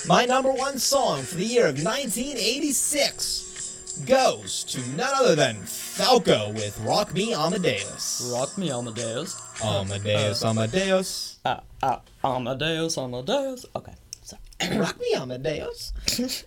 My 0.07 0.25
number 0.25 0.51
one 0.51 0.77
song 0.77 1.21
for 1.23 1.35
the 1.35 1.45
year 1.45 1.67
of 1.67 1.81
1986 1.83 4.01
goes 4.05 4.63
to 4.65 4.79
none 4.95 5.13
other 5.15 5.35
than 5.35 5.55
Falco 5.63 6.51
with 6.51 6.77
Rock 6.81 7.13
Me 7.13 7.33
Amadeus. 7.33 8.29
Rock 8.33 8.57
me, 8.57 8.71
Amadeus. 8.71 9.39
Amadeus, 9.63 10.43
Amadeus. 10.43 11.36
Uh, 11.47 11.59
uh, 11.83 11.99
Amadeus, 12.23 12.97
Amadeus. 12.97 13.65
Okay. 13.75 13.93
Sorry. 14.21 14.41
Rock 14.77 14.99
Me 14.99 15.13
Amadeus. 15.15 15.93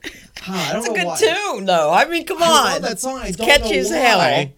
Ah, 0.48 0.70
I 0.70 0.72
don't 0.72 0.80
It's 0.80 0.88
a 0.88 0.94
good 0.94 1.06
why. 1.06 1.18
tune, 1.18 1.64
though. 1.66 1.92
I 1.92 2.06
mean, 2.06 2.24
come 2.24 2.42
I 2.42 2.46
on. 2.46 2.64
love 2.72 2.82
that 2.82 2.98
song. 2.98 3.18
I 3.18 3.30
don't 3.30 3.46
catchy 3.46 3.72
know 3.74 3.78
as 3.78 3.90
why. 3.90 4.54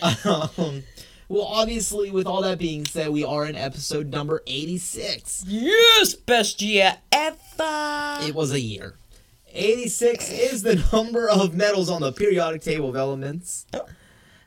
Um, 0.58 0.82
well, 1.28 1.42
obviously, 1.46 2.12
with 2.12 2.26
all 2.28 2.42
that 2.42 2.58
being 2.58 2.84
said, 2.86 3.08
we 3.10 3.24
are 3.24 3.44
in 3.44 3.56
episode 3.56 4.06
number 4.12 4.40
86. 4.46 5.44
Yes, 5.48 6.14
best 6.14 6.62
year 6.62 6.96
ever. 7.10 8.18
It 8.24 8.34
was 8.36 8.52
a 8.52 8.60
year. 8.60 8.94
86 9.52 10.30
is 10.30 10.62
the 10.62 10.84
number 10.92 11.28
of 11.28 11.54
metals 11.54 11.90
on 11.90 12.02
the 12.02 12.12
periodic 12.12 12.62
table 12.62 12.88
of 12.90 12.96
elements. 12.96 13.66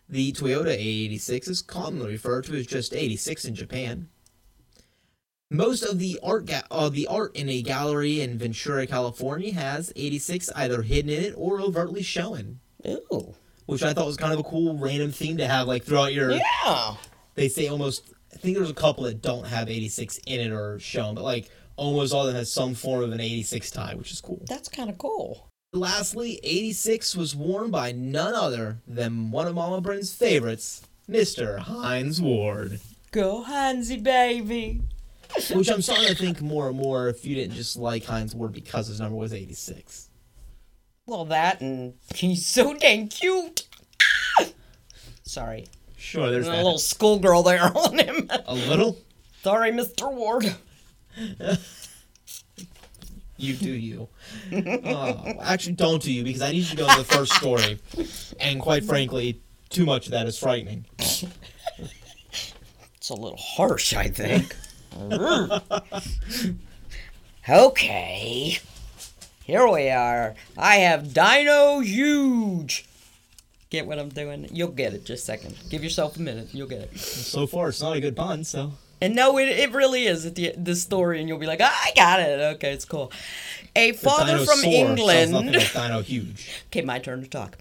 The 0.08 0.32
Toyota 0.32 0.68
A86 0.78 1.50
is 1.50 1.62
commonly 1.62 2.08
referred 2.12 2.46
to 2.46 2.56
as 2.56 2.66
just 2.68 2.94
86 2.94 3.46
in 3.46 3.56
Japan. 3.56 4.08
Most 5.52 5.82
of 5.84 5.98
the 5.98 6.20
art 6.22 6.46
ga- 6.46 6.62
uh, 6.70 6.90
the 6.90 7.08
art 7.08 7.36
in 7.36 7.50
a 7.50 7.64
gallery 7.64 8.22
in 8.22 8.38
Ventura, 8.38 8.86
California 8.86 9.52
has 9.54 9.92
86 9.96 10.52
either 10.56 10.84
hidden 10.84 11.10
in 11.12 11.24
it 11.24 11.34
or 11.36 11.60
overtly 11.60 12.04
shown, 12.04 12.60
Ew. 12.86 13.34
which 13.66 13.82
I 13.82 13.94
thought 13.94 14.06
was 14.06 14.16
kind 14.18 14.32
of 14.34 14.40
a 14.40 14.44
cool 14.44 14.78
random 14.78 15.12
theme 15.12 15.38
to 15.38 15.48
have 15.48 15.68
like 15.68 15.84
throughout 15.84 16.14
your 16.14 16.32
Yeah. 16.32 16.96
they 17.34 17.48
say 17.50 17.68
almost 17.68 18.04
I 18.32 18.38
think 18.38 18.56
there's 18.58 18.70
a 18.70 18.76
couple 18.76 19.06
that 19.06 19.24
don't 19.24 19.48
have 19.48 19.70
86 19.70 20.20
in 20.28 20.40
it 20.40 20.52
or 20.52 20.78
shown, 20.78 21.16
but 21.16 21.24
like 21.24 21.50
almost 21.78 22.14
all 22.14 22.22
of 22.22 22.28
them 22.28 22.36
has 22.36 22.52
some 22.54 22.76
form 22.76 23.02
of 23.04 23.12
an 23.12 23.20
86 23.20 23.72
tie, 23.72 23.96
which 23.96 24.12
is 24.12 24.22
cool. 24.22 24.44
That's 24.48 24.70
kind 24.70 24.88
of 24.88 25.00
cool. 25.00 25.48
Lastly, 25.74 26.40
86 26.44 27.16
was 27.16 27.36
worn 27.36 27.72
by 27.72 27.92
none 27.92 28.36
other 28.36 28.78
than 28.88 29.32
one 29.32 29.48
of 29.48 29.56
Mama 29.56 29.82
Bryn's 29.82 30.14
favorites, 30.14 30.84
Mr. 31.10 31.58
Hines 31.58 32.22
Ward. 32.22 32.80
Go 33.12 33.42
Hansi, 33.44 33.98
baby. 33.98 34.82
Which 35.54 35.70
I'm 35.70 35.82
starting 35.82 36.08
to 36.08 36.16
think 36.16 36.42
more 36.42 36.68
and 36.70 36.78
more 36.78 37.08
if 37.08 37.24
you 37.26 37.36
didn't 37.36 37.56
just 37.56 37.78
like 37.78 38.04
Hines 38.06 38.34
Ward 38.36 38.52
because 38.52 38.88
his 38.88 39.00
number 39.00 39.16
was 39.16 39.34
86. 39.34 40.10
Well, 41.06 41.26
that 41.26 41.62
and 41.62 41.94
he's 42.16 42.46
so 42.46 42.74
dang 42.74 43.08
cute. 43.08 43.68
Sorry. 45.24 45.68
Sure, 45.98 46.30
there's 46.32 46.46
There's 46.46 46.48
a 46.48 46.52
that. 46.52 46.64
little 46.64 46.80
schoolgirl 46.80 47.44
there 47.44 47.64
on 47.76 47.98
him. 48.00 48.30
A 48.48 48.54
little? 48.56 48.98
Sorry, 49.44 49.72
Mr. 49.72 50.12
Ward. 50.12 50.56
You 53.42 53.54
do 53.54 53.72
you. 53.72 54.10
Uh, 54.52 55.34
actually, 55.42 55.72
don't 55.76 56.04
do 56.04 56.12
you 56.12 56.26
because 56.26 56.42
I 56.42 56.52
need 56.52 56.58
you 56.58 56.66
to 56.72 56.76
go 56.76 56.88
to 56.90 56.98
the 56.98 57.06
first 57.06 57.32
story. 57.36 57.80
And 58.38 58.60
quite 58.60 58.84
frankly, 58.84 59.42
too 59.70 59.86
much 59.86 60.08
of 60.08 60.12
that 60.12 60.28
is 60.28 60.38
frightening. 60.38 60.86
It's 60.98 61.24
a 63.10 63.14
little 63.14 63.38
harsh, 63.38 63.94
I 63.94 64.10
think. 64.10 64.54
Okay. 67.50 68.60
Here 69.44 69.68
we 69.68 69.90
are. 69.90 70.36
I 70.58 70.76
have 70.76 71.14
Dino 71.14 71.80
Huge. 71.80 72.86
Get 73.70 73.86
what 73.86 74.00
I'm 74.00 74.10
doing? 74.10 74.48
You'll 74.52 74.70
get 74.70 74.94
it. 74.94 75.06
Just 75.06 75.24
a 75.24 75.26
second. 75.26 75.56
Give 75.70 75.84
yourself 75.84 76.18
a 76.18 76.22
minute. 76.22 76.50
You'll 76.54 76.68
get 76.68 76.82
it. 76.82 77.00
So 77.00 77.46
far, 77.48 77.70
it's 77.70 77.82
not 77.82 77.96
a 77.96 78.00
good 78.02 78.16
pun, 78.16 78.44
so. 78.44 78.74
And 79.02 79.16
no, 79.16 79.38
it, 79.38 79.48
it 79.48 79.72
really 79.72 80.06
is 80.08 80.26
at 80.26 80.36
the 80.36 80.54
the 80.58 80.76
story, 80.76 81.20
and 81.20 81.30
you'll 81.30 81.38
be 81.38 81.46
like, 81.46 81.62
ah, 81.62 81.82
I 81.86 81.92
got 81.96 82.20
it. 82.20 82.40
Okay, 82.56 82.74
it's 82.74 82.84
cool. 82.86 83.12
A 83.76 83.94
father 83.94 84.40
from 84.40 84.64
England. 84.64 85.32
like 85.34 85.74
Dino 85.74 86.02
Huge. 86.02 86.50
Okay, 86.68 86.82
my 86.82 87.00
turn 87.00 87.22
to 87.22 87.30
talk. 87.30 87.58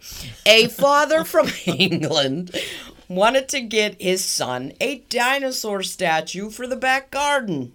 A 0.47 0.69
father 0.69 1.25
from 1.25 1.49
England 1.67 2.55
wanted 3.09 3.49
to 3.49 3.61
get 3.61 4.01
his 4.01 4.25
son 4.25 4.73
a 4.81 4.99
dinosaur 5.09 5.83
statue 5.83 6.51
for 6.51 6.67
the 6.67 6.77
back 6.77 7.11
garden. 7.11 7.73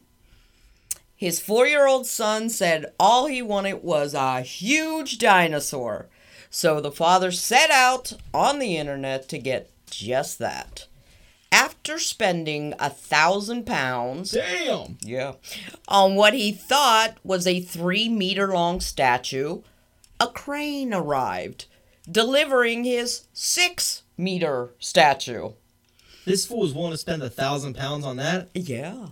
His 1.16 1.40
four 1.40 1.66
year 1.66 1.88
old 1.88 2.06
son 2.06 2.50
said 2.50 2.94
all 3.00 3.28
he 3.28 3.42
wanted 3.42 3.84
was 3.84 4.14
a 4.14 4.42
huge 4.42 5.18
dinosaur. 5.18 6.08
So 6.50 6.80
the 6.80 6.92
father 6.92 7.32
set 7.32 7.72
out 7.72 8.14
on 8.34 8.60
the 8.60 8.78
internet 8.78 9.28
to 9.30 9.40
get 9.40 9.72
just 9.90 10.38
that. 10.40 10.88
After 11.52 11.98
spending 11.98 12.74
a 12.80 12.90
thousand 12.90 13.66
pounds, 13.66 14.32
Damn! 14.32 14.98
yeah. 15.02 15.34
On 15.88 16.16
what 16.16 16.34
he 16.34 16.52
thought 16.52 17.18
was 17.24 17.48
a 17.48 17.60
three 17.60 18.10
meter 18.10 18.54
long 18.54 18.82
statue, 18.82 19.62
a 20.20 20.28
crane 20.28 20.94
arrived, 20.94 21.66
delivering 22.12 22.84
his 22.84 23.28
six 23.34 24.03
meter 24.18 24.74
statue. 24.80 25.52
This 26.26 26.46
fool 26.46 26.62
was 26.62 26.74
willing 26.74 26.92
to 26.92 26.98
spend 26.98 27.22
a 27.22 27.30
thousand 27.30 27.76
pounds 27.76 28.06
on 28.06 28.18
that? 28.18 28.50
Yeah. 28.54 29.08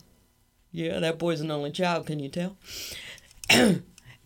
Yeah, 0.72 1.00
that 1.00 1.20
boy's 1.20 1.42
an 1.42 1.52
only 1.52 1.72
child, 1.72 2.08
can 2.08 2.20
you 2.20 2.30
tell? 2.30 2.58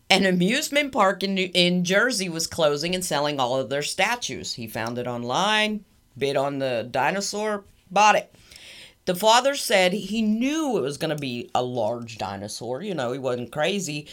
An 0.07 0.23
amusement 0.23 0.91
park 0.91 1.23
in, 1.23 1.33
New- 1.33 1.49
in 1.55 1.83
Jersey 1.83 2.29
was 2.29 2.45
closing 2.45 2.93
and 2.93 3.03
selling 3.03 3.39
all 3.39 3.59
of 3.59 3.69
their 3.69 3.81
statues. 3.81 4.53
He 4.53 4.67
found 4.67 4.99
it 4.99 5.07
online, 5.07 5.83
bid 6.15 6.37
on 6.37 6.59
the 6.59 6.87
dinosaur, 6.89 7.63
bought 7.89 8.15
it. 8.15 8.31
The 9.05 9.15
father 9.15 9.55
said 9.55 9.93
he 9.93 10.21
knew 10.21 10.77
it 10.77 10.81
was 10.81 10.97
going 10.97 11.09
to 11.09 11.15
be 11.15 11.49
a 11.55 11.63
large 11.63 12.19
dinosaur. 12.19 12.83
You 12.83 12.93
know, 12.93 13.11
he 13.11 13.19
wasn't 13.19 13.51
crazy, 13.51 14.07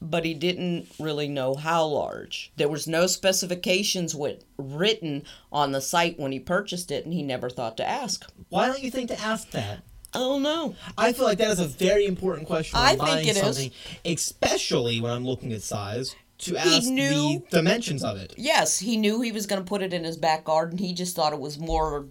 but 0.00 0.24
he 0.24 0.34
didn't 0.34 0.88
really 0.98 1.28
know 1.28 1.54
how 1.54 1.84
large. 1.86 2.52
There 2.56 2.68
was 2.68 2.86
no 2.86 3.06
specifications 3.06 4.14
with, 4.14 4.44
written 4.58 5.24
on 5.50 5.72
the 5.72 5.80
site 5.80 6.18
when 6.18 6.32
he 6.32 6.40
purchased 6.40 6.90
it, 6.90 7.04
and 7.04 7.14
he 7.14 7.22
never 7.22 7.48
thought 7.48 7.76
to 7.78 7.88
ask. 7.88 8.24
Why 8.48 8.66
don't 8.66 8.82
you 8.82 8.90
think 8.90 9.08
to 9.08 9.20
ask 9.20 9.50
that? 9.52 9.80
I 10.14 10.18
don't 10.18 10.42
know. 10.42 10.74
I 10.96 11.12
feel 11.12 11.24
like 11.24 11.38
that 11.38 11.50
is 11.50 11.60
a 11.60 11.66
very 11.66 12.06
important 12.06 12.46
question 12.46 12.78
I 12.78 12.96
think 12.96 13.28
it 13.28 13.36
is. 13.36 13.70
especially 14.04 15.00
when 15.00 15.12
I'm 15.12 15.26
looking 15.26 15.52
at 15.52 15.62
size, 15.62 16.14
to 16.38 16.56
ask 16.56 16.88
knew- 16.88 17.42
the 17.50 17.56
dimensions 17.56 18.04
of 18.04 18.16
it. 18.16 18.34
Yes, 18.36 18.78
he 18.78 18.96
knew 18.96 19.20
he 19.20 19.32
was 19.32 19.46
going 19.46 19.62
to 19.62 19.68
put 19.68 19.82
it 19.82 19.92
in 19.92 20.04
his 20.04 20.16
back 20.16 20.44
garden. 20.44 20.78
He 20.78 20.94
just 20.94 21.16
thought 21.16 21.32
it 21.32 21.40
was 21.40 21.58
more, 21.58 22.06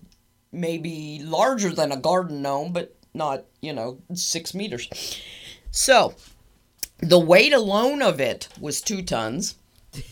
maybe 0.52 1.22
larger 1.24 1.70
than 1.70 1.92
a 1.92 1.98
garden 1.98 2.42
gnome, 2.42 2.74
but 2.74 2.96
not, 3.14 3.46
you 3.62 3.74
know, 3.74 4.00
six 4.14 4.54
meters. 4.54 4.90
So, 5.72 6.14
the 7.00 7.20
weight 7.20 7.54
alone 7.54 8.02
of 8.02 8.20
it 8.20 8.48
was 8.60 8.82
two 8.82 9.02
tons. 9.02 9.56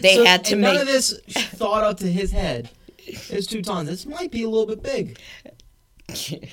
They 0.00 0.14
So- 0.14 0.24
had 0.24 0.44
to 0.44 0.54
make. 0.56 0.72
none 0.74 0.76
of 0.80 0.86
this 0.86 1.18
thought 1.28 1.82
up 1.82 1.98
to 1.98 2.10
his 2.10 2.30
head. 2.30 2.70
It's 2.98 3.48
two 3.48 3.62
tons. 3.62 3.88
This 3.88 4.06
might 4.06 4.30
be 4.30 4.44
a 4.44 4.48
little 4.48 4.66
bit 4.76 4.80
big. 4.82 5.18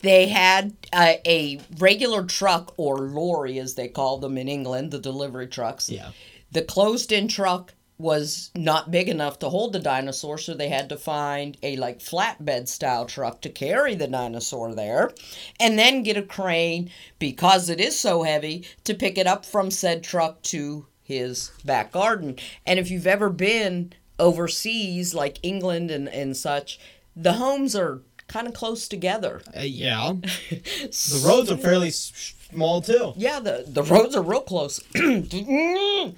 they 0.00 0.28
had 0.28 0.74
a, 0.94 1.20
a 1.26 1.60
regular 1.78 2.24
truck 2.24 2.72
or 2.78 2.98
lorry, 3.00 3.58
as 3.58 3.74
they 3.74 3.88
call 3.88 4.18
them 4.18 4.38
in 4.38 4.48
England, 4.48 4.90
the 4.92 4.98
delivery 4.98 5.46
trucks. 5.46 5.90
Yeah. 5.90 6.10
The 6.52 6.62
closed 6.62 7.12
in 7.12 7.28
truck 7.28 7.74
was 8.00 8.50
not 8.56 8.90
big 8.90 9.08
enough 9.08 9.38
to 9.38 9.48
hold 9.50 9.72
the 9.72 9.78
dinosaur, 9.78 10.38
so 10.38 10.54
they 10.54 10.68
had 10.68 10.88
to 10.88 10.96
find 10.96 11.56
a 11.62 11.76
like 11.76 11.98
flatbed 11.98 12.66
style 12.66 13.04
truck 13.04 13.40
to 13.42 13.50
carry 13.50 13.94
the 13.94 14.08
dinosaur 14.08 14.74
there, 14.74 15.12
and 15.58 15.78
then 15.78 16.02
get 16.02 16.16
a 16.16 16.22
crane 16.22 16.90
because 17.18 17.68
it 17.68 17.80
is 17.80 17.98
so 17.98 18.22
heavy 18.22 18.66
to 18.84 18.94
pick 18.94 19.18
it 19.18 19.26
up 19.26 19.44
from 19.44 19.70
said 19.70 20.02
truck 20.02 20.40
to 20.42 20.86
his 21.02 21.50
back 21.64 21.92
garden. 21.92 22.36
And 22.66 22.78
if 22.78 22.90
you've 22.90 23.06
ever 23.06 23.28
been 23.28 23.92
overseas, 24.18 25.14
like 25.14 25.38
England 25.42 25.90
and, 25.90 26.08
and 26.08 26.36
such, 26.36 26.80
the 27.14 27.34
homes 27.34 27.76
are 27.76 28.00
kind 28.28 28.46
of 28.46 28.54
close 28.54 28.88
together. 28.88 29.42
Uh, 29.56 29.60
yeah. 29.62 30.12
The 30.50 31.22
roads 31.26 31.50
are 31.50 31.56
fairly 31.56 31.90
small 31.90 32.80
too. 32.80 33.12
Yeah, 33.16 33.40
the 33.40 33.64
the 33.66 33.82
roads 33.82 34.16
are 34.16 34.22
real 34.22 34.40
close. 34.40 34.80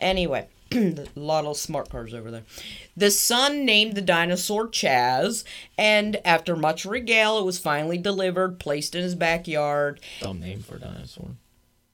anyway, 0.00 0.48
a 0.72 1.06
lot 1.14 1.44
of 1.44 1.56
smart 1.56 1.90
cars 1.90 2.12
over 2.12 2.30
there. 2.30 2.44
The 2.96 3.10
son 3.10 3.64
named 3.64 3.94
the 3.94 4.02
dinosaur 4.02 4.68
Chaz, 4.68 5.44
and 5.78 6.20
after 6.24 6.56
much 6.56 6.84
regale, 6.84 7.38
it 7.38 7.44
was 7.44 7.58
finally 7.58 7.98
delivered, 7.98 8.58
placed 8.58 8.94
in 8.94 9.02
his 9.02 9.14
backyard. 9.14 10.00
Dumb 10.20 10.40
name 10.40 10.60
for 10.60 10.76
a 10.76 10.80
dinosaur. 10.80 11.30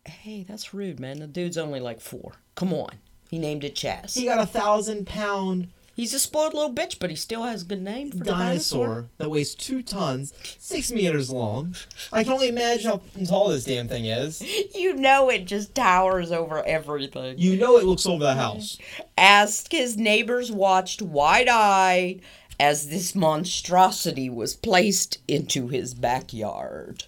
Hey, 0.05 0.45
that's 0.49 0.75
rude, 0.75 0.99
man. 0.99 1.21
The 1.21 1.27
dude's 1.27 1.59
only 1.59 1.81
like 1.81 2.01
four. 2.01 2.33
Come 2.55 2.73
on. 2.73 2.91
He 3.31 3.39
named 3.39 3.65
it 3.65 3.75
Chaz. 3.75 4.15
He 4.15 4.25
got 4.25 4.41
a 4.41 4.47
thousand 4.47 5.07
pound 5.07 5.69
He's 5.95 6.15
a 6.15 6.19
spoiled 6.19 6.55
little 6.55 6.73
bitch, 6.73 6.99
but 6.99 7.11
he 7.11 7.17
still 7.17 7.43
has 7.43 7.63
a 7.63 7.65
good 7.67 7.83
name 7.83 8.11
for 8.11 8.17
the 8.19 8.25
dinosaur. 8.25 8.87
dinosaur 8.87 9.09
that 9.19 9.31
weighs 9.31 9.55
two 9.55 9.83
tons, 9.83 10.33
six 10.59 10.91
meters 10.91 11.31
long. 11.31 11.75
I 12.13 12.25
can 12.25 12.33
only 12.33 12.49
imagine 12.49 12.91
how 12.91 13.03
tall 13.27 13.49
this 13.49 13.65
damn 13.65 13.89
thing 13.89 14.07
is. 14.07 14.43
You 14.75 14.95
know 14.95 15.29
it 15.31 15.45
just 15.45 15.75
towers 15.75 16.33
over 16.33 16.63
everything. 16.65 17.39
You 17.39 17.57
know 17.57 17.77
it 17.77 17.85
looks 17.85 18.07
over 18.07 18.25
the 18.25 18.35
house. 18.35 18.79
Asked 19.19 19.71
his 19.71 19.97
neighbors 19.97 20.51
watched 20.51 21.03
wide 21.03 21.49
eyed 21.49 22.21
as 22.59 22.89
this 22.89 23.15
monstrosity 23.15 24.29
was 24.31 24.57
placed 24.57 25.19
into 25.29 25.69
his 25.69 25.95
backyard. 25.95 27.05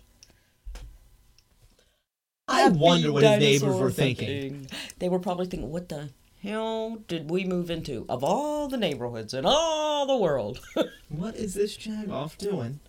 I 2.47 2.61
Happy 2.63 2.77
wonder 2.77 3.13
what 3.13 3.23
his 3.23 3.39
neighbors 3.41 3.77
were 3.81 3.91
thinking. 3.91 4.29
hunting. 4.29 4.67
They 4.99 5.09
were 5.09 5.19
probably 5.19 5.47
thinking, 5.47 5.71
what 5.71 5.89
the 5.89 6.11
hell 6.45 6.99
did 7.09 7.31
we 7.31 7.45
move 7.45 7.71
into? 7.71 8.05
Of 8.09 8.23
all 8.23 8.69
the 8.69 8.77
neighborhoods 8.77 9.35
in 9.35 9.45
all 9.47 10.07
the 10.07 10.17
world. 10.17 10.61
What 11.09 11.37
is 11.37 11.55
this 11.55 11.77
jag 11.77 12.11
off 12.11 12.37
doing? 12.37 12.81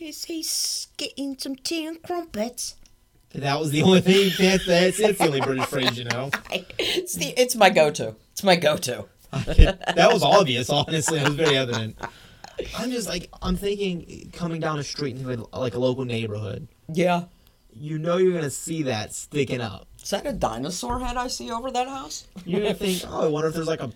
Is 0.00 0.24
he 0.24 0.44
getting 0.96 1.38
some 1.38 1.54
tea 1.54 1.86
and 1.86 2.02
crumpets? 2.02 2.74
That 3.34 3.60
was 3.60 3.70
the 3.70 3.82
only 3.82 4.00
thing. 4.00 4.32
That's, 4.36 4.66
that's, 4.66 4.98
that's 4.98 5.18
the 5.18 5.26
only 5.26 5.40
British 5.40 5.66
phrase 5.66 5.96
you 5.96 6.04
know. 6.04 6.30
It's 6.78 7.14
the 7.14 7.28
it's 7.40 7.54
my 7.54 7.70
go-to. 7.70 8.16
It's 8.32 8.42
my 8.42 8.56
go-to. 8.56 9.06
that 9.30 10.10
was 10.12 10.24
obvious. 10.24 10.68
Honestly, 10.70 11.20
it 11.20 11.24
was 11.24 11.36
very 11.36 11.56
evident. 11.56 11.96
I'm 12.76 12.90
just 12.90 13.08
like 13.08 13.30
I'm 13.40 13.56
thinking 13.56 14.30
coming 14.32 14.60
down 14.60 14.80
a 14.80 14.82
street 14.82 15.16
into 15.16 15.48
like 15.52 15.74
a 15.74 15.78
local 15.78 16.04
neighborhood. 16.04 16.66
Yeah. 16.92 17.24
You 17.74 17.98
know 17.98 18.16
you're 18.18 18.34
gonna 18.34 18.50
see 18.50 18.82
that 18.84 19.14
sticking 19.14 19.60
up. 19.60 19.86
Is 20.02 20.10
that 20.10 20.26
a 20.26 20.32
dinosaur 20.32 20.98
head 21.00 21.16
I 21.16 21.28
see 21.28 21.50
over 21.50 21.70
that 21.70 21.88
house? 21.88 22.26
You're 22.44 22.60
gonna 22.60 22.74
think, 22.74 23.02
oh, 23.08 23.24
I 23.24 23.28
wonder 23.28 23.48
if 23.48 23.54
there's 23.54 23.66
like 23.66 23.80
a, 23.82 23.90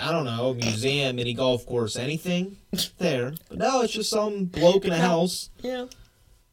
I 0.00 0.10
don't 0.12 0.24
know, 0.24 0.54
museum, 0.54 1.16
mini 1.16 1.34
golf 1.34 1.66
course, 1.66 1.96
anything 1.96 2.56
there. 2.98 3.34
But 3.48 3.58
no, 3.58 3.82
it's 3.82 3.92
just 3.92 4.10
some 4.10 4.44
bloke 4.46 4.84
in 4.84 4.92
a 4.92 4.98
house 4.98 5.50
Yeah. 5.62 5.86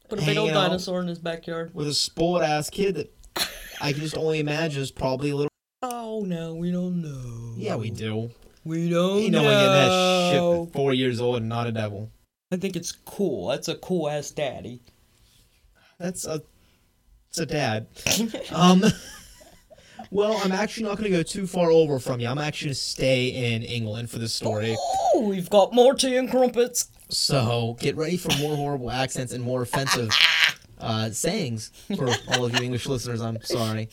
Put 0.10 0.22
a 0.22 0.26
big 0.26 0.38
old 0.38 0.52
dinosaur 0.52 1.02
in 1.02 1.08
his 1.08 1.20
backyard. 1.20 1.74
with 1.74 1.88
a 1.88 1.94
spoiled 1.94 2.42
ass 2.42 2.70
kid 2.70 2.96
that 2.96 3.14
I 3.82 3.92
can 3.92 4.02
just 4.02 4.18
only 4.18 4.40
imagine 4.40 4.82
is 4.82 4.92
probably 4.92 5.32
a 5.32 5.36
little. 5.36 5.52
Oh 5.82 6.24
no, 6.26 6.56
we 6.56 6.72
don't 6.72 7.02
know. 7.02 7.54
Yeah, 7.58 7.76
we 7.76 7.90
do. 7.90 8.32
We 8.64 8.90
don't 8.90 9.20
Ain't 9.20 9.32
no 9.32 9.44
know. 9.44 9.50
one 9.50 9.54
getting 9.54 9.72
that 9.74 10.32
shit. 10.32 10.68
at 10.68 10.74
Four 10.74 10.94
years 10.94 11.22
old 11.22 11.38
and 11.38 11.48
not 11.50 11.68
a 11.68 11.72
devil. 11.72 12.10
I 12.52 12.58
think 12.58 12.76
it's 12.76 12.92
cool. 12.92 13.48
That's 13.50 13.68
a 13.68 13.76
cool 13.76 14.10
ass 14.10 14.32
daddy. 14.32 14.82
That's 16.00 16.26
a, 16.26 16.42
it's 17.30 17.40
a 17.40 17.46
dad. 17.46 17.88
um, 18.52 18.84
well, 20.12 20.40
I'm 20.44 20.52
actually 20.52 20.84
not 20.84 20.98
going 20.98 21.12
to 21.12 21.18
go 21.18 21.24
too 21.24 21.48
far 21.48 21.72
over 21.72 22.00
from 22.00 22.20
you. 22.20 22.28
I'm 22.28 22.38
actually 22.38 22.68
going 22.68 22.76
to 22.76 22.80
stay 22.80 23.54
in 23.54 23.64
England 23.64 24.10
for 24.10 24.20
this 24.20 24.34
story. 24.34 24.76
Oh, 24.80 25.28
we've 25.28 25.50
got 25.50 25.74
more 25.74 25.94
tea 25.94 26.16
and 26.18 26.30
crumpets. 26.30 26.90
So 27.10 27.78
get 27.80 27.96
ready 27.96 28.18
for 28.18 28.36
more 28.38 28.56
horrible 28.56 28.92
accents 28.92 29.34
and 29.34 29.44
more 29.44 29.62
offensive 29.62 30.12
uh, 30.80 31.10
sayings 31.12 31.72
for 31.96 32.10
all 32.30 32.46
of 32.46 32.54
you 32.54 32.64
English 32.64 32.86
listeners. 32.86 33.22
I'm 33.22 33.42
sorry. 33.44 33.90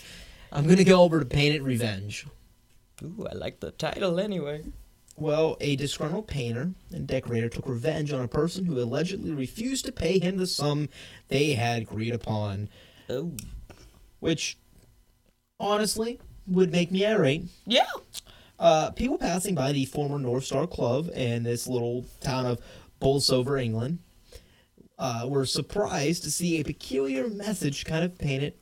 I'm 0.53 0.65
going 0.65 0.77
to 0.77 0.85
go 0.85 1.03
over 1.03 1.21
to 1.21 1.25
Painted 1.27 1.63
Revenge. 1.63 2.27
Ooh, 3.03 3.27
I 3.31 3.35
like 3.35 3.61
the 3.61 3.71
title 3.73 4.21
anyway. 4.21 4.63
Well, 5.17 5.57
a 5.61 5.77
disgruntled 5.77 6.27
painter 6.27 6.73
and 6.93 7.07
decorator 7.07 7.49
took 7.49 7.69
revenge 7.69 8.13
on 8.13 8.23
a 8.25 8.29
person 8.29 8.65
who 8.65 8.81
allegedly 8.81 9.31
refused 9.33 9.85
to 9.87 9.93
pay 9.93 10.19
him 10.19 10.37
the 10.39 10.47
sum 10.47 10.89
they 11.29 11.53
had 11.53 11.83
agreed 11.83 12.13
upon, 12.15 12.69
Oh. 13.09 13.33
which 14.19 14.57
honestly 15.61 16.21
would 16.49 16.73
make 16.73 16.91
me 16.91 17.07
irate. 17.07 17.45
Yeah. 17.67 17.87
Uh, 18.59 18.91
people 18.91 19.19
passing 19.19 19.55
by 19.55 19.73
the 19.73 19.85
former 19.85 20.19
North 20.19 20.45
Star 20.45 20.67
Club 20.67 21.11
in 21.15 21.45
this 21.45 21.67
little 21.67 22.05
town 22.21 22.47
of 22.47 22.61
Bolsover, 23.01 23.57
England, 23.57 23.99
uh, 24.99 25.27
were 25.29 25.47
surprised 25.47 26.25
to 26.25 26.31
see 26.31 26.59
a 26.59 26.65
peculiar 26.65 27.29
message 27.29 27.85
kind 27.85 28.05
of 28.05 28.19
painted 28.19 28.55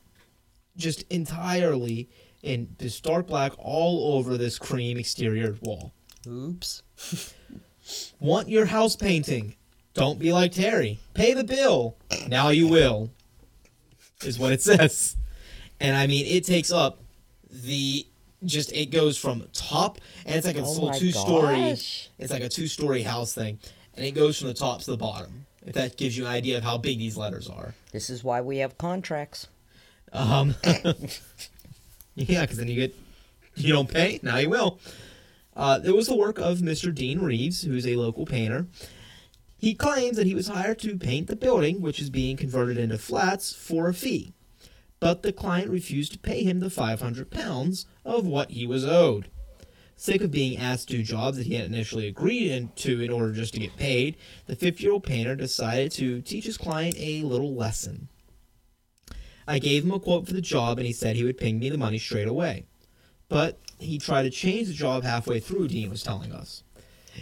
just 0.76 1.02
entirely 1.10 2.08
in 2.42 2.74
this 2.78 3.00
dark 3.00 3.26
black 3.26 3.52
all 3.58 4.14
over 4.16 4.36
this 4.36 4.58
cream 4.58 4.98
exterior 4.98 5.56
wall. 5.62 5.92
Oops. 6.26 6.82
Want 8.20 8.48
your 8.48 8.66
house 8.66 8.96
painting? 8.96 9.54
Don't 9.94 10.18
be 10.18 10.32
like 10.32 10.52
Terry. 10.52 11.00
Pay 11.14 11.34
the 11.34 11.44
bill. 11.44 11.96
Now 12.28 12.48
you 12.48 12.68
will. 12.68 13.10
Is 14.24 14.38
what 14.38 14.52
it 14.52 14.62
says. 14.62 15.16
And 15.80 15.96
I 15.96 16.06
mean, 16.06 16.26
it 16.26 16.44
takes 16.44 16.70
up 16.70 17.00
the 17.50 18.06
just 18.44 18.72
it 18.72 18.90
goes 18.90 19.16
from 19.16 19.46
top 19.52 19.98
and 20.26 20.34
it's 20.34 20.46
like 20.46 20.56
a 20.56 20.62
Oh 20.62 20.70
little 20.70 20.88
my 20.88 20.98
two 20.98 21.12
story. 21.12 21.60
It's 21.60 22.30
like 22.30 22.42
a 22.42 22.48
two 22.48 22.66
story 22.66 23.02
house 23.02 23.34
thing, 23.34 23.58
and 23.94 24.04
it 24.04 24.12
goes 24.12 24.38
from 24.38 24.48
the 24.48 24.54
top 24.54 24.80
to 24.82 24.90
the 24.90 24.96
bottom. 24.96 25.46
If 25.64 25.74
that 25.74 25.96
gives 25.96 26.16
you 26.16 26.26
an 26.26 26.32
idea 26.32 26.58
of 26.58 26.64
how 26.64 26.78
big 26.78 26.98
these 26.98 27.16
letters 27.16 27.48
are. 27.48 27.74
This 27.92 28.10
is 28.10 28.24
why 28.24 28.40
we 28.40 28.58
have 28.58 28.78
contracts. 28.78 29.46
Um, 30.12 30.56
yeah, 32.14 32.40
because 32.42 32.56
then 32.58 32.68
you 32.68 32.74
get 32.74 32.96
you 33.54 33.72
don't 33.72 33.88
pay 33.88 34.18
now 34.22 34.38
you 34.38 34.50
will. 34.50 34.78
Uh, 35.54 35.80
it 35.84 35.94
was 35.94 36.06
the 36.06 36.16
work 36.16 36.38
of 36.38 36.58
Mr. 36.58 36.94
Dean 36.94 37.20
Reeves, 37.20 37.62
who 37.62 37.74
is 37.74 37.86
a 37.86 37.96
local 37.96 38.24
painter. 38.24 38.66
He 39.58 39.74
claims 39.74 40.16
that 40.16 40.26
he 40.26 40.34
was 40.34 40.48
hired 40.48 40.78
to 40.80 40.98
paint 40.98 41.28
the 41.28 41.36
building, 41.36 41.80
which 41.80 42.00
is 42.00 42.10
being 42.10 42.36
converted 42.36 42.78
into 42.78 42.98
flats, 42.98 43.52
for 43.52 43.88
a 43.88 43.94
fee. 43.94 44.32
But 44.98 45.22
the 45.22 45.32
client 45.32 45.70
refused 45.70 46.12
to 46.12 46.18
pay 46.18 46.42
him 46.42 46.60
the 46.60 46.70
500 46.70 47.30
pounds 47.30 47.86
of 48.04 48.26
what 48.26 48.50
he 48.50 48.66
was 48.66 48.84
owed. 48.84 49.28
Sick 49.94 50.22
of 50.22 50.30
being 50.32 50.56
asked 50.56 50.88
to 50.88 50.96
do 50.96 51.02
jobs 51.04 51.36
that 51.36 51.46
he 51.46 51.54
had 51.54 51.66
initially 51.66 52.08
agreed 52.08 52.74
to 52.74 53.00
in 53.00 53.10
order 53.10 53.32
just 53.32 53.54
to 53.54 53.60
get 53.60 53.76
paid, 53.76 54.16
the 54.46 54.56
50 54.56 54.82
year 54.82 54.92
old 54.92 55.04
painter 55.04 55.36
decided 55.36 55.92
to 55.92 56.20
teach 56.22 56.44
his 56.44 56.58
client 56.58 56.96
a 56.98 57.22
little 57.22 57.54
lesson. 57.54 58.08
I 59.46 59.58
gave 59.58 59.84
him 59.84 59.92
a 59.92 60.00
quote 60.00 60.26
for 60.26 60.32
the 60.32 60.40
job 60.40 60.78
and 60.78 60.86
he 60.86 60.92
said 60.92 61.14
he 61.14 61.24
would 61.24 61.38
ping 61.38 61.58
me 61.58 61.68
the 61.68 61.78
money 61.78 61.98
straight 61.98 62.26
away. 62.26 62.66
But 63.32 63.58
he 63.78 63.98
tried 63.98 64.24
to 64.24 64.30
change 64.30 64.68
the 64.68 64.74
job 64.74 65.04
halfway 65.04 65.40
through, 65.40 65.68
Dean 65.68 65.88
was 65.88 66.02
telling 66.02 66.32
us. 66.32 66.64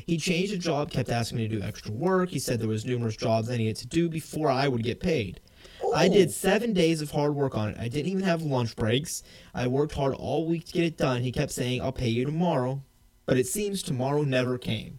He 0.06 0.18
changed 0.18 0.52
the 0.52 0.58
job, 0.58 0.90
kept 0.90 1.08
asking 1.08 1.38
me 1.38 1.48
to 1.48 1.56
do 1.56 1.62
extra 1.62 1.92
work. 1.92 2.30
He 2.30 2.40
said 2.40 2.58
there 2.58 2.68
was 2.68 2.84
numerous 2.84 3.16
jobs 3.16 3.46
that 3.46 3.54
I 3.54 3.58
needed 3.58 3.76
to 3.76 3.86
do 3.86 4.08
before 4.08 4.50
I 4.50 4.66
would 4.66 4.82
get 4.82 4.98
paid. 4.98 5.40
I 5.94 6.08
did 6.08 6.28
oh. 6.28 6.32
seven 6.32 6.72
days 6.72 7.00
of 7.00 7.12
hard 7.12 7.34
work 7.34 7.56
on 7.56 7.70
it. 7.70 7.76
I 7.78 7.88
didn't 7.88 8.10
even 8.10 8.24
have 8.24 8.42
lunch 8.42 8.74
breaks. 8.74 9.22
I 9.54 9.68
worked 9.68 9.94
hard 9.94 10.14
all 10.14 10.46
week 10.46 10.66
to 10.66 10.72
get 10.72 10.84
it 10.84 10.96
done. 10.96 11.22
He 11.22 11.30
kept 11.30 11.52
saying, 11.52 11.80
I'll 11.80 11.92
pay 11.92 12.08
you 12.08 12.24
tomorrow. 12.24 12.82
But 13.26 13.38
it 13.38 13.46
seems 13.46 13.82
tomorrow 13.82 14.22
never 14.22 14.58
came. 14.58 14.98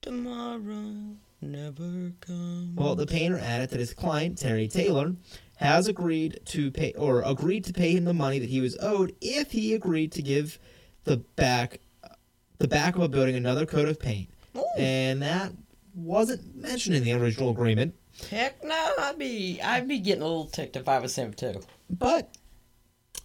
Tomorrow 0.00 1.16
never 1.42 2.12
comes. 2.20 2.74
Well, 2.76 2.94
the 2.94 3.06
painter 3.06 3.38
added 3.38 3.70
that 3.70 3.80
his 3.80 3.92
client, 3.92 4.38
Terry 4.38 4.68
Taylor, 4.68 5.14
has 5.56 5.88
agreed 5.88 6.40
to 6.46 6.70
pay 6.70 6.92
or 6.94 7.22
agreed 7.22 7.64
to 7.64 7.72
pay 7.72 7.92
him 7.92 8.04
the 8.04 8.14
money 8.14 8.38
that 8.38 8.50
he 8.50 8.60
was 8.60 8.76
owed 8.80 9.14
if 9.20 9.52
he 9.52 9.74
agreed 9.74 10.12
to 10.12 10.22
give 10.22 10.58
the 11.04 11.16
back 11.16 11.80
the 12.58 12.68
back 12.68 12.96
of 12.96 13.02
a 13.02 13.08
building 13.08 13.34
another 13.34 13.66
coat 13.66 13.88
of 13.88 13.98
paint. 13.98 14.30
Ooh. 14.56 14.64
And 14.78 15.20
that 15.22 15.52
wasn't 15.94 16.56
mentioned 16.56 16.96
in 16.96 17.04
the 17.04 17.12
original 17.12 17.50
agreement. 17.50 17.94
Heck 18.30 18.62
no, 18.64 18.92
I'd 18.98 19.18
be 19.18 19.60
I'd 19.62 19.88
be 19.88 19.98
getting 19.98 20.22
a 20.22 20.26
little 20.26 20.46
ticked 20.46 20.76
if 20.76 20.88
I 20.88 20.98
was 20.98 21.16
him 21.16 21.32
too. 21.32 21.60
But 21.90 22.36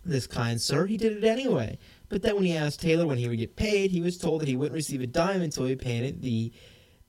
this 0.06 0.28
kind 0.28 0.60
sir, 0.62 0.86
he 0.86 0.98
did 0.98 1.18
it 1.18 1.24
anyway. 1.24 1.78
But 2.10 2.22
then 2.24 2.36
when 2.36 2.44
he 2.44 2.56
asked 2.56 2.82
Taylor 2.82 3.08
when 3.08 3.18
he 3.18 3.28
would 3.28 3.38
get 3.38 3.56
paid, 3.56 3.92
he 3.92 4.02
was 4.02 4.18
told 4.18 4.42
that 4.42 4.48
he 4.48 4.58
wouldn't 4.58 4.76
receive 4.76 5.02
a 5.02 5.08
dime 5.08 5.42
until 5.42 5.66
he 5.66 5.76
painted 5.76 6.22
the 6.22 6.52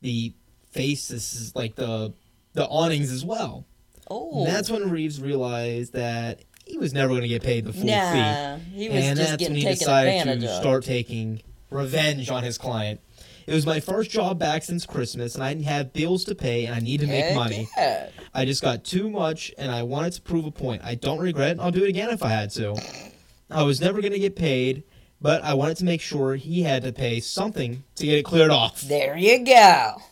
the 0.01 0.35
faces 0.71 1.53
like 1.55 1.77
the 1.77 2.13
the 2.55 2.67
awnings 2.67 3.11
as 3.11 3.25
well. 3.25 3.67
Oh, 4.11 4.45
And 4.45 4.55
that's 4.55 4.71
when 4.71 4.91
Reeves 4.91 5.21
realized 5.21 5.93
that 5.95 6.41
he 6.67 6.79
was 6.79 6.93
never 6.93 7.09
going 7.11 7.23
to 7.23 7.29
get 7.29 7.43
paid 7.43 7.65
the 7.65 7.73
full 7.73 7.83
fee. 7.83 7.89
nah, 7.89 8.57
he 8.57 8.89
was 8.89 8.99
and 9.05 9.19
just 9.19 9.31
that's 9.31 9.43
when 9.45 9.55
he 9.57 9.65
decided 9.65 10.41
to 10.41 10.47
of. 10.47 10.61
start 10.61 10.85
taking 10.85 11.43
revenge 11.71 12.31
on 12.31 12.43
his 12.45 12.59
client. 12.59 13.01
It 13.47 13.55
was 13.55 13.67
my 13.67 13.81
first 13.81 14.11
job 14.11 14.39
back 14.39 14.63
since 14.63 14.87
Christmas, 14.87 15.35
and 15.35 15.43
I 15.43 15.53
didn't 15.53 15.67
have 15.67 15.93
bills 15.93 16.25
to 16.27 16.35
pay, 16.35 16.67
and 16.67 16.75
I 16.75 16.79
need 16.79 17.01
to 17.01 17.07
make 17.09 17.25
Heck 17.25 17.35
money. 17.35 17.69
yeah. 17.77 18.09
I 18.33 18.45
just 18.45 18.63
got 18.63 18.85
too 18.85 19.11
much, 19.11 19.53
and 19.59 19.73
I 19.73 19.83
wanted 19.83 20.13
to 20.13 20.23
prove 20.23 20.45
a 20.47 20.53
point. 20.53 20.83
I 20.85 20.95
don't 20.95 21.19
regret 21.19 21.57
it. 21.57 21.61
I'll 21.61 21.73
do 21.73 21.83
it 21.85 21.89
again 21.89 22.11
if 22.11 22.23
I 22.23 22.29
had 22.29 22.51
to. 22.53 22.77
I 23.51 23.65
was 23.65 23.81
never 23.81 24.01
going 24.01 24.13
to 24.13 24.19
get 24.21 24.37
paid, 24.37 24.85
but 25.23 25.43
I 25.45 25.55
wanted 25.55 25.77
to 25.79 25.85
make 25.85 26.01
sure 26.01 26.35
he 26.35 26.63
had 26.63 26.83
to 26.83 26.93
pay 26.93 27.21
something 27.21 27.85
to 27.95 28.07
get 28.07 28.19
it 28.19 28.25
cleared 28.25 28.51
off. 28.51 28.83
There 28.83 29.17
you 29.17 29.45
go. 29.45 30.03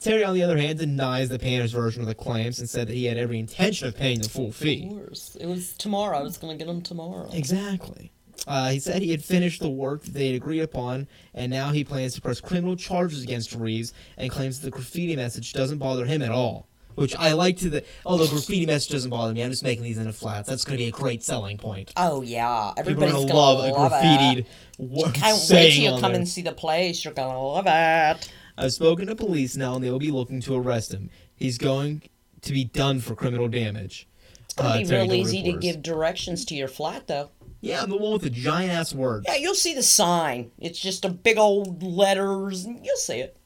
Terry, 0.00 0.24
on 0.24 0.34
the 0.34 0.42
other 0.42 0.56
hand, 0.56 0.78
denies 0.78 1.28
the 1.28 1.38
painter's 1.38 1.72
version 1.72 2.00
of 2.00 2.08
the 2.08 2.14
claims 2.14 2.58
and 2.58 2.68
said 2.68 2.88
that 2.88 2.94
he 2.94 3.04
had 3.04 3.18
every 3.18 3.38
intention 3.38 3.86
of 3.86 3.96
paying 3.96 4.20
the 4.20 4.28
full 4.28 4.50
fee. 4.50 4.88
Of 4.90 4.90
course. 4.90 5.36
It 5.38 5.46
was 5.46 5.74
tomorrow. 5.74 6.18
I 6.18 6.22
was 6.22 6.38
gonna 6.38 6.56
get 6.56 6.68
him 6.68 6.80
tomorrow. 6.82 7.28
Exactly. 7.32 8.10
Uh, 8.46 8.70
he 8.70 8.78
said 8.78 9.02
he 9.02 9.10
had 9.10 9.24
finished 9.24 9.60
the 9.60 9.68
work 9.68 10.02
that 10.04 10.14
they 10.14 10.28
had 10.28 10.36
agreed 10.36 10.60
upon, 10.60 11.08
and 11.34 11.50
now 11.50 11.70
he 11.70 11.84
plans 11.84 12.14
to 12.14 12.20
press 12.20 12.40
criminal 12.40 12.76
charges 12.76 13.22
against 13.22 13.54
Reeves 13.54 13.92
and 14.16 14.30
claims 14.30 14.60
that 14.60 14.66
the 14.66 14.70
graffiti 14.70 15.16
message 15.16 15.52
doesn't 15.52 15.78
bother 15.78 16.04
him 16.04 16.22
at 16.22 16.30
all. 16.30 16.68
Which 16.96 17.14
I 17.16 17.32
like 17.32 17.58
to 17.58 17.70
the. 17.70 17.84
The 18.04 18.26
graffiti 18.28 18.66
message 18.66 18.90
doesn't 18.90 19.10
bother 19.10 19.32
me. 19.32 19.42
I'm 19.42 19.50
just 19.50 19.62
making 19.62 19.84
these 19.84 19.98
into 19.98 20.12
flats. 20.12 20.48
That's 20.48 20.64
going 20.64 20.76
to 20.78 20.82
be 20.84 20.88
a 20.88 20.92
great 20.92 21.22
selling 21.22 21.56
point. 21.58 21.92
Oh 21.96 22.22
yeah, 22.22 22.72
People 22.76 23.04
are 23.04 23.06
everybody's 23.06 23.12
going 23.14 23.26
to 23.28 23.32
gonna 23.32 23.38
love 23.38 23.90
a 23.90 23.94
graffitied 23.96 24.38
it. 24.38 24.46
word 24.78 25.14
Can't 25.14 25.36
wait 25.50 25.72
till 25.72 25.82
you 25.84 25.90
come 26.00 26.12
there. 26.12 26.14
and 26.14 26.28
see 26.28 26.42
the 26.42 26.52
place. 26.52 27.04
You're 27.04 27.14
gonna 27.14 27.40
love 27.40 27.66
it. 27.68 28.32
I've 28.58 28.72
spoken 28.72 29.06
to 29.08 29.14
police 29.14 29.56
now, 29.56 29.74
and 29.76 29.84
they 29.84 29.90
will 29.90 29.98
be 29.98 30.10
looking 30.10 30.40
to 30.40 30.56
arrest 30.56 30.92
him. 30.94 31.10
He's 31.34 31.58
going 31.58 32.02
to 32.40 32.52
be 32.52 32.64
done 32.64 33.00
for 33.00 33.14
criminal 33.14 33.48
damage. 33.48 34.08
It's 34.44 34.54
gonna 34.54 34.70
Uh, 34.70 34.78
be 34.78 34.84
real 34.86 35.12
easy 35.12 35.42
to 35.42 35.52
give 35.52 35.82
directions 35.82 36.44
to 36.46 36.54
your 36.54 36.68
flat 36.68 37.06
though. 37.08 37.28
Yeah, 37.60 37.82
I'm 37.82 37.90
the 37.90 37.96
one 37.98 38.12
with 38.12 38.22
the 38.22 38.30
giant 38.30 38.72
ass 38.72 38.94
words. 38.94 39.26
Yeah, 39.28 39.36
you'll 39.36 39.54
see 39.54 39.74
the 39.74 39.82
sign. 39.82 40.50
It's 40.58 40.78
just 40.78 41.04
a 41.04 41.08
big 41.10 41.36
old 41.36 41.82
letters. 41.82 42.64
and 42.64 42.84
You'll 42.84 42.96
see 42.96 43.18
it. 43.20 43.36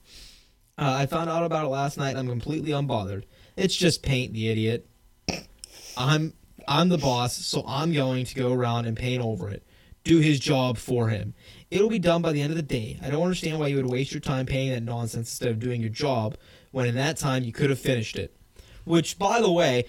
Uh, 0.79 0.93
I 0.99 1.07
found 1.07 1.29
out 1.31 1.43
about 1.45 1.65
it 1.65 1.69
last 1.69 1.99
night. 1.99 2.11
and 2.11 2.19
I'm 2.21 2.29
completely 2.29 2.71
unbothered. 2.71 3.25
It's 3.57 3.75
just 3.75 4.03
paint, 4.03 4.33
the 4.33 4.49
idiot. 4.49 4.87
I'm 5.97 6.35
I'm 6.69 6.89
the 6.89 6.99
boss, 6.99 7.37
so 7.37 7.65
I'm 7.67 7.93
going 7.93 8.25
to 8.25 8.35
go 8.35 8.53
around 8.53 8.87
and 8.87 8.97
paint 8.97 9.23
over 9.23 9.51
it. 9.51 9.65
Do 10.05 10.19
his 10.19 10.39
job 10.41 10.79
for 10.79 11.09
him. 11.09 11.35
It'll 11.71 11.91
be 11.91 11.99
done 11.99 12.23
by 12.23 12.33
the 12.33 12.41
end 12.41 12.53
of 12.53 12.57
the 12.57 12.63
day. 12.63 12.99
I 13.03 13.11
don't 13.11 13.23
understand 13.23 13.59
why 13.59 13.69
you 13.69 13.77
would 13.77 13.91
waste 13.91 14.13
your 14.13 14.21
time 14.21 14.47
painting 14.47 14.75
that 14.75 14.83
nonsense 14.83 15.31
instead 15.31 15.51
of 15.51 15.59
doing 15.59 15.81
your 15.81 15.91
job 15.91 16.37
when 16.71 16.87
in 16.87 16.95
that 16.95 17.17
time 17.17 17.45
you 17.45 17.53
could 17.53 17.71
have 17.71 17.79
finished 17.79 18.17
it. 18.17 18.35
Which, 18.85 19.19
by 19.19 19.41
the 19.41 19.51
way, 19.51 19.85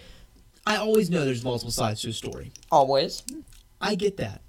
I 0.66 0.78
always 0.78 1.10
know 1.10 1.24
there's 1.24 1.44
multiple 1.44 1.72
sides 1.72 2.02
to 2.02 2.10
a 2.10 2.14
story. 2.14 2.52
Always. 2.72 3.24
I 3.80 3.96
get 3.96 4.18
that. 4.18 4.42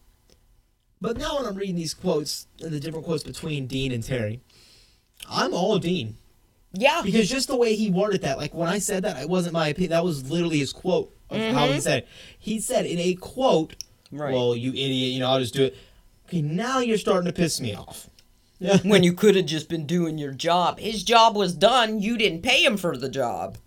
But 1.00 1.16
now 1.16 1.36
when 1.36 1.46
I'm 1.46 1.56
reading 1.56 1.76
these 1.76 1.94
quotes, 1.94 2.46
and 2.62 2.70
the 2.72 2.80
different 2.80 3.04
quotes 3.04 3.22
between 3.22 3.66
Dean 3.66 3.92
and 3.92 4.02
Terry, 4.04 4.40
I'm 5.28 5.54
all 5.54 5.78
Dean. 5.78 6.16
Yeah. 6.72 7.02
Because 7.02 7.28
just 7.28 7.48
the 7.48 7.56
way 7.56 7.74
he 7.74 7.90
worded 7.90 8.22
that, 8.22 8.38
like 8.38 8.54
when 8.54 8.68
I 8.68 8.78
said 8.78 9.04
that, 9.04 9.20
it 9.20 9.28
wasn't 9.28 9.52
my 9.52 9.68
opinion. 9.68 9.90
That 9.90 10.04
was 10.04 10.30
literally 10.30 10.58
his 10.58 10.72
quote 10.72 11.14
of 11.30 11.40
how 11.54 11.66
he 11.66 11.80
said 11.80 11.98
it. 12.00 12.08
He 12.38 12.60
said 12.60 12.86
in 12.86 12.98
a 12.98 13.14
quote, 13.14 13.76
Right. 14.10 14.32
"Well, 14.34 14.54
you 14.54 14.70
idiot, 14.70 15.12
you 15.12 15.20
know, 15.20 15.30
I'll 15.30 15.40
just 15.40 15.54
do 15.54 15.64
it." 15.64 15.76
Okay, 16.26 16.42
now 16.42 16.78
you're 16.80 16.98
starting 16.98 17.26
to 17.26 17.32
piss 17.32 17.60
me 17.60 17.74
off. 17.74 18.08
Yeah. 18.58 18.76
when 18.84 19.02
you 19.02 19.12
could 19.12 19.34
have 19.36 19.46
just 19.46 19.68
been 19.68 19.86
doing 19.86 20.18
your 20.18 20.32
job. 20.32 20.78
His 20.78 21.02
job 21.02 21.34
was 21.34 21.54
done. 21.54 22.00
You 22.00 22.16
didn't 22.16 22.42
pay 22.42 22.64
him 22.64 22.76
for 22.76 22.96
the 22.96 23.08
job. 23.08 23.58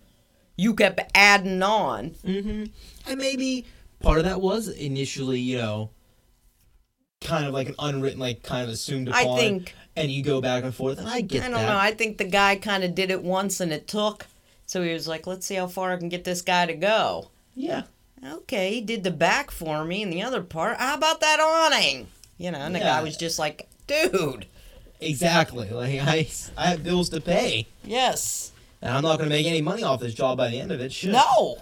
You 0.56 0.74
kept 0.74 1.00
adding 1.14 1.62
on. 1.62 2.10
Mm-hmm. 2.24 2.64
And 3.10 3.18
maybe 3.18 3.66
part 4.00 4.18
of 4.18 4.24
that 4.24 4.40
was 4.40 4.68
initially, 4.68 5.38
you 5.38 5.58
know, 5.58 5.90
kind 7.20 7.44
of 7.44 7.52
like 7.52 7.68
an 7.68 7.74
unwritten, 7.78 8.20
like 8.20 8.42
kind 8.42 8.64
of 8.64 8.70
assumed 8.70 9.08
upon. 9.08 9.20
I 9.20 9.36
think- 9.36 9.74
and 9.96 10.10
you 10.10 10.22
go 10.22 10.40
back 10.40 10.64
and 10.64 10.74
forth, 10.74 10.98
and 10.98 11.08
I 11.08 11.20
get 11.22 11.42
I 11.42 11.48
don't 11.48 11.54
that. 11.60 11.66
know. 11.68 11.76
I 11.78 11.92
think 11.92 12.18
the 12.18 12.24
guy 12.24 12.56
kind 12.56 12.84
of 12.84 12.94
did 12.94 13.10
it 13.10 13.22
once 13.22 13.60
and 13.60 13.72
it 13.72 13.86
took. 13.88 14.26
So 14.66 14.82
he 14.82 14.92
was 14.92 15.06
like, 15.08 15.26
let's 15.26 15.46
see 15.46 15.54
how 15.54 15.66
far 15.68 15.92
I 15.92 15.96
can 15.96 16.08
get 16.08 16.24
this 16.24 16.42
guy 16.42 16.66
to 16.66 16.74
go. 16.74 17.30
yeah. 17.54 17.82
Okay, 18.24 18.72
he 18.74 18.80
did 18.80 19.04
the 19.04 19.10
back 19.10 19.50
for 19.50 19.84
me 19.84 20.02
and 20.02 20.12
the 20.12 20.22
other 20.22 20.42
part. 20.42 20.78
How 20.78 20.94
about 20.96 21.20
that 21.20 21.38
awning? 21.38 22.08
You 22.38 22.50
know, 22.50 22.58
and 22.58 22.74
the 22.74 22.78
Yeah. 22.80 22.96
guy 22.96 23.02
was 23.02 23.16
just 23.16 23.38
like, 23.38 23.68
dude, 23.86 24.46
Exactly. 25.00 25.68
Like 25.70 26.00
I, 26.00 26.26
I 26.56 26.66
have 26.68 26.82
bills 26.82 27.10
to 27.10 27.20
pay, 27.20 27.66
yes. 27.84 28.50
and 28.82 28.92
I'm 28.96 29.02
not 29.02 29.18
going 29.18 29.28
to 29.28 29.34
make 29.36 29.46
any 29.46 29.60
money 29.60 29.82
off 29.82 30.00
this 30.00 30.14
job 30.14 30.38
by 30.38 30.48
the 30.50 30.58
end 30.60 30.72
of 30.72 30.80
it. 30.80 30.92
Shit. 30.92 31.12
No. 31.12 31.58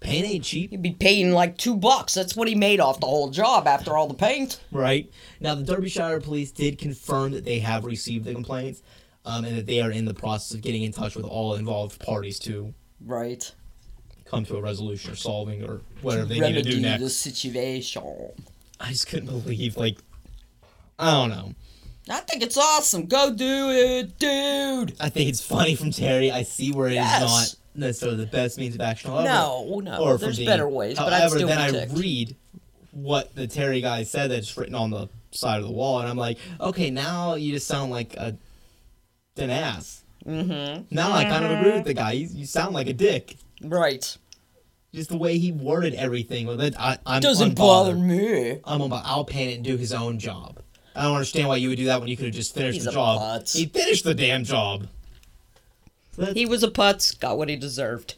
Paint 0.00 0.26
ain't 0.26 0.44
cheap, 0.44 0.70
He'd 0.70 0.82
be 0.82 0.92
paying 0.92 1.32
like 1.32 1.56
two 1.58 1.76
bucks. 1.76 2.14
That's 2.14 2.34
what 2.36 2.48
he 2.48 2.54
made 2.54 2.80
off 2.80 3.00
the 3.00 3.06
whole 3.06 3.30
job 3.30 3.66
after 3.66 3.96
all 3.96 4.06
the 4.06 4.14
paint. 4.14 4.60
right? 4.72 5.10
Now 5.40 5.54
the 5.54 5.62
Derbyshire 5.64 6.20
Police 6.20 6.50
did 6.52 6.78
confirm 6.78 7.32
that 7.32 7.44
they 7.44 7.58
have 7.60 7.84
received 7.84 8.24
the 8.24 8.32
complaints, 8.34 8.82
um, 9.24 9.44
and 9.44 9.56
that 9.58 9.66
they 9.66 9.80
are 9.80 9.90
in 9.90 10.04
the 10.04 10.14
process 10.14 10.54
of 10.54 10.62
getting 10.62 10.82
in 10.82 10.92
touch 10.92 11.14
with 11.16 11.24
all 11.26 11.54
involved 11.54 12.00
parties 12.00 12.38
to 12.40 12.72
Right. 13.04 13.50
come 14.24 14.44
to 14.46 14.56
a 14.56 14.60
resolution 14.62 15.12
or 15.12 15.16
solving 15.16 15.64
or 15.64 15.80
whatever 16.02 16.26
they 16.26 16.40
need 16.40 16.52
to 16.54 16.62
do 16.62 16.80
next. 16.80 17.02
the 17.02 17.10
situation. 17.10 18.02
I 18.80 18.90
just 18.90 19.06
couldn't 19.08 19.26
believe, 19.26 19.76
like, 19.76 19.98
I 20.98 21.10
don't 21.12 21.30
know. 21.30 21.54
I 22.10 22.20
think 22.20 22.42
it's 22.42 22.56
awesome. 22.56 23.06
Go 23.06 23.34
do 23.34 23.70
it, 23.70 24.18
dude. 24.18 24.94
I 25.00 25.08
think 25.10 25.28
it's 25.28 25.42
funny 25.42 25.74
from 25.74 25.90
Terry. 25.90 26.30
I 26.30 26.42
see 26.42 26.72
where 26.72 26.86
it 26.88 26.92
is 26.92 26.96
Yes. 26.96 27.20
not 27.22 27.54
necessarily 27.78 28.18
the 28.18 28.26
best 28.30 28.58
means 28.58 28.74
of 28.74 28.80
action. 28.80 29.10
However, 29.10 29.28
No, 29.28 29.80
no. 29.82 29.98
or 29.98 30.18
There's 30.18 30.38
better 30.38 30.68
ways, 30.68 30.96
but 30.98 31.12
I'd 31.12 31.18
However, 31.20 31.36
still 31.36 31.48
then 31.48 31.72
be 31.72 31.78
I 31.78 31.84
read 31.94 32.36
what 32.92 33.34
the 33.34 33.46
Terry 33.46 33.80
guy 33.80 34.02
said 34.02 34.30
that's 34.30 34.56
written 34.56 34.74
on 34.74 34.90
the 34.90 35.08
side 35.30 35.60
of 35.60 35.66
the 35.66 35.72
wall, 35.72 36.00
and 36.00 36.08
I'm 36.08 36.16
like, 36.16 36.38
okay, 36.60 36.90
now 36.90 37.34
you 37.34 37.52
just 37.52 37.66
sound 37.66 37.90
like 37.90 38.14
a 38.14 38.36
an 39.36 39.50
ass. 39.50 40.02
Mm-hmm. 40.26 40.92
Now 40.94 41.12
I 41.12 41.24
kind 41.24 41.44
of 41.44 41.52
agree 41.52 41.72
with 41.72 41.84
the 41.84 41.94
guy. 41.94 42.12
You, 42.12 42.26
you 42.30 42.44
sound 42.44 42.74
like 42.74 42.88
a 42.88 42.92
dick. 42.92 43.36
Right. 43.62 44.16
Just 44.92 45.10
the 45.10 45.16
way 45.16 45.38
he 45.38 45.52
worded 45.52 45.94
everything. 45.94 46.46
Well, 46.48 46.56
that 46.56 46.78
I, 46.80 46.98
I'm 47.06 47.20
Doesn't 47.20 47.52
unbothered. 47.52 47.56
bother 47.56 47.94
me. 47.94 48.58
I'm 48.64 48.80
about. 48.80 49.02
I'll 49.04 49.24
paint 49.24 49.52
it 49.52 49.54
and 49.56 49.64
do 49.64 49.76
his 49.76 49.92
own 49.92 50.18
job. 50.18 50.58
I 50.96 51.02
don't 51.02 51.14
understand 51.14 51.46
why 51.46 51.56
you 51.56 51.68
would 51.68 51.76
do 51.78 51.84
that 51.84 52.00
when 52.00 52.08
you 52.08 52.16
could 52.16 52.26
have 52.26 52.34
just 52.34 52.52
finished 52.52 52.74
He's 52.76 52.84
the 52.86 52.90
job. 52.92 53.46
He 53.46 53.66
finished 53.66 54.02
the 54.02 54.14
damn 54.14 54.42
job. 54.42 54.88
That's 56.18 56.32
He 56.34 56.44
was 56.46 56.62
a 56.62 56.68
putz, 56.68 57.18
got 57.18 57.38
what 57.38 57.48
he 57.48 57.56
deserved. 57.56 58.16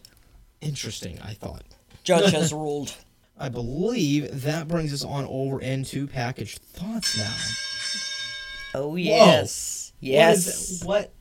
interesting. 0.60 1.18
I 1.22 1.34
thought. 1.34 1.62
Judge 2.02 2.32
has 2.40 2.52
ruled. 2.52 2.94
I 3.38 3.48
believe 3.48 4.42
that 4.42 4.68
brings 4.68 4.92
us 4.92 5.04
on 5.04 5.24
over 5.26 5.60
into 5.60 6.06
package 6.06 6.58
thoughts 6.58 7.16
now. 7.16 8.80
Oh 8.80 8.96
yes. 8.96 9.92
What 10.00 10.06
Yes. 10.08 10.46
is- 10.70 10.84
What, 10.84 11.12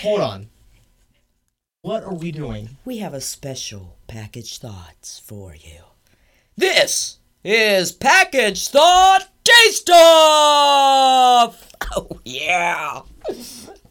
Hold 0.00 0.20
on. 0.20 0.48
What 1.82 2.04
are 2.04 2.14
we 2.14 2.30
doing? 2.32 2.76
We 2.84 2.98
have 2.98 3.12
a 3.14 3.20
special 3.20 3.96
package 4.06 4.58
thoughts 4.58 5.18
for 5.18 5.54
you. 5.54 5.80
This 6.56 7.18
is 7.44 7.90
package 7.92 8.68
thought 8.68 9.28
taste 9.44 9.90
off. 9.92 11.68
Oh 11.96 12.20
yeah. 12.24 13.00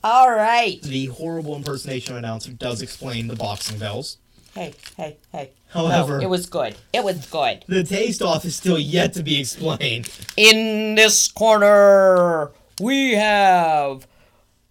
All 0.03 0.31
right. 0.31 0.81
The 0.81 1.05
horrible 1.07 1.55
impersonation 1.55 2.15
announcer 2.15 2.51
does 2.51 2.81
explain 2.81 3.27
the 3.27 3.35
boxing 3.35 3.77
bells. 3.77 4.17
Hey, 4.55 4.73
hey, 4.97 5.17
hey. 5.31 5.51
However- 5.69 6.17
no, 6.17 6.23
it 6.23 6.29
was 6.29 6.45
good. 6.47 6.75
It 6.91 7.03
was 7.03 7.25
good. 7.27 7.63
The 7.67 7.83
taste 7.83 8.21
off 8.21 8.43
is 8.43 8.55
still 8.55 8.79
yet 8.79 9.13
to 9.13 9.23
be 9.23 9.39
explained. 9.39 10.09
In 10.35 10.95
this 10.95 11.27
corner, 11.31 12.51
we 12.79 13.13
have 13.13 14.07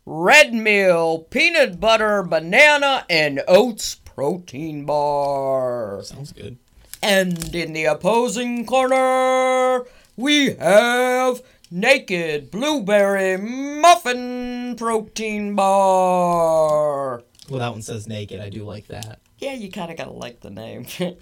Red 0.05 0.53
Mill 0.53 1.21
peanut 1.31 1.81
butter 1.81 2.23
banana 2.23 3.07
and 3.09 3.41
oats 3.49 3.95
protein 3.95 4.85
bar. 4.85 6.01
Sounds 6.03 6.33
good. 6.33 6.59
And 7.03 7.55
in 7.55 7.73
the 7.73 7.85
opposing 7.87 8.67
corner, 8.67 9.87
we 10.17 10.53
have 10.57 11.41
Naked 11.73 12.51
Blueberry 12.51 13.37
Muffin 13.37 14.75
Protein 14.77 15.55
Bar. 15.55 17.23
Well, 17.49 17.59
that 17.61 17.71
one 17.71 17.83
says 17.83 18.09
naked. 18.09 18.41
I 18.41 18.49
do 18.49 18.65
like 18.65 18.89
that. 18.89 19.21
Yeah, 19.39 19.53
you 19.55 19.71
kind 19.71 19.91
of 19.91 19.97
gotta 19.97 20.11
like 20.11 20.41
the 20.41 20.51
name. 20.51 20.87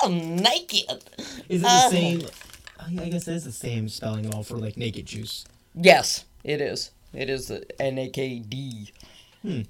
I'm 0.00 0.36
naked. 0.36 1.04
Is 1.48 1.60
it 1.60 1.62
the 1.62 1.68
Uh. 1.68 1.90
same? 1.90 2.22
I 2.78 3.08
guess 3.08 3.26
it 3.28 3.34
is 3.34 3.44
the 3.44 3.52
same 3.52 3.88
spelling 3.88 4.24
and 4.24 4.34
all 4.34 4.42
for 4.44 4.56
like 4.56 4.76
naked 4.76 5.06
juice. 5.06 5.44
Yes, 5.74 6.24
it 6.44 6.60
is. 6.60 6.92
It 7.12 7.28
is 7.28 7.48
the 7.48 7.64
N 7.82 7.98
A 7.98 8.08
K 8.08 8.38
D. 8.38 8.92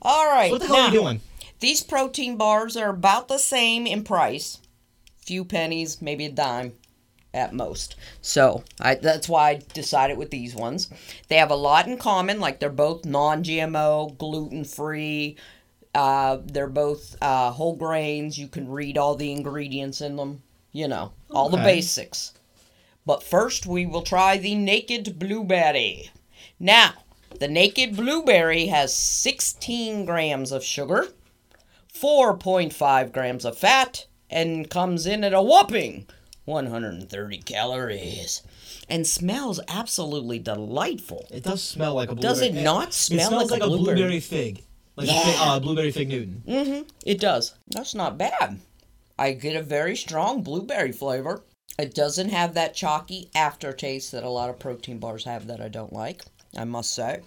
All 0.03 0.27
right. 0.31 0.49
Hmm. 0.49 0.53
What 0.53 0.61
the 0.61 0.67
hell 0.67 0.77
are 0.77 0.79
now, 0.89 0.93
you 0.93 1.01
doing? 1.01 1.21
These 1.61 1.83
protein 1.83 2.37
bars 2.37 2.77
are 2.77 2.91
about 2.91 3.29
the 3.29 3.39
same 3.39 3.87
in 3.87 4.05
price. 4.05 4.59
Few 5.25 5.45
pennies, 5.45 6.01
maybe 6.03 6.27
a 6.27 6.31
dime 6.31 6.73
at 7.33 7.55
most. 7.55 7.97
So 8.21 8.65
I, 8.81 8.97
that's 8.97 9.29
why 9.29 9.51
I 9.51 9.63
decided 9.73 10.19
with 10.19 10.31
these 10.31 10.55
ones. 10.55 10.91
They 11.29 11.37
have 11.37 11.51
a 11.51 11.57
lot 11.57 11.87
in 11.87 11.99
common, 11.99 12.41
like 12.41 12.59
they're 12.61 12.71
both 12.71 13.05
non 13.05 13.45
GMO, 13.45 14.17
gluten 14.19 14.65
free. 14.65 15.37
Uh, 15.95 16.39
they're 16.45 16.69
both 16.69 17.17
uh, 17.21 17.51
whole 17.51 17.77
grains. 17.77 18.39
You 18.39 18.49
can 18.49 18.69
read 18.69 18.97
all 18.97 19.17
the 19.17 19.33
ingredients 19.33 20.01
in 20.01 20.17
them. 20.17 20.43
You 20.73 20.87
know, 20.87 21.13
all 21.31 21.49
the 21.49 21.57
basics. 21.57 22.33
But 23.05 23.25
first, 23.25 23.67
we 23.67 23.87
will 23.87 24.03
try 24.03 24.37
the 24.37 24.55
Naked 24.55 25.19
Blueberry. 25.19 26.11
Now, 26.61 26.93
the 27.41 27.49
Naked 27.49 27.97
Blueberry 27.97 28.67
has 28.67 28.95
16 28.95 30.05
grams 30.05 30.53
of 30.53 30.63
sugar, 30.63 31.09
4.5 31.93 33.13
grams 33.13 33.45
of 33.45 33.59
fat, 33.59 34.07
and 34.29 34.71
comes 34.71 35.07
in 35.07 35.25
at 35.25 35.35
a 35.35 35.43
whopping 35.43 36.07
130 36.51 37.39
calories. 37.39 38.43
And 38.89 39.07
smells 39.07 39.61
absolutely 39.69 40.39
delightful. 40.39 41.27
It 41.31 41.45
does 41.45 41.63
smell 41.63 41.95
like 41.95 42.11
a 42.11 42.15
blueberry. 42.15 42.35
Does 42.35 42.43
it 42.43 42.55
not 42.55 42.93
smell 42.93 43.21
it 43.21 43.29
smells 43.29 43.51
like 43.51 43.61
like, 43.61 43.67
a 43.67 43.71
blueberry, 43.71 43.97
blueberry? 43.97 44.21
fig. 44.21 44.63
Like 44.97 45.09
a 45.09 45.13
fig, 45.13 45.37
uh, 45.39 45.61
blueberry 45.61 45.93
fig 45.93 46.09
Newton. 46.09 46.43
Mm-hmm. 46.47 46.89
It 47.07 47.21
does. 47.21 47.55
That's 47.69 47.95
not 47.95 48.19
bad. 48.19 48.61
I 49.19 49.33
get 49.33 49.57
a 49.57 49.63
very 49.63 49.97
strong 49.97 50.43
blueberry 50.43 50.93
flavor. 50.93 51.43
It 51.79 51.95
doesn't 51.95 52.31
have 52.31 52.55
that 52.55 52.75
chalky 52.75 53.31
aftertaste 53.35 54.13
that 54.13 54.25
a 54.25 54.29
lot 54.29 54.51
of 54.51 54.59
protein 54.59 54.99
bars 54.99 55.25
have 55.25 55.47
that 55.47 55.61
I 55.61 55.69
don't 55.69 55.93
like. 55.93 56.23
I 56.57 56.65
must 56.65 56.93
say. 56.93 57.21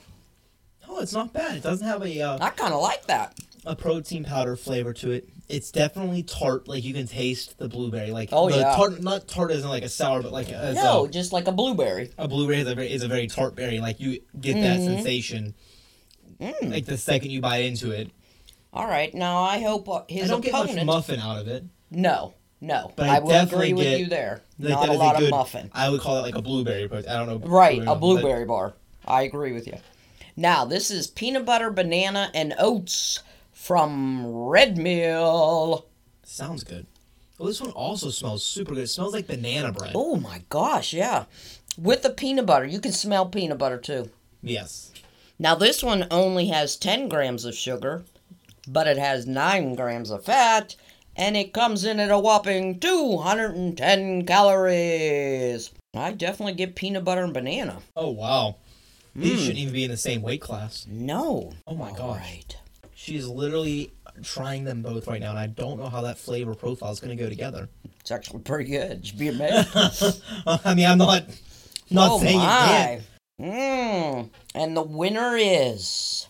Oh, 0.88 1.00
it's 1.00 1.14
not 1.14 1.34
bad. 1.34 1.58
It 1.58 1.64
doesn't 1.64 1.88
have 1.88 2.04
a 2.04 2.22
uh, 2.22 2.38
I 2.42 2.50
kind 2.50 2.74
of 2.74 2.82
like 2.82 3.06
that. 3.08 3.40
a 3.66 3.76
protein 3.76 4.26
powder 4.26 4.56
flavor 4.56 4.94
to 4.94 5.12
it. 5.12 5.30
It's 5.50 5.72
definitely 5.72 6.24
tart. 6.24 6.68
Like 6.68 6.84
you 6.84 6.94
can 6.94 7.06
taste 7.08 7.58
the 7.58 7.68
blueberry. 7.68 8.12
Like 8.12 8.30
Oh, 8.32 8.50
the 8.50 8.58
yeah. 8.58 8.76
tart, 8.76 9.02
not 9.02 9.28
tart 9.28 9.52
isn't 9.52 9.70
like 9.70 9.84
a 9.84 9.90
sour, 9.90 10.22
but 10.22 10.32
like 10.32 10.50
as 10.50 10.76
No, 10.76 11.06
a, 11.06 11.10
just 11.10 11.34
like 11.34 11.48
a 11.48 11.52
blueberry. 11.52 12.12
a 12.18 12.28
blueberry 12.28 12.60
is 12.60 12.68
a 12.68 12.76
very, 12.76 12.92
is 12.92 13.04
a 13.04 13.08
very 13.08 13.28
tart 13.28 13.56
berry. 13.56 13.80
Like 13.80 14.00
you 14.00 14.22
get 14.40 14.54
that 14.56 14.80
Mm-hmm. 14.80 14.96
sensation. 14.96 15.54
Mm. 16.40 16.72
Like 16.72 16.86
the 16.86 16.98
second 16.98 17.32
you 17.32 17.42
bite 17.42 17.66
into 17.66 17.92
it, 17.92 18.10
All 18.74 18.88
right, 18.88 19.14
now 19.14 19.42
I 19.44 19.60
hope 19.62 19.88
uh, 19.88 20.02
his 20.10 20.30
I 20.30 20.34
don't 20.34 20.42
get 20.42 20.52
much 20.54 20.84
muffin 20.86 21.20
out 21.20 21.38
of 21.40 21.48
it. 21.48 21.64
no, 21.92 22.34
no, 22.60 22.92
But 22.96 23.10
I 23.10 23.18
I 23.18 23.20
will 23.20 23.32
agree 23.32 23.74
with 23.74 23.84
get- 23.86 24.00
you 24.00 24.06
there. 24.08 24.42
Like, 24.60 24.70
Not 24.72 24.90
a 24.90 24.94
lot 24.94 25.16
good, 25.18 25.26
of 25.26 25.30
muffin. 25.32 25.70
I 25.74 25.90
would 25.90 26.02
call 26.02 26.18
it 26.18 26.22
like 26.22 26.36
a 26.36 26.42
blueberry, 26.42 26.88
but 26.88 27.08
I 27.08 27.18
don't 27.18 27.28
know. 27.28 27.48
Right, 27.48 27.82
a 27.86 27.96
blueberry 27.96 28.46
bar. 28.46 28.74
I 29.06 29.24
agree 29.24 29.52
with 29.52 29.68
you. 29.68 29.78
Now, 30.36 30.66
this 30.66 30.90
is 30.90 31.08
peanut 31.08 31.46
butter, 31.46 31.70
banana, 31.70 32.32
and 32.34 32.56
oats 32.58 33.20
from 33.64 34.28
Red 34.28 34.78
Mill. 34.78 35.86
Sounds 36.24 36.66
good. 36.66 36.86
Well, 37.38 37.48
this 37.48 37.62
one 37.62 37.72
also 37.72 38.10
smells 38.10 38.46
super 38.46 38.76
good. 38.76 38.84
It 38.84 38.88
smells 38.88 39.14
like 39.14 39.28
banana 39.28 39.72
bread. 39.72 39.94
Oh 39.96 40.18
my 40.18 40.42
gosh, 40.50 40.94
yeah. 40.94 41.26
With 41.78 42.04
the 42.04 42.10
peanut 42.10 42.46
butter. 42.46 42.66
You 42.66 42.82
can 42.82 42.92
smell 42.92 43.26
peanut 43.26 43.58
butter 43.58 43.78
too. 43.78 44.10
Yes. 44.42 44.92
Now, 45.40 45.56
this 45.56 45.82
one 45.82 46.08
only 46.12 46.48
has 46.48 46.76
10 46.76 47.08
grams 47.08 47.46
of 47.46 47.56
sugar, 47.56 48.04
but 48.68 48.86
it 48.86 48.98
has 48.98 49.26
9 49.26 49.76
grams 49.76 50.12
of 50.12 50.26
fat, 50.26 50.76
and 51.16 51.38
it 51.38 51.54
comes 51.54 51.86
in 51.86 52.02
at 52.02 52.12
a 52.12 52.20
whopping 52.20 52.80
210 52.80 54.26
calories. 54.26 55.72
I 55.96 56.12
definitely 56.12 56.54
get 56.54 56.76
peanut 56.76 57.06
butter 57.06 57.24
and 57.24 57.34
banana. 57.34 57.80
Oh 57.96 58.10
wow. 58.12 58.58
These 59.16 59.32
hmm. 59.32 59.40
shouldn't 59.40 59.60
even 59.60 59.74
be 59.74 59.86
in 59.86 59.92
the 59.92 59.98
same 59.98 60.22
weight 60.22 60.42
class. 60.42 60.86
No. 60.90 61.54
Oh 61.66 61.76
my 61.76 61.92
All 61.92 61.96
gosh. 61.96 62.20
right. 62.20 62.58
She's 63.04 63.28
literally 63.28 63.92
trying 64.22 64.64
them 64.64 64.82
both 64.82 65.08
right 65.08 65.20
now, 65.20 65.32
and 65.32 65.38
I 65.38 65.48
don't 65.48 65.78
know 65.78 65.90
how 65.90 66.04
that 66.04 66.18
flavor 66.18 66.56
profile 66.56 66.94
is 66.94 67.02
going 67.02 67.18
to 67.18 67.22
go 67.22 67.28
together. 67.28 67.68
It's 68.00 68.12
actually 68.12 68.44
pretty 68.44 68.72
good. 68.72 69.06
Should 69.06 69.20
be 69.20 69.28
amazed. 69.28 69.68
I 70.48 70.74
mean, 70.74 70.86
I'm 70.86 71.00
not 71.00 71.26
not 71.92 72.12
oh 72.14 72.20
saying 72.20 72.40
it 72.40 72.44
my. 72.44 72.66
can't. 72.66 73.04
Mmm. 73.42 74.30
And 74.56 74.78
the 74.78 74.84
winner 74.84 75.36
is 75.36 76.30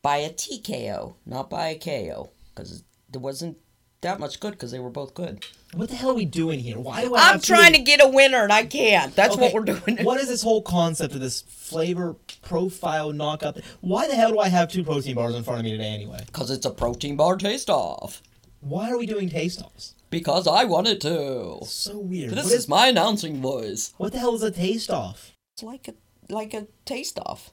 by 0.00 0.16
a 0.16 0.30
TKO, 0.30 1.16
not 1.26 1.50
by 1.50 1.68
a 1.68 1.78
KO, 1.78 2.30
because 2.54 2.82
there 3.10 3.20
wasn't 3.20 3.58
that 4.00 4.18
much 4.18 4.40
good 4.40 4.52
because 4.52 4.70
they 4.70 4.78
were 4.78 4.88
both 4.88 5.12
good. 5.12 5.44
What 5.74 5.88
the 5.90 5.96
hell 5.96 6.10
are 6.10 6.14
we 6.14 6.24
doing 6.24 6.60
here? 6.60 6.78
Why 6.78 7.02
do 7.02 7.14
I? 7.14 7.18
I'm 7.18 7.32
have 7.32 7.42
to 7.42 7.46
trying 7.46 7.72
to 7.72 7.80
get 7.80 8.02
a 8.02 8.08
winner 8.08 8.42
and 8.42 8.52
I 8.52 8.64
can't. 8.64 9.14
That's 9.14 9.36
what 9.36 9.52
we're 9.52 9.64
doing. 9.64 9.98
What 10.04 10.20
is 10.20 10.28
this 10.28 10.42
whole 10.42 10.62
concept 10.62 11.14
of 11.14 11.20
this 11.20 11.42
flavor 11.42 12.16
profile 12.42 13.12
knockout? 13.12 13.58
Why 13.80 14.06
the 14.06 14.14
hell 14.14 14.30
do 14.30 14.38
I 14.38 14.48
have 14.48 14.70
two 14.70 14.84
protein 14.84 15.16
bars 15.16 15.34
in 15.34 15.42
front 15.42 15.60
of 15.60 15.64
me 15.64 15.72
today 15.72 15.88
anyway? 15.88 16.22
Because 16.26 16.50
it's 16.50 16.64
a 16.64 16.70
protein 16.70 17.16
bar 17.16 17.36
taste 17.36 17.68
off. 17.68 18.22
Why 18.60 18.90
are 18.90 18.98
we 18.98 19.06
doing 19.06 19.28
taste 19.28 19.60
offs? 19.60 19.94
Because 20.08 20.46
I 20.46 20.64
wanted 20.64 21.00
to. 21.02 21.58
So 21.64 21.98
weird. 21.98 22.30
This 22.30 22.52
is 22.52 22.68
my 22.68 22.86
announcing 22.86 23.42
voice. 23.42 23.92
what 23.96 24.12
the 24.12 24.18
hell 24.18 24.34
is 24.34 24.42
a 24.42 24.50
taste 24.50 24.90
off? 24.90 25.32
It's 25.54 25.62
like 25.62 25.88
a 25.88 25.94
like 26.32 26.54
a 26.54 26.68
taste 26.84 27.18
off. 27.18 27.50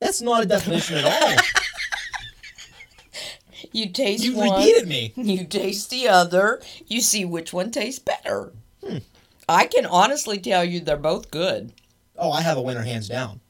That's 0.00 0.20
not 0.20 0.42
a 0.42 0.46
definition 0.46 0.98
at 0.98 1.04
all. 1.04 1.36
You 3.72 3.88
taste 3.90 4.22
You 4.24 4.36
one, 4.36 4.50
repeated 4.50 4.88
me. 4.88 5.12
you 5.16 5.44
taste 5.44 5.90
the 5.90 6.08
other, 6.08 6.60
you 6.86 7.00
see 7.00 7.24
which 7.24 7.52
one 7.52 7.70
tastes 7.70 7.98
better. 7.98 8.52
Hmm. 8.86 8.98
I 9.48 9.66
can 9.66 9.86
honestly 9.86 10.38
tell 10.38 10.64
you 10.64 10.80
they're 10.80 10.96
both 10.96 11.30
good. 11.30 11.72
Oh, 12.16 12.30
I 12.30 12.42
have 12.42 12.56
a 12.58 12.62
winner 12.62 12.82
hands 12.82 13.08
down. 13.08 13.40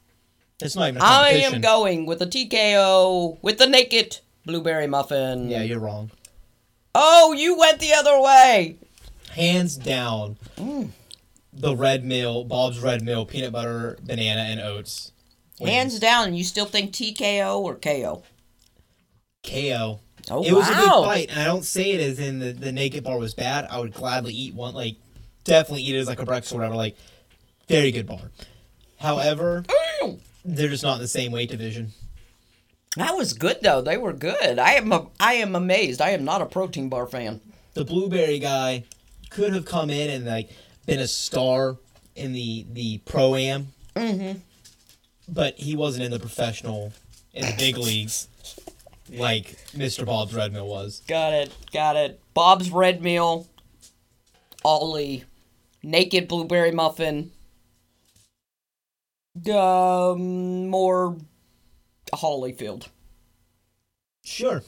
It's 0.61 0.77
not 0.77 0.89
even 0.89 1.03
a 1.03 1.05
I 1.05 1.09
competition. 1.09 1.53
I 1.53 1.57
am 1.57 1.61
going 1.61 2.07
with 2.07 2.19
the 2.21 2.27
TKO 2.27 3.39
with 3.43 3.59
the 3.59 3.67
naked 3.67 4.19
blueberry 4.47 4.87
muffin. 4.87 5.49
Yeah, 5.51 5.63
you're 5.63 5.81
wrong. 5.81 6.11
Oh, 6.95 7.33
you 7.33 7.59
went 7.59 7.81
the 7.81 7.93
other 7.95 8.21
way. 8.21 8.77
Hands 9.33 9.75
down. 9.77 10.37
Mm. 10.57 10.91
The 11.53 11.75
Red 11.77 12.05
Mill, 12.05 12.45
Bob's 12.45 12.79
Red 12.81 13.03
Mill, 13.03 13.27
peanut 13.27 13.53
butter, 13.53 13.99
banana, 14.03 14.43
and 14.43 14.61
oats. 14.61 15.13
wins. 15.59 15.73
Hands 15.73 15.99
down, 15.99 16.35
you 16.35 16.45
still 16.45 16.67
think 16.67 16.93
TKO 16.93 17.59
or 17.59 17.75
KO? 17.77 18.23
KO. 19.45 20.01
Oh, 20.31 20.43
it 20.45 20.53
was 20.53 20.69
a 20.69 20.75
good 20.75 20.87
wow. 20.89 21.03
fight, 21.05 21.31
and 21.31 21.41
I 21.41 21.45
don't 21.45 21.65
say 21.65 21.91
it 21.93 22.01
as 22.01 22.19
in 22.19 22.39
the, 22.39 22.53
the 22.53 22.71
naked 22.73 23.03
bar 23.05 23.19
was 23.19 23.35
bad. 23.35 23.67
I 23.71 23.81
would 23.81 23.93
gladly 23.93 24.33
eat 24.33 24.55
one, 24.55 24.75
like 24.75 24.97
definitely 25.45 25.83
eat 25.83 25.97
it 25.97 25.99
as 25.99 26.07
like 26.09 26.21
a 26.21 26.25
breakfast 26.25 26.53
or 26.53 26.59
whatever. 26.59 26.77
Like 26.77 26.97
very 27.69 27.91
good 27.91 28.07
bar. 28.07 28.31
However, 28.99 29.65
Mm. 30.03 30.21
they're 30.45 30.69
just 30.69 30.83
not 30.83 30.95
in 30.97 31.01
the 31.01 31.09
same 31.09 31.33
weight 31.33 31.51
division. 31.51 31.93
That 32.97 33.17
was 33.17 33.33
good 33.33 33.59
though. 33.63 33.81
They 33.81 33.97
were 33.97 34.13
good. 34.13 34.59
I 34.59 34.73
am 34.75 34.93
a, 34.93 35.07
I 35.19 35.35
am 35.35 35.57
amazed. 35.57 36.01
I 36.01 36.11
am 36.11 36.25
not 36.25 36.43
a 36.43 36.47
protein 36.47 36.89
bar 36.89 37.07
fan. 37.07 37.41
The 37.75 37.85
blueberry 37.85 38.39
guy 38.39 38.85
could 39.31 39.55
have 39.55 39.65
come 39.65 39.91
in 39.91 40.11
and 40.11 40.25
like 40.27 40.51
been 40.87 41.01
a 41.01 41.09
star 41.09 41.79
in 42.15 42.33
the 42.33 42.67
the 42.71 42.99
pro 42.99 43.35
am, 43.35 43.69
Mm-hmm. 43.97 44.39
but 45.29 45.59
he 45.59 45.75
wasn't 45.77 46.05
in 46.05 46.11
the 46.11 46.19
professional 46.19 46.93
in 47.33 47.47
the 47.47 47.55
big 47.57 47.77
leagues 47.89 48.29
like 49.19 49.47
Mr. 49.73 50.05
Bob's 50.05 50.35
Red 50.35 50.53
Mill 50.53 50.67
was. 50.67 51.03
Got 51.07 51.33
it. 51.33 51.53
Got 51.73 51.97
it. 51.97 52.21
Bob's 52.35 52.71
Red 52.71 53.03
Mill, 53.03 53.47
Ollie. 54.65 55.25
Naked 55.83 56.29
blueberry 56.29 56.71
muffin. 56.71 57.33
Um, 59.51 60.69
more 60.69 61.17
Holyfield. 62.13 62.89
Sure. 64.25 64.63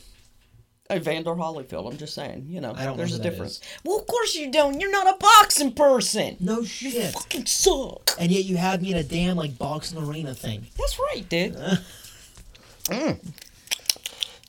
Evander 0.93 1.35
Holyfield. 1.35 1.91
I'm 1.91 1.97
just 1.97 2.15
saying. 2.15 2.47
You 2.49 2.61
know, 2.61 2.75
I 2.77 2.85
don't 2.85 2.97
there's 2.97 3.15
a 3.15 3.23
difference. 3.23 3.61
Well, 3.85 3.99
of 3.99 4.07
course 4.07 4.35
you 4.35 4.51
don't. 4.51 4.81
You're 4.81 4.91
not 4.91 5.07
a 5.07 5.17
boxing 5.19 5.73
person. 5.73 6.37
No 6.41 6.65
shit. 6.65 7.13
Fucking 7.15 7.47
suck. 7.47 8.11
And 8.19 8.31
yet 8.31 8.45
you 8.45 8.57
had 8.57 8.83
me 8.83 8.91
in 8.91 8.97
a 8.97 9.03
damn 9.03 9.37
like 9.37 9.57
boxing 9.57 9.99
arena 9.99 10.35
thing. 10.35 10.67
That's 10.77 10.99
right, 10.99 11.29
dude. 11.29 11.57
Mm. 12.85 13.19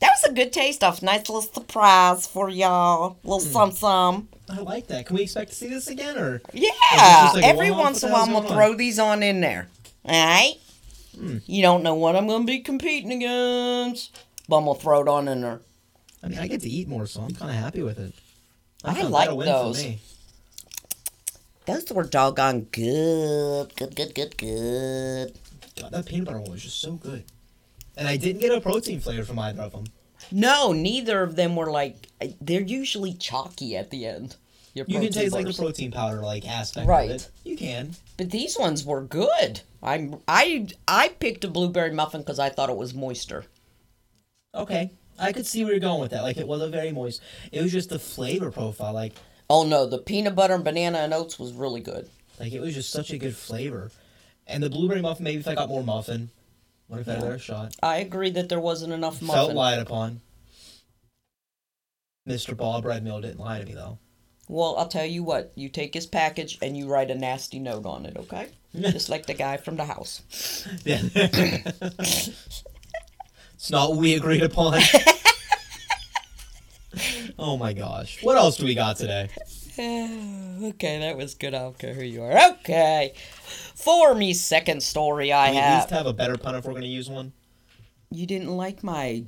That 0.00 0.10
was 0.10 0.24
a 0.30 0.32
good 0.34 0.52
taste 0.52 0.84
off. 0.84 1.02
Nice 1.02 1.28
little 1.28 1.42
surprise 1.42 2.26
for 2.26 2.48
y'all. 2.50 3.16
Little 3.24 3.40
Hmm. 3.46 3.52
some 3.52 3.72
some. 3.72 4.28
I 4.48 4.60
like 4.60 4.86
that. 4.88 5.06
Can 5.06 5.16
we 5.16 5.22
expect 5.22 5.50
to 5.50 5.56
see 5.56 5.68
this 5.68 5.88
again 5.88 6.18
or 6.18 6.42
Yeah. 6.52 7.30
like 7.34 7.44
Every 7.44 7.70
once 7.70 8.02
in 8.02 8.10
a 8.10 8.12
while, 8.12 8.22
I'm 8.24 8.32
gonna 8.32 8.46
on? 8.48 8.52
throw 8.54 8.74
these 8.74 8.98
on 8.98 9.22
in 9.22 9.40
there. 9.40 9.68
All 10.04 10.12
right. 10.26 10.54
Hmm. 11.18 11.38
You 11.46 11.62
don't 11.62 11.82
know 11.82 11.94
what 11.94 12.14
I'm 12.14 12.26
gonna 12.28 12.44
be 12.44 12.58
competing 12.60 13.10
against, 13.12 14.10
but 14.48 14.58
I'm 14.58 14.66
gonna 14.66 14.78
throw 14.78 15.00
it 15.00 15.08
on 15.08 15.28
in 15.28 15.40
there. 15.40 15.60
I 16.22 16.28
mean 16.28 16.38
I 16.38 16.46
get 16.46 16.60
to 16.62 16.68
eat 16.68 16.88
more, 16.88 17.06
so 17.06 17.22
I'm 17.22 17.34
kinda 17.34 17.52
happy 17.54 17.82
with 17.82 17.98
it. 17.98 18.12
I 18.84 18.92
thought 18.94 19.10
like 19.10 19.24
that'd 19.28 19.32
a 19.32 19.36
win 19.36 19.46
for 19.48 19.52
those. 19.72 19.84
Those 21.66 21.90
were 21.96 22.04
doggone 22.04 22.62
good, 22.70 23.74
good, 23.76 23.96
good, 23.96 24.14
good, 24.14 24.36
good. 24.36 25.38
God, 25.80 25.90
that 25.90 26.06
peanut 26.06 26.26
butter 26.26 26.40
one 26.40 26.52
was 26.52 26.62
just 26.62 26.80
so 26.80 26.92
good. 26.92 27.24
And 27.96 28.06
I 28.08 28.16
didn't 28.16 28.40
get 28.42 28.52
a 28.52 28.60
protein 28.60 29.00
flavor 29.00 29.24
from 29.24 29.38
either 29.38 29.62
of 29.62 29.72
them. 29.72 29.84
No, 30.30 30.72
neither 30.72 31.22
of 31.22 31.36
them 31.36 31.56
were 31.56 31.70
like. 31.70 32.08
They're 32.40 32.60
usually 32.60 33.14
chalky 33.14 33.76
at 33.76 33.90
the 33.90 34.06
end. 34.06 34.36
Your 34.74 34.84
You 34.88 35.00
can 35.00 35.12
taste 35.12 35.32
like 35.32 35.46
the 35.46 35.54
protein 35.54 35.90
powder 35.90 36.20
like 36.20 36.46
aspect 36.46 36.86
Right. 36.86 37.10
of 37.10 37.16
it. 37.16 37.22
Right. 37.22 37.30
You 37.50 37.56
can. 37.56 37.96
But 38.18 38.30
these 38.30 38.58
ones 38.58 38.84
were 38.84 39.00
good. 39.02 39.60
I 39.82 40.10
I 40.28 40.68
I 40.86 41.08
picked 41.08 41.44
a 41.44 41.48
blueberry 41.48 41.92
muffin 41.92 42.20
because 42.20 42.38
I 42.38 42.50
thought 42.50 42.68
it 42.68 42.76
was 42.76 42.92
moister. 42.92 43.44
Okay. 44.54 44.90
I 45.18 45.32
could 45.32 45.46
see 45.46 45.64
where 45.64 45.72
you're 45.72 45.80
going 45.80 46.00
with 46.00 46.10
that. 46.10 46.22
Like 46.22 46.36
it 46.36 46.46
wasn't 46.46 46.72
very 46.72 46.92
moist. 46.92 47.22
It 47.52 47.62
was 47.62 47.72
just 47.72 47.88
the 47.88 47.98
flavor 47.98 48.50
profile. 48.50 48.92
Like 48.92 49.12
Oh 49.48 49.64
no, 49.64 49.86
the 49.86 49.98
peanut 49.98 50.34
butter 50.34 50.54
and 50.54 50.64
banana 50.64 50.98
and 50.98 51.14
oats 51.14 51.38
was 51.38 51.52
really 51.52 51.80
good. 51.80 52.08
like 52.38 52.52
it 52.52 52.60
was 52.60 52.74
just 52.74 52.90
such 52.90 53.10
a 53.12 53.18
good 53.18 53.36
flavor. 53.36 53.90
And 54.46 54.62
the 54.62 54.70
blueberry 54.70 55.00
muffin, 55.00 55.24
maybe 55.24 55.40
if 55.40 55.48
I 55.48 55.54
got 55.54 55.68
more 55.68 55.82
muffin, 55.82 56.30
had 56.90 57.08
a 57.08 57.38
shot. 57.38 57.74
I 57.82 57.98
agree 57.98 58.30
that 58.30 58.48
there 58.48 58.60
wasn't 58.60 58.92
enough 58.92 59.18
Felt 59.18 59.36
muffin. 59.36 59.56
lied 59.56 59.78
upon. 59.78 60.20
Mr. 62.28 62.56
Bob 62.56 62.84
Red 62.84 63.04
Mill 63.04 63.20
didn't 63.20 63.38
lie 63.38 63.60
to 63.60 63.64
me 63.64 63.74
though. 63.74 63.98
Well, 64.48 64.76
I'll 64.76 64.88
tell 64.88 65.06
you 65.06 65.22
what. 65.22 65.52
You 65.54 65.68
take 65.68 65.94
his 65.94 66.06
package 66.06 66.58
and 66.62 66.76
you 66.76 66.88
write 66.88 67.10
a 67.10 67.14
nasty 67.14 67.58
note 67.58 67.86
on 67.86 68.06
it, 68.06 68.16
okay? 68.16 68.48
Just 68.80 69.08
like 69.08 69.26
the 69.26 69.34
guy 69.34 69.56
from 69.56 69.76
the 69.76 69.84
house. 69.84 70.22
Yeah. 70.84 71.00
it's 71.14 72.64
not 73.70 73.90
what 73.90 73.98
we 73.98 74.14
agreed 74.14 74.42
upon. 74.42 74.80
oh 77.38 77.56
my 77.56 77.72
gosh. 77.72 78.22
What 78.22 78.36
else 78.36 78.56
do 78.56 78.66
we 78.66 78.74
got 78.74 78.96
today? 78.96 79.28
okay, 79.78 80.98
that 81.00 81.16
was 81.16 81.34
good. 81.34 81.54
I 81.54 81.58
don't 81.58 81.78
care 81.78 81.92
who 81.92 82.02
you 82.02 82.22
are. 82.22 82.50
Okay. 82.52 83.12
For 83.74 84.14
me, 84.14 84.32
second 84.32 84.82
story 84.82 85.32
I 85.32 85.50
we 85.50 85.56
at 85.58 85.62
have. 85.64 85.82
least 85.82 85.90
have 85.90 86.06
a 86.06 86.12
better 86.12 86.38
pun 86.38 86.54
if 86.54 86.64
we're 86.64 86.72
gonna 86.72 86.86
use 86.86 87.10
one. 87.10 87.32
You 88.10 88.26
didn't 88.26 88.56
like 88.56 88.82
my 88.82 89.24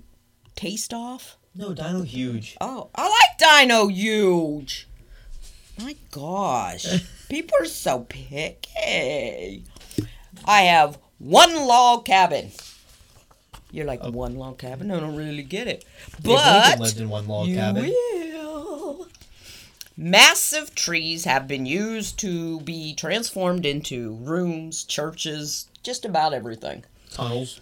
taste 0.54 0.94
off? 0.94 1.36
No, 1.54 1.74
Dino 1.74 2.02
Huge. 2.02 2.56
Oh, 2.60 2.88
I 2.94 3.08
like 3.08 3.38
Dino 3.66 3.88
Huge. 3.88 4.88
My 5.80 5.96
gosh. 6.10 6.86
People 7.28 7.56
are 7.60 7.66
so 7.66 8.00
picky. 8.08 9.64
I 10.44 10.62
have 10.62 10.98
one 11.18 11.54
log 11.54 12.04
cabin. 12.06 12.52
You're 13.70 13.84
like, 13.86 14.00
oh. 14.02 14.10
one 14.10 14.36
log 14.36 14.58
cabin? 14.58 14.90
I 14.90 14.98
don't 14.98 15.16
really 15.16 15.42
get 15.42 15.66
it. 15.66 15.84
Abe 16.20 16.26
Lincoln 16.26 16.44
But 16.46 16.80
lived 16.80 17.00
in 17.00 17.08
one 17.10 17.28
log 17.28 17.48
cabin. 17.48 17.84
will. 17.84 18.27
Massive 20.00 20.76
trees 20.76 21.24
have 21.24 21.48
been 21.48 21.66
used 21.66 22.20
to 22.20 22.60
be 22.60 22.94
transformed 22.94 23.66
into 23.66 24.14
rooms, 24.22 24.84
churches, 24.84 25.66
just 25.82 26.04
about 26.04 26.32
everything. 26.32 26.84
Tunnels. 27.10 27.60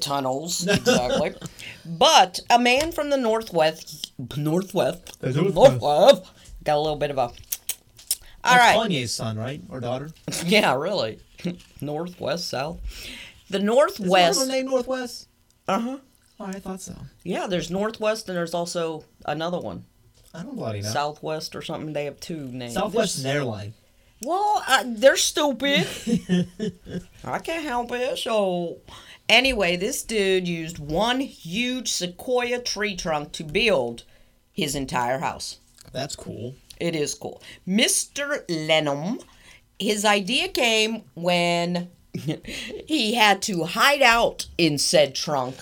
Tunnels, 0.00 0.66
exactly. 0.66 1.34
but 1.86 2.40
a 2.50 2.58
man 2.58 2.90
from 2.90 3.10
the 3.10 3.16
northwest, 3.16 4.12
northwest, 4.36 5.20
The 5.20 5.30
Northwest. 5.32 5.80
northwest, 5.80 6.32
got 6.64 6.78
a 6.78 6.80
little 6.80 6.96
bit 6.96 7.12
of 7.12 7.18
a. 7.18 7.20
All 7.20 7.30
That's 8.42 8.76
right, 8.76 8.90
Kanye's 8.90 9.14
son, 9.14 9.38
right? 9.38 9.62
Or 9.68 9.78
daughter? 9.78 10.10
yeah, 10.46 10.74
really, 10.74 11.20
northwest, 11.80 12.48
south. 12.48 12.80
The 13.50 13.58
Is 13.58 13.64
northwest, 13.64 14.40
them 14.40 14.48
named 14.48 14.68
Northwest? 14.70 15.28
uh 15.68 15.78
huh. 15.78 15.98
Oh, 16.40 16.44
I 16.44 16.58
thought 16.58 16.80
so. 16.80 16.96
Yeah, 17.22 17.46
there's 17.46 17.70
northwest, 17.70 18.28
and 18.28 18.36
there's 18.36 18.54
also 18.54 19.04
another 19.26 19.58
one. 19.60 19.84
I 20.34 20.42
don't 20.42 20.56
bloody 20.56 20.82
know. 20.82 20.88
Southwest 20.88 21.56
or 21.56 21.62
something. 21.62 21.92
They 21.92 22.04
have 22.04 22.20
two 22.20 22.48
names. 22.48 22.74
Southwest 22.74 23.18
is 23.18 23.24
an 23.24 23.30
airline. 23.30 23.74
Well, 24.22 24.62
uh, 24.66 24.84
they're 24.86 25.16
stupid. 25.16 25.86
I 27.24 27.38
can't 27.38 27.64
help 27.64 27.92
it. 27.92 28.18
So, 28.18 28.78
anyway, 29.28 29.76
this 29.76 30.02
dude 30.02 30.48
used 30.48 30.78
one 30.78 31.20
huge 31.20 31.90
sequoia 31.90 32.60
tree 32.60 32.96
trunk 32.96 33.32
to 33.32 33.44
build 33.44 34.04
his 34.52 34.74
entire 34.74 35.18
house. 35.18 35.58
That's 35.92 36.16
cool. 36.16 36.56
It 36.80 36.96
is 36.96 37.14
cool. 37.14 37.40
Mr. 37.66 38.44
Lenham, 38.48 39.22
his 39.78 40.04
idea 40.04 40.48
came 40.48 41.04
when 41.14 41.90
he 42.12 43.14
had 43.14 43.40
to 43.42 43.64
hide 43.64 44.02
out 44.02 44.46
in 44.58 44.78
said 44.78 45.14
trunk 45.14 45.56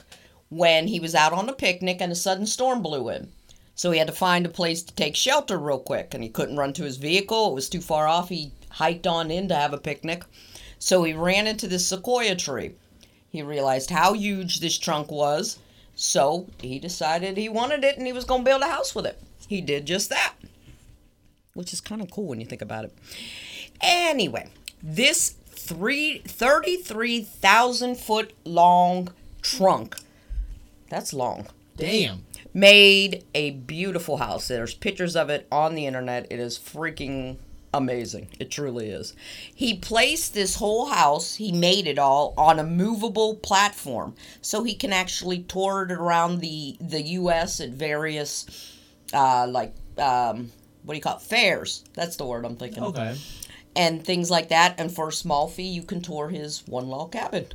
when 0.48 0.88
he 0.88 0.98
was 0.98 1.14
out 1.14 1.32
on 1.32 1.48
a 1.48 1.52
picnic 1.52 1.98
and 2.00 2.12
a 2.12 2.16
sudden 2.16 2.46
storm 2.46 2.82
blew 2.82 3.08
in. 3.10 3.32
So 3.76 3.90
he 3.90 3.98
had 3.98 4.08
to 4.08 4.12
find 4.12 4.46
a 4.46 4.48
place 4.48 4.82
to 4.82 4.94
take 4.94 5.14
shelter 5.14 5.58
real 5.58 5.78
quick, 5.78 6.14
and 6.14 6.24
he 6.24 6.30
couldn't 6.30 6.56
run 6.56 6.72
to 6.72 6.84
his 6.84 6.96
vehicle. 6.96 7.50
It 7.50 7.54
was 7.54 7.68
too 7.68 7.82
far 7.82 8.08
off. 8.08 8.30
He 8.30 8.50
hiked 8.70 9.06
on 9.06 9.30
in 9.30 9.48
to 9.48 9.54
have 9.54 9.74
a 9.74 9.78
picnic. 9.78 10.24
So 10.78 11.04
he 11.04 11.12
ran 11.12 11.46
into 11.46 11.68
this 11.68 11.86
sequoia 11.86 12.34
tree. 12.36 12.72
He 13.28 13.42
realized 13.42 13.90
how 13.90 14.14
huge 14.14 14.60
this 14.60 14.78
trunk 14.78 15.10
was, 15.10 15.58
so 15.94 16.46
he 16.60 16.78
decided 16.78 17.36
he 17.36 17.50
wanted 17.50 17.84
it 17.84 17.98
and 17.98 18.06
he 18.06 18.12
was 18.12 18.24
going 18.24 18.40
to 18.42 18.50
build 18.50 18.62
a 18.62 18.66
house 18.66 18.94
with 18.94 19.04
it. 19.04 19.20
He 19.46 19.60
did 19.60 19.86
just 19.86 20.08
that, 20.08 20.34
which 21.52 21.72
is 21.72 21.80
kind 21.82 22.00
of 22.00 22.10
cool 22.10 22.26
when 22.26 22.40
you 22.40 22.46
think 22.46 22.62
about 22.62 22.84
it. 22.84 22.94
Anyway, 23.82 24.48
this 24.82 25.34
three, 25.50 26.18
33,000 26.20 27.96
foot 27.96 28.32
long 28.44 29.12
trunk, 29.42 29.96
that's 30.88 31.12
long, 31.12 31.46
Damn. 31.76 32.24
Made 32.56 33.22
a 33.34 33.50
beautiful 33.50 34.16
house. 34.16 34.48
There's 34.48 34.72
pictures 34.72 35.14
of 35.14 35.28
it 35.28 35.46
on 35.52 35.74
the 35.74 35.84
internet. 35.84 36.26
It 36.30 36.40
is 36.40 36.58
freaking 36.58 37.36
amazing. 37.74 38.28
It 38.40 38.50
truly 38.50 38.88
is. 38.88 39.12
He 39.54 39.76
placed 39.76 40.32
this 40.32 40.54
whole 40.54 40.86
house, 40.86 41.34
he 41.34 41.52
made 41.52 41.86
it 41.86 41.98
all 41.98 42.32
on 42.38 42.58
a 42.58 42.64
movable 42.64 43.34
platform 43.36 44.14
so 44.40 44.64
he 44.64 44.74
can 44.74 44.90
actually 44.90 45.40
tour 45.40 45.82
it 45.82 45.92
around 45.92 46.40
the 46.40 46.78
the 46.80 47.02
US 47.02 47.60
at 47.60 47.70
various 47.70 48.74
uh 49.12 49.46
like 49.46 49.74
um 49.98 50.50
what 50.84 50.94
do 50.94 50.96
you 50.96 51.02
call 51.02 51.16
it? 51.16 51.22
Fairs. 51.22 51.84
That's 51.92 52.16
the 52.16 52.24
word 52.24 52.46
I'm 52.46 52.56
thinking. 52.56 52.82
of. 52.82 52.96
Okay. 52.96 53.18
And 53.74 54.02
things 54.02 54.30
like 54.30 54.48
that. 54.48 54.76
And 54.78 54.90
for 54.90 55.08
a 55.08 55.12
small 55.12 55.46
fee, 55.46 55.64
you 55.64 55.82
can 55.82 56.00
tour 56.00 56.30
his 56.30 56.66
one 56.66 56.88
log 56.88 57.12
cabin. 57.12 57.48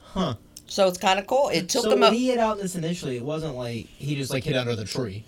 Huh. 0.00 0.34
So 0.68 0.88
it's 0.88 0.98
kind 0.98 1.18
of 1.18 1.26
cool. 1.26 1.48
It 1.48 1.68
took 1.68 1.84
so 1.84 1.92
him 1.92 2.00
when 2.00 2.12
a 2.12 2.16
he 2.16 2.28
hid 2.28 2.38
out 2.38 2.58
this 2.58 2.74
initially, 2.74 3.16
it 3.16 3.24
wasn't 3.24 3.54
like 3.54 3.86
he 3.86 4.16
just 4.16 4.30
like 4.30 4.44
hid 4.44 4.56
under 4.56 4.74
the 4.74 4.84
tree. 4.84 5.24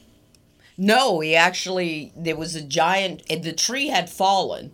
No, 0.76 1.20
he 1.20 1.34
actually 1.34 2.12
there 2.16 2.36
was 2.36 2.54
a 2.54 2.62
giant. 2.62 3.26
The 3.28 3.52
tree 3.52 3.88
had 3.88 4.10
fallen. 4.10 4.72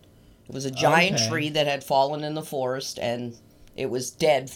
It 0.48 0.54
was 0.54 0.64
a 0.64 0.70
giant 0.70 1.16
Okay. 1.16 1.28
tree 1.28 1.48
that 1.50 1.66
had 1.66 1.82
fallen 1.84 2.22
in 2.24 2.34
the 2.34 2.42
forest, 2.42 2.98
and 2.98 3.36
it 3.76 3.86
was 3.90 4.10
dead. 4.10 4.52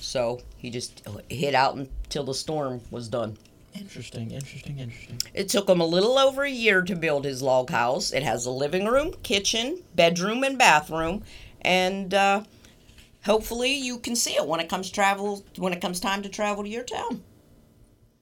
So 0.00 0.40
he 0.56 0.70
just 0.70 1.02
hid 1.28 1.54
out 1.54 1.76
until 1.76 2.24
the 2.24 2.34
storm 2.34 2.80
was 2.90 3.08
done. 3.08 3.36
Interesting, 3.74 4.30
interesting, 4.32 4.78
interesting. 4.78 5.18
It 5.32 5.48
took 5.48 5.68
him 5.68 5.80
a 5.80 5.86
little 5.86 6.18
over 6.18 6.42
a 6.42 6.50
year 6.50 6.82
to 6.82 6.96
build 6.96 7.24
his 7.24 7.40
log 7.40 7.70
house. 7.70 8.12
It 8.12 8.22
has 8.24 8.44
a 8.44 8.50
living 8.50 8.86
room, 8.86 9.14
kitchen, 9.22 9.82
bedroom, 9.94 10.42
and 10.42 10.58
bathroom, 10.58 11.22
and 11.62 12.12
uh, 12.12 12.42
hopefully 13.24 13.72
you 13.74 13.98
can 13.98 14.16
see 14.16 14.34
it 14.36 14.46
when 14.46 14.60
it 14.60 14.68
comes 14.68 14.90
travel 14.90 15.44
when 15.56 15.72
it 15.72 15.80
comes 15.80 16.00
time 16.00 16.22
to 16.22 16.28
travel 16.28 16.62
to 16.64 16.68
your 16.68 16.84
town. 16.84 17.22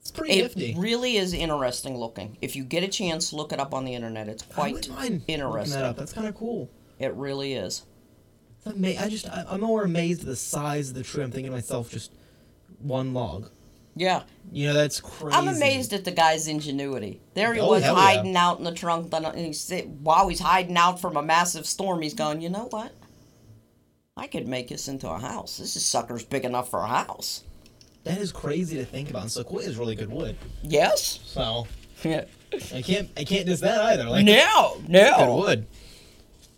It's 0.01 0.11
pretty 0.11 0.34
It 0.38 0.42
nifty. 0.57 0.74
really 0.78 1.16
is 1.16 1.32
interesting 1.34 1.96
looking. 1.96 2.38
If 2.40 2.57
you 2.57 2.64
get 2.64 2.82
a 2.82 2.88
chance, 2.88 3.32
look 3.32 3.53
it 3.53 3.61
up 3.61 3.74
on 3.74 3.84
the 3.84 3.94
internet. 3.94 4.28
It's 4.28 4.42
quite 4.42 4.74
wouldn't 4.74 4.94
mind 4.94 5.11
looking 5.20 5.34
interesting. 5.34 5.80
that. 5.80 5.96
That's 5.96 6.12
kind 6.12 6.26
of 6.26 6.34
cool. 6.34 6.70
It 6.99 7.12
really 7.14 7.53
is. 7.55 7.84
Ama- 8.66 8.96
I 8.99 9.09
just, 9.09 9.28
I'm 9.30 9.61
more 9.61 9.84
amazed 9.84 10.20
at 10.20 10.26
the 10.26 10.36
size 10.36 10.88
of 10.90 10.94
the 10.94 11.03
tree. 11.03 11.22
I'm 11.22 11.30
thinking 11.30 11.51
to 11.51 11.57
myself, 11.57 11.90
just 11.90 12.12
one 12.78 13.12
log. 13.12 13.51
Yeah. 13.96 14.22
You 14.53 14.68
know, 14.68 14.74
that's 14.74 15.01
crazy. 15.01 15.36
I'm 15.36 15.49
amazed 15.49 15.92
at 15.92 16.05
the 16.05 16.11
guy's 16.12 16.49
ingenuity. 16.49 17.20
There 17.34 17.53
he 17.53 17.61
Oh, 17.61 17.68
was 17.70 17.82
hell 17.82 17.94
yeah. 17.96 18.01
hiding 18.01 18.36
out 18.36 18.59
in 18.59 18.64
the 18.64 18.72
trunk. 18.72 19.12
Uh, 19.12 19.16
and 19.34 19.38
he's 19.46 19.61
sit- 19.61 19.88
while 19.88 20.28
he's 20.28 20.40
hiding 20.40 20.76
out 20.76 21.01
from 21.01 21.16
a 21.16 21.22
massive 21.22 21.66
storm, 21.66 22.01
he's 22.03 22.14
going, 22.14 22.40
you 22.40 22.49
know 22.49 22.68
what? 22.70 22.92
I 24.18 24.26
could 24.26 24.46
make 24.48 24.68
this 24.68 24.88
into 24.88 25.08
a 25.08 25.18
house. 25.18 25.56
This 25.58 25.76
is 25.76 25.84
sucker's 25.84 26.24
big 26.24 26.44
enough 26.44 26.70
for 26.70 26.80
a 26.80 26.86
house. 26.88 27.44
That 28.04 28.18
is 28.18 28.32
crazy 28.32 28.76
to 28.78 28.84
think 28.84 29.10
about. 29.10 29.30
Sequoia 29.30 29.64
is 29.64 29.76
really 29.76 29.94
good 29.94 30.10
wood, 30.10 30.36
Yes. 30.62 31.20
so 31.24 31.66
no, 32.04 32.24
I 32.74 32.82
can't, 32.82 33.08
I 33.16 33.24
can't 33.24 33.46
diss 33.46 33.60
that 33.60 33.80
either. 33.80 34.04
Like, 34.04 34.24
no. 34.24 34.80
good 34.88 35.34
wood. 35.34 35.66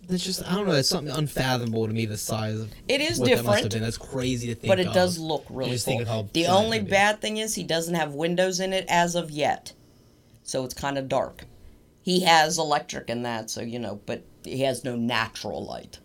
It's 0.09 0.25
just, 0.25 0.43
I 0.51 0.55
don't 0.57 0.67
know. 0.67 0.75
It's 0.75 0.89
something 0.89 1.15
unfathomable 1.15 1.87
to 1.87 1.93
me. 1.93 2.05
The 2.05 2.17
size 2.17 2.59
of 2.61 2.71
It 2.89 3.01
is 3.01 3.19
what 3.21 3.29
that 3.31 3.37
must 3.37 3.47
have 3.47 3.55
different, 3.55 3.73
been. 3.75 3.83
That's 3.83 3.97
crazy 3.99 4.49
to 4.49 4.55
think. 4.55 4.69
but 4.69 4.81
it 4.81 4.89
of. 4.89 4.95
does 4.95 5.19
look 5.19 5.45
really 5.51 5.71
just 5.73 5.87
cool. 5.87 5.93
think 5.99 6.03
of 6.03 6.09
how 6.09 6.29
The 6.33 6.47
only 6.47 6.81
bad 6.81 7.21
thing 7.21 7.37
is 7.37 7.55
he 7.55 7.63
doesn't 7.63 7.95
have 7.95 8.15
windows 8.15 8.59
in 8.59 8.73
it 8.73 8.87
as 8.89 9.15
of 9.15 9.31
yet, 9.31 9.73
so 10.43 10.65
it's 10.65 10.75
kind 10.75 10.99
of 10.99 11.09
dark. 11.09 11.45
He 12.03 12.21
has 12.21 12.59
electric 12.59 13.09
in 13.09 13.23
that, 13.23 13.51
so 13.51 13.61
you 13.61 13.79
know, 13.79 14.01
but 14.07 14.25
he 14.45 14.63
has 14.63 14.83
no 14.85 14.97
natural 14.97 15.65
light. 15.65 15.99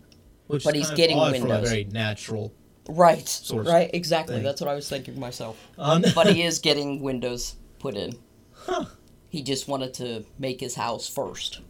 Which 0.46 0.64
but 0.64 0.74
he's 0.74 0.90
getting 0.92 1.18
odd 1.18 1.36
From 1.36 1.50
a 1.50 1.54
windows. 1.54 1.68
very 1.70 1.84
natural. 1.84 2.52
Right. 2.88 3.26
Source 3.28 3.66
right. 3.66 3.90
Exactly. 3.92 4.36
thing. 4.36 4.44
That's 4.44 4.60
what 4.60 4.70
I 4.70 4.74
was 4.74 4.88
thinking 4.88 5.18
myself. 5.18 5.58
Um, 5.78 6.04
But 6.14 6.32
he 6.32 6.42
is 6.42 6.60
getting 6.60 7.00
windows 7.02 7.56
put 7.80 7.96
in. 7.96 8.16
Huh. 8.54 8.84
He 9.28 9.42
just 9.42 9.66
wanted 9.68 9.92
to 9.94 10.24
make 10.38 10.60
his 10.60 10.76
house 10.76 11.08
first. 11.08 11.60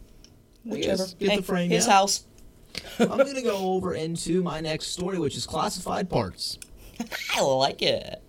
I 0.65 0.69
Whichever. 0.69 0.97
guess, 0.97 1.13
get 1.15 1.29
Hey, 1.31 1.37
the 1.37 1.43
frame. 1.43 1.69
his 1.71 1.87
yeah. 1.87 1.93
house. 1.93 2.23
I'm 2.99 3.07
gonna 3.17 3.41
go 3.41 3.57
over 3.73 3.93
into 3.95 4.43
my 4.43 4.59
next 4.61 4.87
story, 4.87 5.17
which 5.17 5.35
is 5.35 5.47
classified 5.47 6.09
parts. 6.09 6.59
I 7.35 7.41
like 7.41 7.81
it. 7.81 8.21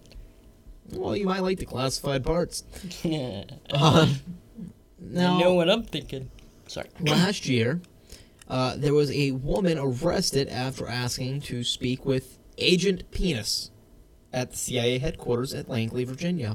Well, 0.92 1.14
you 1.14 1.26
might 1.26 1.42
like 1.42 1.59
the 1.59 1.66
classified 1.66 2.24
parts. 2.24 2.64
I 3.05 3.44
Uh, 3.70 4.09
now, 4.99 5.38
know 5.38 5.53
what 5.55 5.68
I'm 5.68 5.82
thinking. 5.82 6.30
Sorry. 6.66 6.88
last 7.01 7.46
year, 7.46 7.80
uh, 8.49 8.74
there 8.76 8.94
was 8.94 9.11
a 9.11 9.32
woman 9.32 9.78
arrested 9.78 10.49
after 10.49 10.86
asking 10.86 11.40
to 11.42 11.62
speak 11.62 12.05
with 12.05 12.38
Agent 12.57 13.11
Penis 13.11 13.70
at 14.32 14.51
the 14.51 14.57
CIA 14.57 14.99
headquarters 14.99 15.55
at 15.55 15.68
Langley, 15.68 16.05
Virginia. 16.05 16.55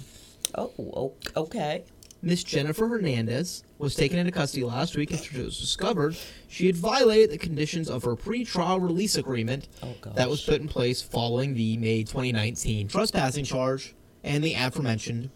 Oh, 0.55 1.13
okay. 1.35 1.83
Miss 2.21 2.43
Jennifer 2.43 2.87
Hernandez 2.87 3.63
was 3.77 3.95
taken 3.95 4.17
into 4.17 4.31
custody 4.31 4.63
last 4.63 4.95
week 4.95 5.11
after 5.11 5.41
it 5.41 5.43
was 5.43 5.59
discovered 5.59 6.15
she 6.47 6.67
had 6.67 6.75
violated 6.77 7.31
the 7.31 7.37
conditions 7.37 7.89
of 7.89 8.03
her 8.03 8.15
pretrial 8.15 8.81
release 8.81 9.17
agreement 9.17 9.67
Oh, 9.81 9.93
that 10.15 10.29
was 10.29 10.41
put 10.41 10.61
in 10.61 10.69
place 10.69 11.01
following 11.01 11.53
the 11.53 11.75
May 11.77 12.03
2019 12.03 12.87
trespassing 12.87 13.43
charge 13.43 13.93
and 14.23 14.41
the 14.41 14.53
aforementioned 14.53 15.31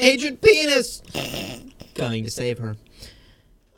Agent 0.00 0.40
Penis 0.40 1.02
coming 1.94 2.24
to 2.24 2.30
save 2.30 2.58
her. 2.58 2.76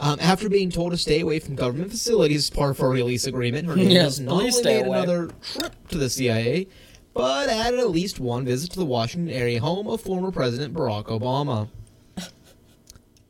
Um, 0.05 0.19
after 0.21 0.51
being 0.51 0.69
told 0.69 0.93
to 0.93 0.99
stay 0.99 1.21
away 1.21 1.39
from 1.39 1.55
government 1.55 1.91
facilities 1.91 2.45
as 2.45 2.51
part 2.51 2.73
of 2.73 2.79
her 2.79 2.91
release 2.91 3.27
agreement, 3.27 3.67
Hernandez 3.67 3.93
Yes, 3.95 4.19
not 4.19 4.35
only 4.35 4.51
made 4.63 4.85
away. 4.85 4.99
another 4.99 5.31
trip 5.41 5.89
to 5.89 5.97
the 5.97 6.11
CIA, 6.11 6.67
but 7.15 7.49
added 7.49 7.81
at 7.81 7.89
least 7.89 8.21
one 8.21 8.45
visit 8.45 8.71
to 8.73 8.79
the 8.79 8.85
Washington 8.85 9.35
area 9.35 9.63
home 9.63 9.87
of 9.89 10.03
former 10.03 10.31
President 10.31 10.75
Barack 10.75 11.07
Obama. 11.07 11.69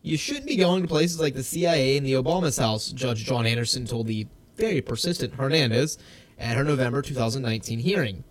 You 0.02 0.16
shouldn't 0.16 0.46
be 0.46 0.56
going 0.56 0.82
to 0.82 0.88
places 0.88 1.20
like 1.20 1.34
the 1.34 1.44
CIA 1.44 1.96
and 1.96 2.04
the 2.04 2.14
Obama's 2.14 2.58
house, 2.58 2.90
Judge 2.90 3.24
John 3.24 3.46
Anderson 3.46 3.86
told 3.86 4.08
the 4.08 4.26
very 4.56 4.80
persistent 4.80 5.34
Hernandez 5.34 5.96
at 6.40 6.56
her 6.56 6.64
November 6.64 7.02
2019 7.02 7.78
hearing. 7.78 8.24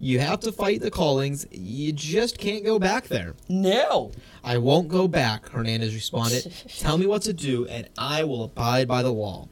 You 0.00 0.20
have 0.20 0.40
to 0.40 0.52
fight 0.52 0.80
the 0.80 0.90
callings. 0.90 1.46
You 1.50 1.92
just 1.92 2.38
can't 2.38 2.64
go 2.64 2.78
back 2.78 3.08
there. 3.08 3.34
No. 3.48 4.12
I 4.44 4.58
won't 4.58 4.88
go 4.88 5.08
back, 5.08 5.48
Hernandez 5.48 5.94
responded. 5.94 6.52
Tell 6.78 6.98
me 6.98 7.06
what 7.06 7.22
to 7.22 7.32
do, 7.32 7.66
and 7.66 7.88
I 7.98 8.24
will 8.24 8.44
abide 8.44 8.86
by 8.86 9.02
the 9.02 9.12
law. 9.12 9.48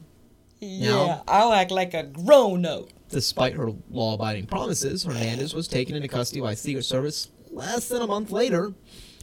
Yeah, 0.61 1.21
I'll 1.29 1.53
act 1.53 1.71
like 1.71 1.95
a 1.95 2.05
grown 2.05 2.65
up. 2.65 2.89
Despite 3.09 3.55
her 3.55 3.73
law 3.91 4.15
abiding 4.15 4.47
promises, 4.47 5.05
Hernandez 5.05 5.55
was 5.55 5.69
taken 5.69 5.95
into 5.95 6.09
custody 6.09 6.41
by 6.41 6.55
Secret 6.55 6.85
Service 6.85 7.29
less 7.51 7.89
than 7.89 8.03
a 8.03 8.07
month 8.07 8.31
later 8.31 8.73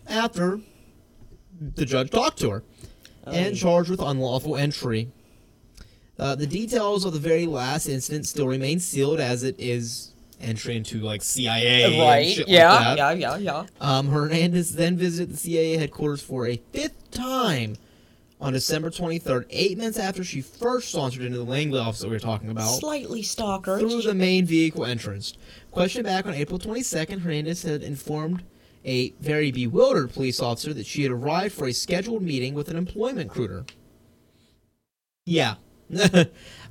after 0.07 0.59
the 1.59 1.85
judge 1.85 2.09
talked 2.09 2.39
to 2.39 2.49
her 2.49 2.63
and 3.25 3.55
charged 3.55 3.89
with 3.89 4.01
unlawful 4.01 4.55
entry. 4.55 5.11
Uh, 6.19 6.35
the 6.35 6.47
details 6.47 7.05
of 7.05 7.13
the 7.13 7.19
very 7.19 7.45
last 7.45 7.87
incident 7.87 8.27
still 8.27 8.47
remain 8.47 8.79
sealed 8.79 9.19
as 9.19 9.43
it 9.43 9.55
is 9.57 10.12
entry 10.43 10.75
into 10.75 10.99
like 10.99 11.21
CIA 11.23 11.99
Right. 11.99 12.47
yeah, 12.47 12.95
like 12.95 12.97
yeah, 12.97 13.11
yeah, 13.11 13.37
yeah. 13.37 13.65
Um, 13.81 14.07
Hernandez 14.09 14.75
then 14.75 14.97
visited 14.97 15.33
the 15.33 15.37
CIA 15.37 15.77
headquarters 15.77 16.21
for 16.21 16.47
a 16.47 16.57
fifth 16.71 17.11
time 17.11 17.75
on 18.41 18.51
December 18.51 18.89
23rd, 18.89 19.45
eight 19.51 19.77
months 19.77 19.97
after 19.97 20.21
she 20.21 20.41
first 20.41 20.91
sauntered 20.91 21.21
into 21.21 21.37
the 21.37 21.45
Langley 21.45 21.79
office 21.79 22.01
that 22.01 22.07
we 22.07 22.13
were 22.13 22.19
talking 22.19 22.49
about, 22.49 22.67
Slightly 22.77 23.21
stalker. 23.21 23.79
through 23.79 24.01
the 24.01 24.13
main 24.13 24.45
vehicle 24.45 24.85
entrance. 24.85 25.33
Questioned 25.71 26.03
back 26.03 26.25
on 26.25 26.33
April 26.33 26.59
22nd, 26.59 27.21
Hernandez 27.21 27.63
had 27.63 27.81
informed 27.81 28.43
a 28.83 29.11
very 29.21 29.49
bewildered 29.49 30.11
police 30.11 30.41
officer 30.41 30.73
that 30.73 30.85
she 30.85 31.03
had 31.03 31.11
arrived 31.13 31.53
for 31.55 31.67
a 31.67 31.71
scheduled 31.73 32.21
meeting 32.21 32.53
with 32.53 32.67
an 32.67 32.75
employment 32.75 33.29
recruiter. 33.29 33.65
Yeah. 35.25 35.55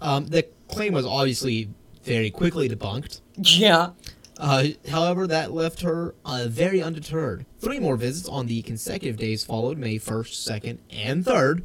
um, 0.02 0.26
the 0.26 0.46
claim 0.68 0.92
was 0.92 1.06
obviously 1.06 1.70
very 2.04 2.30
quickly 2.30 2.68
debunked. 2.68 3.21
Yeah. 3.42 3.90
Uh, 4.38 4.68
however, 4.90 5.26
that 5.26 5.52
left 5.52 5.82
her 5.82 6.14
uh, 6.24 6.46
very 6.48 6.82
undeterred. 6.82 7.46
Three 7.60 7.78
more 7.78 7.96
visits 7.96 8.28
on 8.28 8.46
the 8.46 8.62
consecutive 8.62 9.16
days 9.16 9.44
followed 9.44 9.78
May 9.78 9.96
1st, 9.96 10.62
2nd, 10.62 10.78
and 10.90 11.24
3rd. 11.24 11.62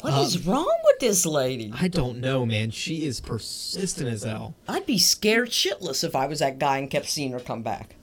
What 0.00 0.14
is 0.22 0.46
wrong 0.46 0.78
with 0.84 0.98
this 0.98 1.26
lady? 1.26 1.70
I 1.74 1.88
don't 1.88 2.20
know, 2.20 2.46
man. 2.46 2.70
She 2.70 3.04
is 3.04 3.20
persistent 3.20 4.08
as 4.08 4.22
hell. 4.22 4.54
I'd 4.66 4.86
be 4.86 4.96
scared 4.96 5.50
shitless 5.50 6.02
if 6.02 6.16
I 6.16 6.26
was 6.26 6.38
that 6.38 6.58
guy 6.58 6.78
and 6.78 6.88
kept 6.90 7.06
seeing 7.06 7.32
her 7.32 7.40
come 7.40 7.62
back. 7.62 7.96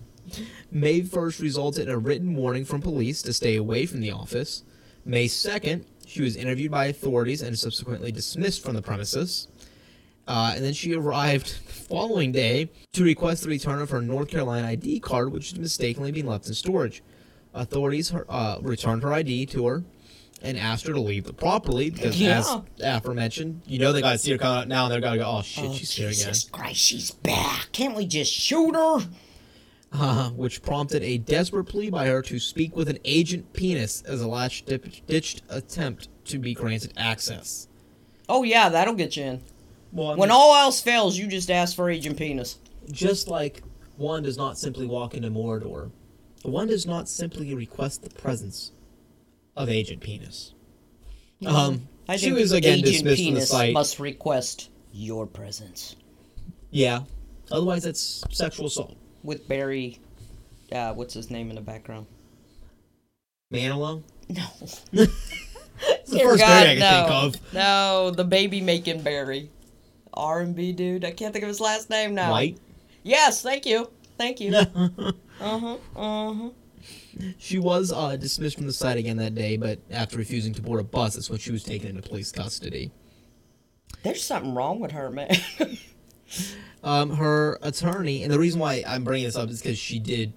May 0.70 1.02
1st 1.02 1.42
resulted 1.42 1.88
in 1.88 1.94
a 1.94 1.98
written 1.98 2.36
warning 2.36 2.66
from 2.66 2.82
police 2.82 3.24
to 3.24 3.34
stay 3.34 3.56
away 3.56 3.88
from 3.88 4.02
the 4.02 4.12
office. 4.12 4.64
May 5.06 5.26
2nd, 5.26 5.86
she 6.06 6.22
was 6.22 6.36
interviewed 6.36 6.72
by 6.72 6.86
authorities 6.86 7.42
and 7.42 7.58
subsequently 7.58 8.12
dismissed 8.12 8.64
from 8.64 8.76
the 8.76 8.82
premises. 8.84 9.48
Uh, 10.28 10.54
and 10.56 10.64
then 10.64 10.74
she 10.74 10.94
arrived 10.94 11.48
following 11.50 12.32
day 12.32 12.70
to 12.94 13.04
request 13.04 13.44
the 13.44 13.50
return 13.50 13.80
of 13.80 13.90
her 13.90 14.02
North 14.02 14.28
Carolina 14.30 14.68
ID 14.68 15.00
card, 15.00 15.32
which 15.32 15.52
had 15.52 15.60
mistakenly 15.60 16.12
been 16.12 16.26
left 16.26 16.48
in 16.48 16.54
storage. 16.54 17.02
Authorities 17.54 18.14
uh, 18.14 18.58
returned 18.62 19.04
her 19.04 19.14
ID 19.14 19.46
to 19.48 19.68
her 19.68 19.84
and 20.42 20.58
asked 20.58 20.86
her 20.86 20.94
to 20.94 21.00
leave 21.00 21.24
the 21.24 21.34
property 21.34 21.90
because, 21.90 22.20
Yeah. 22.20 22.40
as 22.40 22.56
aforementioned, 22.84 23.62
you 23.66 23.80
know 23.80 23.92
they 23.94 24.02
gotta 24.02 24.18
see 24.20 24.32
her 24.32 24.38
coming 24.38 24.60
out 24.60 24.68
now, 24.68 24.86
and 24.86 24.92
they're 24.94 25.02
gonna 25.02 25.18
go, 25.18 25.24
"Oh 25.38 25.42
shit, 25.42 25.64
Oh, 25.66 25.74
she's 25.74 25.92
here 25.92 26.08
again." 26.10 26.18
Jesus 26.28 26.44
Christ, 26.44 26.80
she's 26.80 27.10
back. 27.12 27.70
Can't 27.72 27.96
we 27.96 28.06
just 28.06 28.32
shoot 28.32 28.76
her? 28.76 29.08
uh, 29.94 30.30
which 30.32 30.62
prompted 30.62 31.02
a 31.02 31.18
desperate 31.18 31.64
plea 31.64 31.90
by 31.90 32.06
her 32.08 32.22
to 32.22 32.38
speak 32.40 32.76
with 32.76 32.90
an 32.90 33.00
agent 33.06 33.54
penis 33.54 34.02
as 34.02 34.22
a 34.22 34.28
last-ditched 34.28 35.42
attempt 35.50 36.10
to 36.26 36.38
be 36.38 36.54
granted 36.54 36.92
access. 36.98 37.70
Oh, 38.28 38.44
yeah, 38.44 38.68
that'll 38.68 38.94
get 38.96 39.16
you 39.16 39.24
in. 39.24 39.42
Well, 39.92 40.16
When 40.18 40.32
all 40.32 40.56
else 40.56 40.82
fails, 40.82 41.18
you 41.18 41.28
just 41.28 41.50
ask 41.50 41.76
for 41.76 41.90
Agent 41.90 42.18
Penis. 42.18 42.58
just 42.92 43.28
like 43.28 43.62
one 43.98 44.24
does 44.24 44.38
not 44.38 44.58
simply 44.58 44.86
walk 44.86 45.14
into 45.16 45.30
Mordor, 45.30 45.92
one 46.44 46.68
does 46.68 46.86
not 46.86 47.10
simply 47.10 47.54
request 47.56 48.04
the 48.04 48.10
presence 48.10 48.72
of 49.56 49.70
Agent 49.70 50.02
Penis. 50.02 50.54
Um, 51.46 51.88
I 52.08 52.18
she 52.18 52.32
was 52.32 52.52
again 52.52 52.80
Agent 52.80 52.86
dismissed 52.86 53.18
from 53.18 53.26
the 53.26 53.32
Penis 53.32 53.50
site. 53.50 53.74
must 53.74 54.00
request 54.00 54.70
your 54.92 55.26
presence. 55.26 55.96
Yeah, 56.72 57.02
otherwise 57.52 57.84
that's 57.84 58.24
sexual 58.32 58.68
assault. 58.68 58.96
With 59.24 59.48
Barry, 59.48 60.00
uh, 60.72 60.94
what's 60.94 61.14
his 61.14 61.30
name 61.32 61.50
in 61.50 61.56
the 61.56 61.62
background? 61.62 62.06
Manilow. 63.54 64.04
No. 64.30 64.46
It's 65.80 66.10
the 66.10 66.18
Dear 66.18 66.30
first 66.30 66.42
God, 66.42 66.64
thing 66.66 66.82
I 66.82 66.82
can 66.82 67.04
no. 67.04 67.08
think 67.30 67.36
of. 67.36 67.54
No, 67.54 68.10
the 68.12 68.24
baby 68.24 68.62
making 68.62 69.02
Barry. 69.04 69.52
R&B 70.18 70.74
dude. 70.74 71.06
I 71.06 71.12
can't 71.12 71.34
think 71.34 71.44
of 71.44 71.50
his 71.50 71.62
last 71.62 71.90
name 71.90 72.16
now. 72.16 72.32
White. 72.32 72.58
Yes, 73.04 73.42
thank 73.42 73.66
you. 73.66 73.90
Thank 74.18 74.40
you. 74.40 74.54
uh-huh. 75.40 75.78
Uh-huh. 75.96 76.50
She 77.38 77.60
was 77.60 77.92
uh, 77.92 78.16
dismissed 78.16 78.58
from 78.58 78.68
the 78.68 78.74
site 78.74 78.98
again 78.98 79.18
that 79.18 79.36
day, 79.36 79.58
but 79.58 79.80
after 79.90 80.18
refusing 80.18 80.54
to 80.54 80.62
board 80.62 80.80
a 80.80 80.84
bus, 80.84 81.16
that's 81.16 81.30
when 81.30 81.40
she 81.40 81.52
was 81.52 81.64
taken 81.64 81.90
into 81.90 82.08
police 82.08 82.32
custody. 82.32 82.92
There's 84.04 84.24
something 84.24 84.54
wrong 84.54 84.80
with 84.80 84.92
her, 84.92 85.10
man. 85.10 85.36
Um, 86.84 87.10
her 87.16 87.58
attorney, 87.64 88.24
and 88.24 88.32
the 88.32 88.38
reason 88.40 88.60
why 88.60 88.84
I'm 88.88 89.04
bringing 89.04 89.26
this 89.26 89.36
up 89.36 89.50
is 89.50 89.62
because 89.62 89.78
she 89.78 89.98
did 90.00 90.34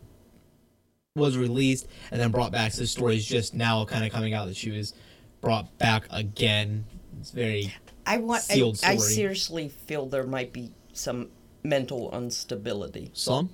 was 1.14 1.36
released 1.36 1.86
and 2.10 2.20
then 2.20 2.30
brought 2.30 2.50
back. 2.50 2.72
So 2.72 2.80
the 2.80 2.86
story 2.86 3.16
is 3.16 3.26
just 3.26 3.54
now 3.54 3.84
kind 3.84 4.04
of 4.04 4.10
coming 4.10 4.32
out 4.32 4.46
that 4.46 4.56
she 4.56 4.70
was 4.70 4.94
brought 5.40 5.76
back 5.78 6.06
again. 6.10 6.86
It's 7.20 7.30
very 7.30 7.72
I 8.14 8.18
want. 8.18 8.44
I, 8.50 8.72
I 8.84 8.96
seriously 8.96 9.68
feel 9.68 10.06
there 10.06 10.24
might 10.24 10.52
be 10.52 10.70
some 10.92 11.28
mental 11.62 12.11
instability. 12.16 13.11
some. 13.14 13.50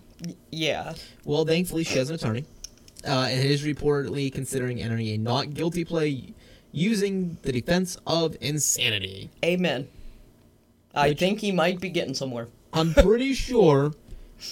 Yeah. 0.50 0.94
Well, 1.24 1.44
thankfully, 1.44 1.84
she 1.84 1.98
has 1.98 2.08
an 2.08 2.14
attorney, 2.16 2.44
uh, 3.06 3.28
and 3.30 3.44
is 3.44 3.62
reportedly 3.64 4.32
considering 4.32 4.80
entering 4.80 5.08
a 5.08 5.18
not 5.18 5.52
guilty 5.54 5.84
plea 5.84 6.32
using 6.72 7.36
the 7.42 7.52
defense 7.52 7.96
of 8.06 8.36
insanity. 8.40 9.30
Amen. 9.44 9.88
I 10.94 11.08
Which- 11.10 11.18
think 11.18 11.40
he 11.40 11.52
might 11.52 11.80
be 11.80 11.90
getting 11.90 12.14
somewhere. 12.14 12.48
I'm 12.72 12.92
pretty 12.94 13.34
sure 13.48 13.92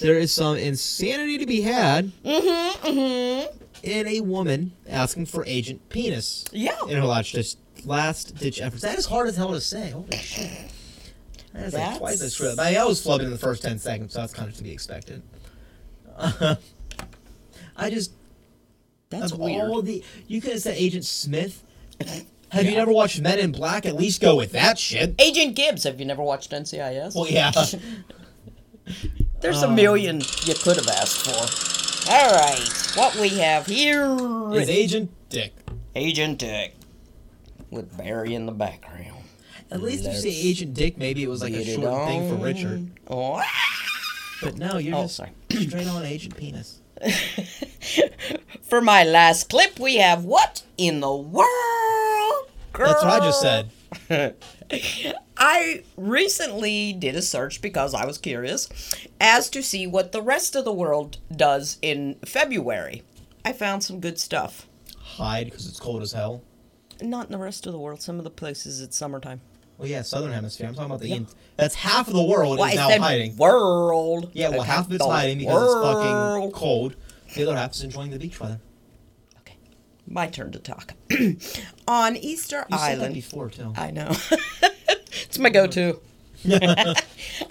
there 0.00 0.18
is 0.18 0.32
some 0.32 0.56
insanity 0.56 1.38
to 1.38 1.46
be 1.46 1.60
had 1.62 2.12
Mm-hmm. 2.24 2.86
Mm-hmm. 2.98 3.56
in 3.82 4.06
a 4.08 4.20
woman 4.20 4.72
asking 4.88 5.26
for 5.26 5.44
Agent 5.46 5.86
Penis 5.90 6.44
Yeah. 6.52 6.76
in 6.88 7.00
her 7.02 7.22
ditch, 7.22 7.56
last 7.86 8.36
ditch 8.36 8.60
efforts. 8.60 8.82
That 8.82 8.98
is 8.98 9.06
hard 9.06 9.28
as 9.28 9.36
hell 9.36 9.52
to 9.52 9.60
say. 9.60 9.90
Holy 9.90 10.16
shit. 10.16 10.50
That 11.52 11.66
is 11.66 11.74
like 11.74 11.98
twice 11.98 12.20
as 12.22 12.34
true. 12.34 12.52
I, 12.58 12.70
mean, 12.70 12.78
I 12.80 12.84
was 12.84 13.04
flubbing 13.04 13.24
in 13.24 13.30
the 13.30 13.38
first 13.38 13.62
10 13.62 13.78
seconds, 13.78 14.12
so 14.12 14.20
that's 14.20 14.34
kind 14.34 14.48
of 14.48 14.56
to 14.56 14.62
be 14.62 14.72
expected. 14.72 15.22
I 17.76 17.90
just. 17.90 18.12
That's 19.10 19.32
of 19.32 19.38
weird. 19.38 19.68
all 19.70 19.82
the. 19.82 20.02
You 20.26 20.40
could 20.40 20.52
have 20.52 20.62
said 20.62 20.76
Agent 20.76 21.04
Smith. 21.04 21.62
Have 22.50 22.66
you 22.66 22.76
never 22.76 22.92
watched 22.92 23.20
Men 23.20 23.38
in 23.38 23.52
Black? 23.52 23.86
At 23.86 23.94
least 23.96 24.20
go 24.20 24.36
with 24.36 24.52
that 24.52 24.78
shit. 24.78 25.14
Agent 25.18 25.56
Gibbs. 25.56 25.84
Have 25.84 25.98
you 25.98 26.06
never 26.06 26.22
watched 26.22 26.50
NCIS? 26.50 27.14
Well, 27.14 27.26
yeah. 27.28 27.52
There's 29.40 29.62
a 29.62 29.70
million 29.70 30.20
you 30.44 30.54
could 30.54 30.76
have 30.76 30.88
asked 30.88 31.26
for. 31.26 32.10
All 32.12 32.30
right, 32.32 32.92
what 32.96 33.16
we 33.16 33.30
have 33.40 33.66
here 33.66 34.14
is 34.52 34.68
Agent 34.68 35.10
Dick. 35.30 35.54
Agent 35.94 36.38
Dick 36.38 36.74
with 37.74 37.96
Barry 37.96 38.34
in 38.34 38.46
the 38.46 38.52
background. 38.52 39.24
At 39.70 39.82
least 39.82 40.04
if 40.06 40.14
you 40.14 40.20
say 40.20 40.48
Agent 40.48 40.74
Dick, 40.74 40.96
maybe 40.98 41.22
it 41.22 41.28
was 41.28 41.42
like 41.42 41.52
a 41.54 41.64
short 41.64 42.08
thing 42.08 42.28
for. 42.28 42.36
Richard. 42.44 42.90
Oh. 43.08 43.42
But 44.42 44.58
no, 44.58 44.76
you're 44.76 44.94
Oh, 44.96 45.02
just 45.02 45.16
sorry. 45.16 45.30
straight 45.50 45.86
on 45.86 46.04
Agent 46.04 46.36
Penis. 46.36 46.80
For 48.62 48.80
my 48.82 49.02
last 49.04 49.48
clip, 49.48 49.78
we 49.78 49.96
have 49.96 50.24
what 50.24 50.64
in 50.76 51.00
the 51.00 51.14
world? 51.14 52.50
Girl? 52.72 52.88
That's 52.88 53.04
what 53.04 53.22
I 53.22 53.24
just 53.24 53.40
said. 53.40 54.34
I 55.38 55.84
recently 55.96 56.92
did 56.92 57.14
a 57.16 57.22
search 57.22 57.62
because 57.62 57.94
I 57.94 58.04
was 58.04 58.18
curious 58.18 58.68
as 59.20 59.48
to 59.50 59.62
see 59.62 59.86
what 59.86 60.12
the 60.12 60.20
rest 60.20 60.56
of 60.56 60.64
the 60.64 60.72
world 60.72 61.18
does 61.34 61.78
in 61.80 62.16
February. 62.26 63.02
I 63.44 63.52
found 63.52 63.82
some 63.84 64.00
good 64.00 64.18
stuff. 64.18 64.66
Hide 64.98 65.46
because 65.46 65.66
it's 65.68 65.80
cold 65.80 66.02
as 66.02 66.12
hell. 66.12 66.42
Not 67.02 67.26
in 67.26 67.32
the 67.32 67.38
rest 67.38 67.66
of 67.66 67.72
the 67.72 67.78
world. 67.78 68.00
Some 68.02 68.18
of 68.18 68.24
the 68.24 68.30
places 68.30 68.80
it's 68.80 68.96
summertime. 68.96 69.40
Well, 69.78 69.88
yeah, 69.88 70.02
Southern 70.02 70.32
Hemisphere. 70.32 70.68
I'm 70.68 70.74
talking 70.74 70.86
about 70.90 71.00
the. 71.00 71.12
in- 71.12 71.26
that's 71.56 71.74
half 71.74 72.06
of 72.08 72.14
the 72.14 72.22
world 72.22 72.58
is 72.60 72.74
now 72.76 72.88
hiding. 72.98 73.36
world. 73.36 74.30
Yeah, 74.32 74.50
well, 74.50 74.60
Okay, 74.60 74.68
half 74.70 74.86
of 74.86 74.92
it's 74.92 75.04
hiding 75.04 75.38
because 75.38 75.62
it's 75.62 75.84
fucking 75.84 76.52
cold. 76.52 76.96
The 77.34 77.42
other 77.42 77.56
half 77.56 77.72
is 77.72 77.82
enjoying 77.82 78.10
the 78.10 78.18
beach 78.18 78.38
weather. 78.38 78.60
Okay, 79.40 79.56
my 80.06 80.28
turn 80.28 80.52
to 80.52 80.58
talk. 80.60 80.94
On 81.88 82.16
Easter 82.16 82.64
You 82.70 82.78
said 82.78 82.98
that 82.98 82.98
Island. 82.98 83.14
before 83.14 83.50
too. 83.50 83.72
I 83.76 83.90
know. 83.90 84.10
it's 85.12 85.38
my 85.38 85.50
go-to. 85.50 86.00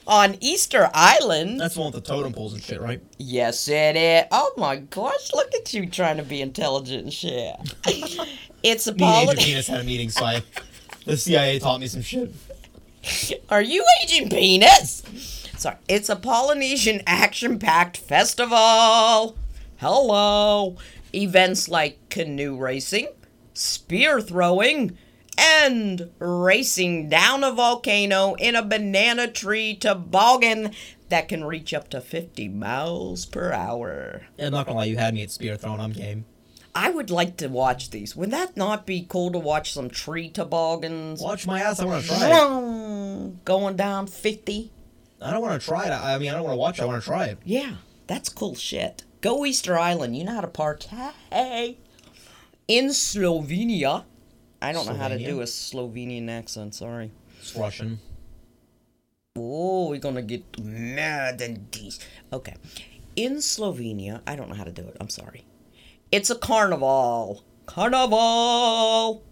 On 0.07 0.35
Easter 0.39 0.89
Island. 0.93 1.59
That's 1.59 1.73
the 1.75 1.81
one 1.81 1.91
with 1.91 2.03
the 2.03 2.07
totem 2.09 2.31
poles 2.33 2.53
and 2.53 2.61
shit, 2.63 2.79
right? 2.79 3.01
Yes, 3.17 3.67
it 3.67 3.95
is. 3.95 4.25
Oh 4.31 4.51
my 4.57 4.77
gosh, 4.77 5.33
look 5.33 5.53
at 5.55 5.73
you 5.73 5.89
trying 5.89 6.17
to 6.17 6.23
be 6.23 6.41
intelligent 6.41 7.03
and 7.03 7.13
shit. 7.13 7.55
it's 8.63 8.87
a 8.87 8.91
and 8.91 9.37
Penis 9.37 9.67
had 9.67 9.81
a 9.81 9.83
meeting, 9.83 10.09
so 10.09 10.25
I, 10.25 10.41
the 11.05 11.17
CIA 11.17 11.59
taught 11.59 11.79
me 11.81 11.87
some 11.87 12.01
shit. 12.01 12.33
Are 13.49 13.61
you 13.61 13.85
Agent 14.01 14.31
Penis? 14.31 15.03
Sorry, 15.57 15.75
it's 15.87 16.09
a 16.09 16.15
Polynesian 16.15 17.01
action-packed 17.05 17.97
festival. 17.97 19.37
Hello. 19.77 20.77
Events 21.13 21.67
like 21.67 21.99
canoe 22.09 22.57
racing, 22.57 23.07
spear 23.53 24.21
throwing, 24.21 24.97
and 25.37 26.09
racing 26.19 27.09
down 27.09 27.43
a 27.43 27.51
volcano 27.51 28.33
in 28.35 28.55
a 28.55 28.63
banana 28.63 29.27
tree 29.27 29.75
toboggan 29.75 30.71
that 31.09 31.27
can 31.27 31.43
reach 31.43 31.73
up 31.73 31.89
to 31.89 32.01
50 32.01 32.47
miles 32.47 33.25
per 33.25 33.51
hour. 33.51 34.23
Yeah, 34.37 34.47
I'm 34.47 34.53
not 34.53 34.65
gonna 34.65 34.79
lie, 34.79 34.85
you 34.85 34.97
had 34.97 35.13
me 35.13 35.23
at 35.23 35.31
spear 35.31 35.57
throwing. 35.57 35.79
I'm 35.79 35.91
game. 35.91 36.25
I 36.75 36.89
would 36.89 37.11
like 37.11 37.37
to 37.37 37.47
watch 37.47 37.91
these. 37.91 38.15
Would 38.15 38.31
that 38.31 38.57
not 38.57 38.85
be 38.85 39.05
cool 39.07 39.31
to 39.31 39.39
watch 39.39 39.73
some 39.73 39.89
tree 39.89 40.29
toboggans? 40.29 41.21
Watch 41.21 41.45
my 41.45 41.61
ass. 41.61 41.79
I 41.79 41.85
want 41.85 42.03
to 42.03 42.09
try 42.09 42.29
it. 42.29 43.45
Going 43.45 43.75
down 43.75 44.07
50? 44.07 44.71
I 45.21 45.31
don't 45.31 45.41
want 45.41 45.61
to 45.61 45.67
try 45.67 45.85
it. 45.85 45.91
I 45.91 46.17
mean, 46.17 46.29
I 46.29 46.33
don't 46.33 46.43
want 46.43 46.53
to 46.53 46.57
watch. 46.57 46.79
it. 46.79 46.81
I 46.81 46.85
want 46.85 47.03
to 47.03 47.07
try 47.07 47.25
it. 47.25 47.37
Yeah, 47.45 47.75
that's 48.07 48.29
cool 48.29 48.55
shit. 48.55 49.03
Go 49.21 49.45
Easter 49.45 49.77
Island. 49.77 50.17
You 50.17 50.23
know 50.25 50.33
how 50.33 50.41
to 50.41 50.47
partay. 50.47 51.77
In 52.67 52.87
Slovenia. 52.87 54.05
I 54.61 54.71
don't 54.71 54.87
know 54.87 54.95
how 54.95 55.09
to 55.09 55.17
do 55.19 55.41
a 55.41 55.43
Slovenian 55.43 56.29
accent, 56.29 56.73
sorry. 56.73 57.11
It's 57.39 57.55
Russian. 57.55 57.99
Oh, 59.35 59.89
we're 59.89 59.99
gonna 59.99 60.21
get 60.21 60.59
mad 60.63 61.41
and 61.41 61.67
these. 61.71 61.99
Okay. 62.31 62.55
In 63.15 63.37
Slovenia, 63.37 64.21
I 64.25 64.35
don't 64.35 64.49
know 64.49 64.55
how 64.55 64.63
to 64.63 64.71
do 64.71 64.83
it, 64.83 64.95
I'm 65.01 65.09
sorry. 65.09 65.43
It's 66.13 66.29
a 66.29 66.35
carnival. 66.35 67.43
Carnival. 67.65 69.23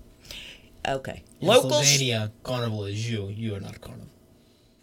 Okay. 0.87 1.21
Locals. 1.39 1.73
Pennsylvania 1.73 2.31
carnival 2.41 2.85
is 2.85 3.07
you. 3.07 3.27
You 3.27 3.53
are 3.53 3.59
not 3.59 3.75
a 3.75 3.79
carnival. 3.79 4.07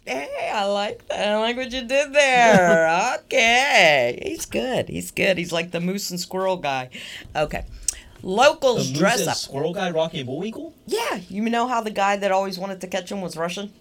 Hey, 0.07 0.49
I 0.55 0.64
like 0.66 1.09
that. 1.09 1.26
I 1.26 1.40
like 1.40 1.57
what 1.57 1.72
you 1.72 1.84
did 1.84 2.12
there. 2.12 3.18
okay. 3.24 4.16
He's 4.22 4.46
good. 4.46 4.88
He's 4.88 5.11
good. 5.11 5.38
He's 5.38 5.51
like 5.51 5.72
the 5.72 5.80
moose 5.80 6.09
and 6.12 6.20
squirrel 6.20 6.59
guy. 6.59 6.90
Okay. 7.34 7.64
The 8.20 8.28
Locals 8.28 8.90
moose 8.90 8.96
dress 8.96 9.20
and 9.22 9.30
up. 9.30 9.36
squirrel 9.36 9.74
guy, 9.74 9.90
Rocky 9.90 10.22
Bullwinkle. 10.22 10.74
Yeah, 10.86 11.16
you 11.28 11.42
know 11.51 11.66
how 11.66 11.80
the 11.80 11.90
guy 11.90 12.14
that 12.14 12.30
always 12.30 12.61
wanted 12.61 12.80
to 12.82 12.86
catch 12.86 13.11
him 13.11 13.22
was 13.22 13.36
Russian? 13.36 13.72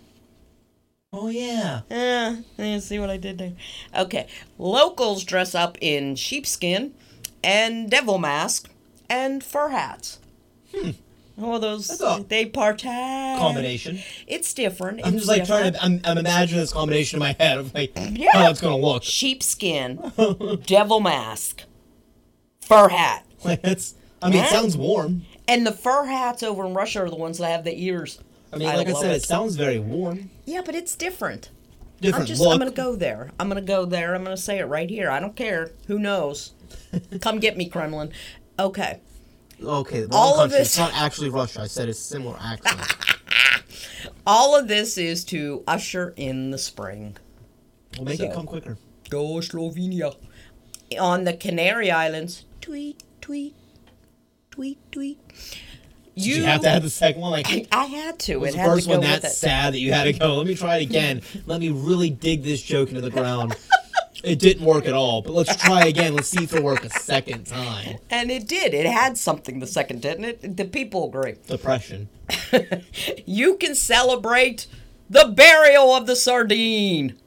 Oh 1.13 1.27
yeah. 1.27 1.81
Yeah, 1.91 2.37
yeah, 2.57 2.79
see 2.79 2.97
what 2.97 3.11
I 3.11 3.17
did 3.17 3.37
there. 3.37 3.53
Okay. 3.95 4.25
Locals 4.57 5.23
dress 5.23 5.53
up 5.53 5.77
in 5.81 6.15
sheepskin 6.15 6.95
and 7.43 7.89
devil 7.89 8.17
mask 8.17 8.69
and 9.09 9.43
fur 9.43 9.69
hats. 9.69 10.19
Hmm. 10.75 10.91
Oh, 11.39 11.59
those 11.59 11.87
That's 11.87 12.23
they 12.25 12.47
partake. 12.47 13.37
Combination. 13.39 13.99
It's 14.25 14.53
different. 14.55 15.01
I'm 15.05 15.13
it's 15.15 15.27
just 15.27 15.27
like 15.27 15.45
trying 15.45 15.73
to. 15.73 15.83
I'm, 15.83 16.01
I'm 16.03 16.17
imagining 16.17 16.61
this 16.61 16.73
combination 16.73 17.17
in 17.17 17.19
my 17.19 17.35
head 17.39 17.59
of 17.59 17.73
like 17.75 17.91
Yeah. 17.95 18.31
how 18.33 18.49
it's 18.49 18.59
gonna 18.59 18.75
look. 18.77 19.03
sheepskin, 19.03 20.11
devil 20.65 20.99
mask, 20.99 21.63
fur 22.61 22.89
hat. 22.89 23.25
Like 23.43 23.59
it's. 23.63 23.93
I 24.21 24.31
mean, 24.31 24.43
it 24.43 24.49
sounds 24.49 24.75
warm. 24.75 25.23
And 25.47 25.65
the 25.65 25.71
fur 25.71 26.05
hats 26.05 26.41
over 26.41 26.65
in 26.65 26.73
Russia 26.73 27.03
are 27.03 27.09
the 27.09 27.15
ones 27.15 27.37
that 27.37 27.51
have 27.51 27.63
the 27.63 27.83
ears. 27.83 28.19
I 28.51 28.57
mean, 28.57 28.67
like 28.67 28.87
I 28.87 28.91
love 28.91 29.01
said, 29.03 29.11
it. 29.11 29.17
it 29.17 29.23
sounds 29.23 29.55
very 29.55 29.77
warm. 29.77 30.31
Yeah, 30.45 30.61
but 30.65 30.73
it's 30.73 30.95
different. 30.95 31.51
Different 32.01 32.23
I'm 32.23 32.27
just 32.27 32.41
look. 32.41 32.53
I'm 32.53 32.59
gonna 32.59 32.71
go 32.71 32.95
there. 32.95 33.29
I'm 33.39 33.47
gonna 33.47 33.61
go 33.61 33.85
there. 33.85 34.15
I'm 34.15 34.23
gonna 34.23 34.37
say 34.37 34.57
it 34.57 34.65
right 34.65 34.89
here. 34.89 35.11
I 35.11 35.19
don't 35.19 35.35
care. 35.35 35.71
Who 35.85 35.99
knows? 35.99 36.53
Come 37.21 37.39
get 37.39 37.57
me, 37.57 37.67
Kremlin. 37.69 38.11
Okay. 38.59 38.99
Okay, 39.63 40.01
the 40.01 40.13
All 40.15 40.35
wrong 40.35 40.45
of 40.45 40.51
this- 40.51 40.67
It's 40.69 40.77
not 40.77 40.93
actually 40.93 41.29
Russia. 41.29 41.61
I 41.61 41.67
said 41.67 41.89
it's 41.89 41.99
similar 41.99 42.37
accent. 42.39 42.95
All 44.27 44.55
of 44.57 44.67
this 44.67 44.97
is 44.97 45.23
to 45.25 45.63
usher 45.67 46.13
in 46.15 46.51
the 46.51 46.57
spring. 46.57 47.17
We'll 47.97 48.05
make 48.05 48.19
So- 48.19 48.25
it 48.25 48.33
come 48.33 48.45
quicker. 48.45 48.77
Go 49.09 49.23
Slovenia. 49.39 50.15
On 50.99 51.23
the 51.23 51.33
Canary 51.33 51.89
Islands. 51.91 52.45
Tweet, 52.61 53.01
tweet, 53.21 53.55
tweet, 54.51 54.77
tweet. 54.91 55.19
You, 56.15 56.35
you 56.35 56.43
have 56.45 56.61
to 56.61 56.69
have 56.69 56.83
the 56.83 56.89
second 56.89 57.21
one. 57.21 57.31
Like 57.31 57.47
I, 57.47 57.65
I 57.71 57.85
had 57.85 58.19
to. 58.19 58.37
was 58.37 58.49
It 58.49 58.53
the 58.53 58.59
had 58.61 58.67
first 58.69 58.83
to 58.85 58.89
go 58.93 58.99
one 58.99 59.09
with 59.09 59.21
that 59.21 59.31
sad 59.31 59.73
that 59.73 59.79
you 59.79 59.93
had 59.93 60.05
to 60.05 60.13
go. 60.13 60.35
Let 60.37 60.47
me 60.47 60.55
try 60.55 60.77
it 60.77 60.83
again. 60.83 61.21
Let 61.45 61.59
me 61.61 61.69
really 61.69 62.09
dig 62.09 62.43
this 62.43 62.61
joke 62.61 62.89
into 62.89 63.01
the 63.01 63.11
ground. 63.11 63.55
It 64.23 64.39
didn't 64.39 64.65
work 64.65 64.85
at 64.85 64.93
all, 64.93 65.21
but 65.21 65.33
let's 65.33 65.55
try 65.55 65.85
again. 65.85 66.15
Let's 66.15 66.29
see 66.29 66.43
if 66.43 66.53
it'll 66.53 66.63
work 66.65 66.83
a 66.83 66.89
second 66.89 67.45
time. 67.45 67.97
And 68.09 68.31
it 68.31 68.47
did. 68.47 68.73
It 68.73 68.85
had 68.85 69.17
something 69.17 69.59
the 69.59 69.67
second, 69.67 70.01
didn't 70.01 70.25
it? 70.25 70.57
The 70.57 70.65
people 70.65 71.07
agree. 71.07 71.35
Depression. 71.47 72.09
You 73.25 73.55
can 73.57 73.75
celebrate 73.75 74.67
the 75.09 75.25
burial 75.25 75.93
of 75.93 76.07
the 76.07 76.15
sardine. 76.15 77.17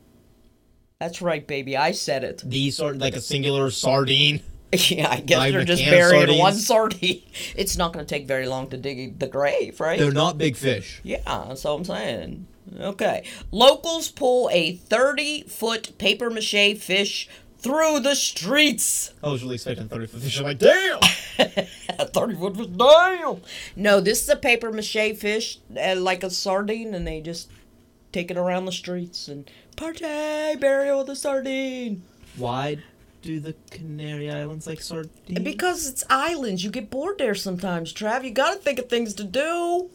That's 0.99 1.23
right, 1.23 1.47
baby. 1.47 1.77
I 1.77 1.93
said 1.93 2.25
it. 2.25 2.43
These 2.45 2.77
sort 2.77 2.99
like 2.99 3.17
a 3.17 3.21
singular 3.21 3.71
sardine. 3.71 4.43
Yeah, 4.73 5.11
I 5.11 5.19
guess 5.19 5.51
they're 5.51 5.65
just 5.65 5.83
can 5.83 5.93
of 5.93 5.99
burying 5.99 6.21
sardines? 6.21 6.39
one 6.41 6.55
sardine. 6.55 7.23
It's 7.57 7.77
not 7.77 7.93
going 7.93 8.07
to 8.07 8.09
take 8.09 8.29
very 8.29 8.47
long 8.47 8.71
to 8.71 8.77
dig 8.77 9.19
the 9.19 9.27
grave, 9.27 9.81
right? 9.81 9.99
They're 9.99 10.13
not 10.13 10.39
big 10.39 10.55
fish. 10.55 11.01
Yeah, 11.03 11.23
that's 11.25 11.65
what 11.65 11.73
I'm 11.73 11.85
saying. 11.85 12.47
Okay. 12.79 13.25
Locals 13.51 14.09
pull 14.09 14.49
a 14.53 14.73
30 14.75 15.43
foot 15.45 15.97
paper 15.99 16.31
mache 16.31 16.77
fish 16.79 17.29
through 17.59 18.01
the 18.01 18.15
streets. 18.15 19.13
I 19.23 19.29
was 19.29 19.43
really 19.43 19.57
expecting 19.57 19.89
30 19.89 20.07
foot 20.07 20.23
fish. 20.23 20.39
I'm 20.39 20.45
like, 20.45 20.59
damn! 20.59 21.01
30 21.39 22.35
foot 22.35 22.57
fish, 22.57 22.67
damn! 22.67 23.41
No, 23.77 24.01
this 24.01 24.23
is 24.23 24.29
a 24.29 24.37
paper 24.37 24.73
mache 24.73 25.17
fish, 25.17 25.59
uh, 25.79 25.97
like 25.97 26.23
a 26.23 26.31
sardine, 26.31 26.95
and 26.95 27.07
they 27.07 27.21
just 27.21 27.51
take 28.13 28.31
it 28.31 28.37
around 28.37 28.65
the 28.65 28.73
streets 28.73 29.29
and 29.29 29.51
party, 29.77 30.57
burial 30.59 31.03
of 31.03 31.07
the 31.07 31.17
sardine. 31.17 32.03
Why 32.37 32.79
do 33.23 33.41
the 33.41 33.55
Canary 33.71 34.31
Islands 34.31 34.67
like 34.67 34.81
sardines? 34.81 35.41
Because 35.43 35.87
it's 35.87 36.05
islands, 36.09 36.65
you 36.65 36.71
get 36.71 36.91
bored 36.91 37.19
there 37.19 37.35
sometimes, 37.35 37.93
Trav. 37.93 38.25
You 38.25 38.31
gotta 38.31 38.59
think 38.59 38.79
of 38.79 38.89
things 38.89 39.15
to 39.15 39.25
do. 39.25 39.91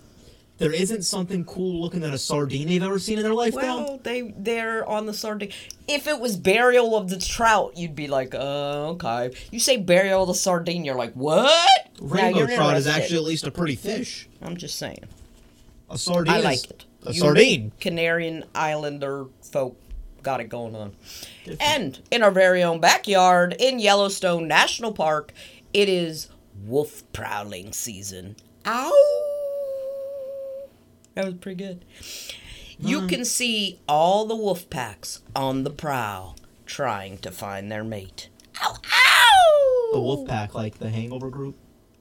There 0.58 0.72
isn't 0.72 1.04
something 1.04 1.44
cool 1.46 1.82
looking 1.82 2.04
at 2.04 2.14
a 2.14 2.18
sardine 2.18 2.68
they've 2.68 2.82
ever 2.84 3.00
seen 3.00 3.18
in 3.18 3.24
their 3.24 3.34
life 3.34 3.56
now. 3.56 3.78
Well, 3.78 4.00
they 4.04 4.34
they're 4.38 4.88
on 4.88 5.06
the 5.06 5.14
sardine. 5.14 5.52
If 5.88 6.08
it 6.08 6.20
was 6.20 6.38
burial 6.38 6.96
of 6.96 7.10
the 7.10 7.18
trout, 7.18 7.78
you'd 7.78 7.96
be 7.96 8.08
like, 8.08 8.34
uh, 8.34 8.90
okay. 8.92 9.32
You 9.52 9.60
say 9.60 9.78
burial 9.78 10.22
of 10.24 10.28
the 10.30 10.34
sardine, 10.34 10.86
you're 10.86 10.96
like, 10.96 11.14
what? 11.14 11.90
Now 12.00 12.08
Rainbow 12.08 12.48
trout 12.48 12.78
is 12.78 12.88
actually 12.88 13.18
at 13.18 13.24
least 13.24 13.48
a 13.48 13.52
pretty 13.52 13.76
fish. 13.76 14.30
I'm 14.42 14.56
just 14.58 14.78
saying. 14.78 15.04
A 15.90 15.98
sardine 15.98 16.34
I 16.34 16.40
like 16.40 16.64
it. 16.70 16.86
a 17.06 17.12
You 17.14 17.20
sardine. 17.20 17.72
Canarian 17.80 18.44
Islander 18.56 19.26
folk 19.42 19.78
got 20.24 20.40
it 20.40 20.50
going 20.50 20.76
on. 20.76 20.96
And 21.60 22.00
in 22.12 22.24
our 22.24 22.32
very 22.32 22.64
own 22.64 22.80
backyard 22.80 23.56
in 23.60 23.80
Yellowstone 23.80 24.48
National 24.48 24.92
Park, 24.92 25.32
it 25.74 25.88
is 25.90 26.30
wolf 26.66 27.04
prowling 27.14 27.74
season. 27.74 28.36
Ow! 28.66 29.35
That 31.16 31.26
was 31.26 31.36
pretty 31.36 31.64
good. 31.64 31.86
You 32.78 33.02
mm. 33.02 33.10
can 33.10 33.26
see 33.26 33.80
all 33.88 34.26
the 34.26 34.36
wolf 34.36 34.70
packs 34.70 35.22
on 35.36 35.64
the 35.64 35.70
prowl 35.70 36.36
trying 36.66 37.18
to 37.20 37.32
find 37.32 37.72
their 37.72 37.84
mate. 37.86 38.28
Ow! 38.62 38.76
Ow! 38.76 39.90
The 39.94 40.02
wolf 40.02 40.28
pack, 40.28 40.54
like 40.54 40.80
the 40.80 40.90
hangover 40.90 41.30
group. 41.30 41.56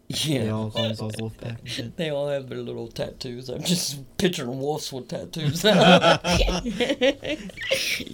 Yeah. 0.09 0.41
They 0.41 0.47
Yeah. 0.47 0.53
all 0.53 0.71
call 0.71 0.83
themselves 0.83 1.15
wolf 1.21 1.39
pack. 1.39 1.61
They 1.97 2.11
all 2.11 2.29
have 2.29 2.49
their 2.49 2.59
little 2.59 2.89
tattoos. 2.89 3.49
I'm 3.49 3.63
just 3.63 3.99
picturing 4.19 4.59
wolves 4.59 4.93
with 4.93 5.09
tattoos. 5.09 5.63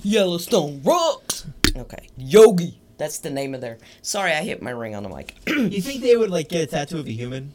Yellowstone 0.04 0.82
rocks. 0.84 1.46
Okay, 1.76 2.08
Yogi. 2.16 2.78
That's 2.98 3.18
the 3.20 3.30
name 3.30 3.54
of 3.54 3.62
their. 3.62 3.78
Sorry, 4.02 4.32
I 4.32 4.42
hit 4.42 4.60
my 4.60 4.70
ring 4.70 4.94
on 4.94 5.02
the 5.02 5.08
mic. 5.08 5.34
you 5.46 5.80
think 5.80 6.02
they 6.02 6.16
would 6.16 6.28
like 6.30 6.50
get 6.50 6.64
a 6.64 6.66
tattoo 6.66 6.98
of 6.98 7.06
a 7.06 7.12
human? 7.12 7.54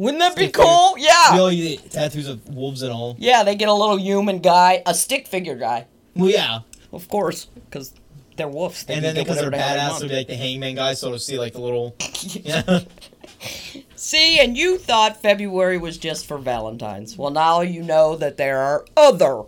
Wouldn't 0.00 0.18
that 0.20 0.34
be 0.34 0.44
Stick 0.44 0.56
figure. 0.56 0.64
cool? 0.64 0.94
Yeah. 0.96 1.30
You 1.32 1.36
know, 1.36 1.48
you 1.48 1.76
get 1.76 1.90
tattoos 1.90 2.26
of 2.26 2.48
wolves 2.48 2.80
and 2.80 2.90
all. 2.90 3.16
Yeah, 3.18 3.42
they 3.42 3.54
get 3.54 3.68
a 3.68 3.74
little 3.74 3.98
human 3.98 4.38
guy, 4.38 4.82
a 4.86 4.94
stick 4.94 5.28
figure 5.28 5.56
guy, 5.56 5.86
Well, 6.16 6.30
yeah. 6.30 6.60
of 6.90 7.06
course, 7.08 7.44
because 7.66 7.92
they're 8.36 8.48
wolves. 8.48 8.82
They 8.84 8.94
And 8.94 9.04
then 9.04 9.14
because 9.14 9.38
they're 9.38 9.50
badass, 9.50 10.00
they'll 10.00 10.08
be 10.08 10.16
like 10.16 10.26
the 10.28 10.36
hangman 10.36 10.76
guy, 10.76 10.94
so 10.94 11.12
to 11.12 11.18
see 11.18 11.38
like 11.38 11.52
the 11.52 11.60
little. 11.60 11.94
Yeah. 12.22 12.80
See, 13.94 14.38
and 14.40 14.56
you 14.56 14.78
thought 14.78 15.20
February 15.20 15.76
was 15.76 15.98
just 15.98 16.26
for 16.26 16.38
Valentine's. 16.38 17.18
Well, 17.18 17.30
now 17.30 17.60
you 17.60 17.82
know 17.82 18.16
that 18.16 18.38
there 18.38 18.58
are 18.58 18.86
other 18.96 19.42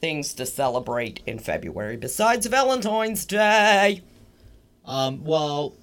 things 0.00 0.32
to 0.34 0.46
celebrate 0.46 1.20
in 1.26 1.38
February 1.38 1.96
besides 1.98 2.46
Valentine's 2.46 3.26
Day. 3.26 4.02
Um, 4.86 5.22
well, 5.24 5.74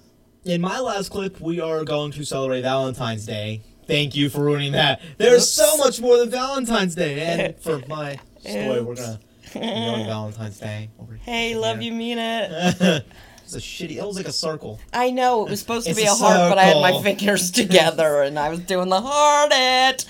in 0.44 0.60
my 0.60 0.80
last 0.80 1.10
clip, 1.10 1.40
we 1.40 1.60
are 1.60 1.84
going 1.84 2.10
to 2.12 2.24
celebrate 2.24 2.62
Valentine's 2.62 3.24
Day. 3.26 3.62
Thank 3.88 4.14
you 4.14 4.28
for 4.28 4.40
ruining 4.44 4.72
that. 4.72 5.00
There's 5.16 5.50
so 5.50 5.76
much 5.78 6.00
more 6.00 6.18
than 6.18 6.30
Valentine's 6.30 6.94
Day. 6.94 7.20
And 7.20 7.56
for 7.60 7.82
my 7.88 8.20
story, 8.40 8.82
we're 8.82 8.94
gonna 8.94 9.18
enjoy 9.54 10.04
Valentine's 10.04 10.58
Day. 10.60 10.90
over 11.00 11.14
Hey, 11.22 11.56
love 11.56 11.82
you, 11.82 11.90
mean 11.92 12.18
it. 12.18 12.50
it's 13.42 13.54
a 13.54 13.58
shitty. 13.58 13.96
It 13.96 14.04
was 14.06 14.16
like 14.16 14.28
a 14.28 14.32
circle. 14.32 14.78
I 14.92 15.10
know 15.10 15.46
it 15.46 15.50
was 15.50 15.58
supposed 15.60 15.86
to 15.86 15.90
It's 15.92 16.00
be 16.00 16.06
a 16.06 16.12
a 16.12 16.14
heart, 16.14 16.50
but 16.50 16.58
I 16.58 16.64
had 16.64 16.76
my 16.82 16.90
circle. 16.90 17.02
fingers 17.02 17.50
together 17.62 18.22
and 18.22 18.38
I 18.38 18.50
was 18.50 18.60
doing 18.60 18.90
the 18.90 19.00
heart 19.00 19.50
it. 19.54 20.04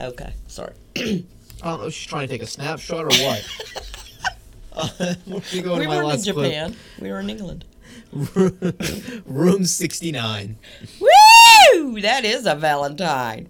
Okay, 0.00 0.32
sorry. 0.46 0.74
I 0.96 1.24
don't 1.64 1.80
know 1.80 1.86
if 1.88 1.94
she's 1.94 2.06
trying 2.06 2.28
to 2.28 2.32
take 2.32 2.42
a 2.42 2.46
snapshot 2.46 3.04
or 3.04 3.08
what. 3.08 3.44
uh, 4.74 5.14
where 5.24 5.42
we 5.52 5.60
go 5.60 5.76
We 5.76 5.82
to 5.82 5.88
my 5.88 5.96
weren't 5.96 5.98
in 6.04 6.04
last 6.04 6.22
clip? 6.30 6.36
Japan. 6.52 6.76
We 7.00 7.10
were 7.10 7.18
in 7.18 7.30
England. 7.30 7.64
Room 9.26 9.64
69. 9.64 10.56
Woo! 11.00 11.08
That 12.02 12.24
is 12.24 12.46
a 12.46 12.54
Valentine. 12.54 13.48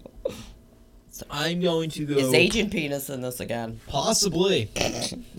I'm 1.29 1.59
going 1.59 1.89
to 1.91 2.05
go. 2.05 2.15
Is 2.15 2.33
Agent 2.33 2.71
Penis 2.71 3.09
in 3.09 3.21
this 3.21 3.39
again? 3.39 3.79
Possibly. 3.87 4.69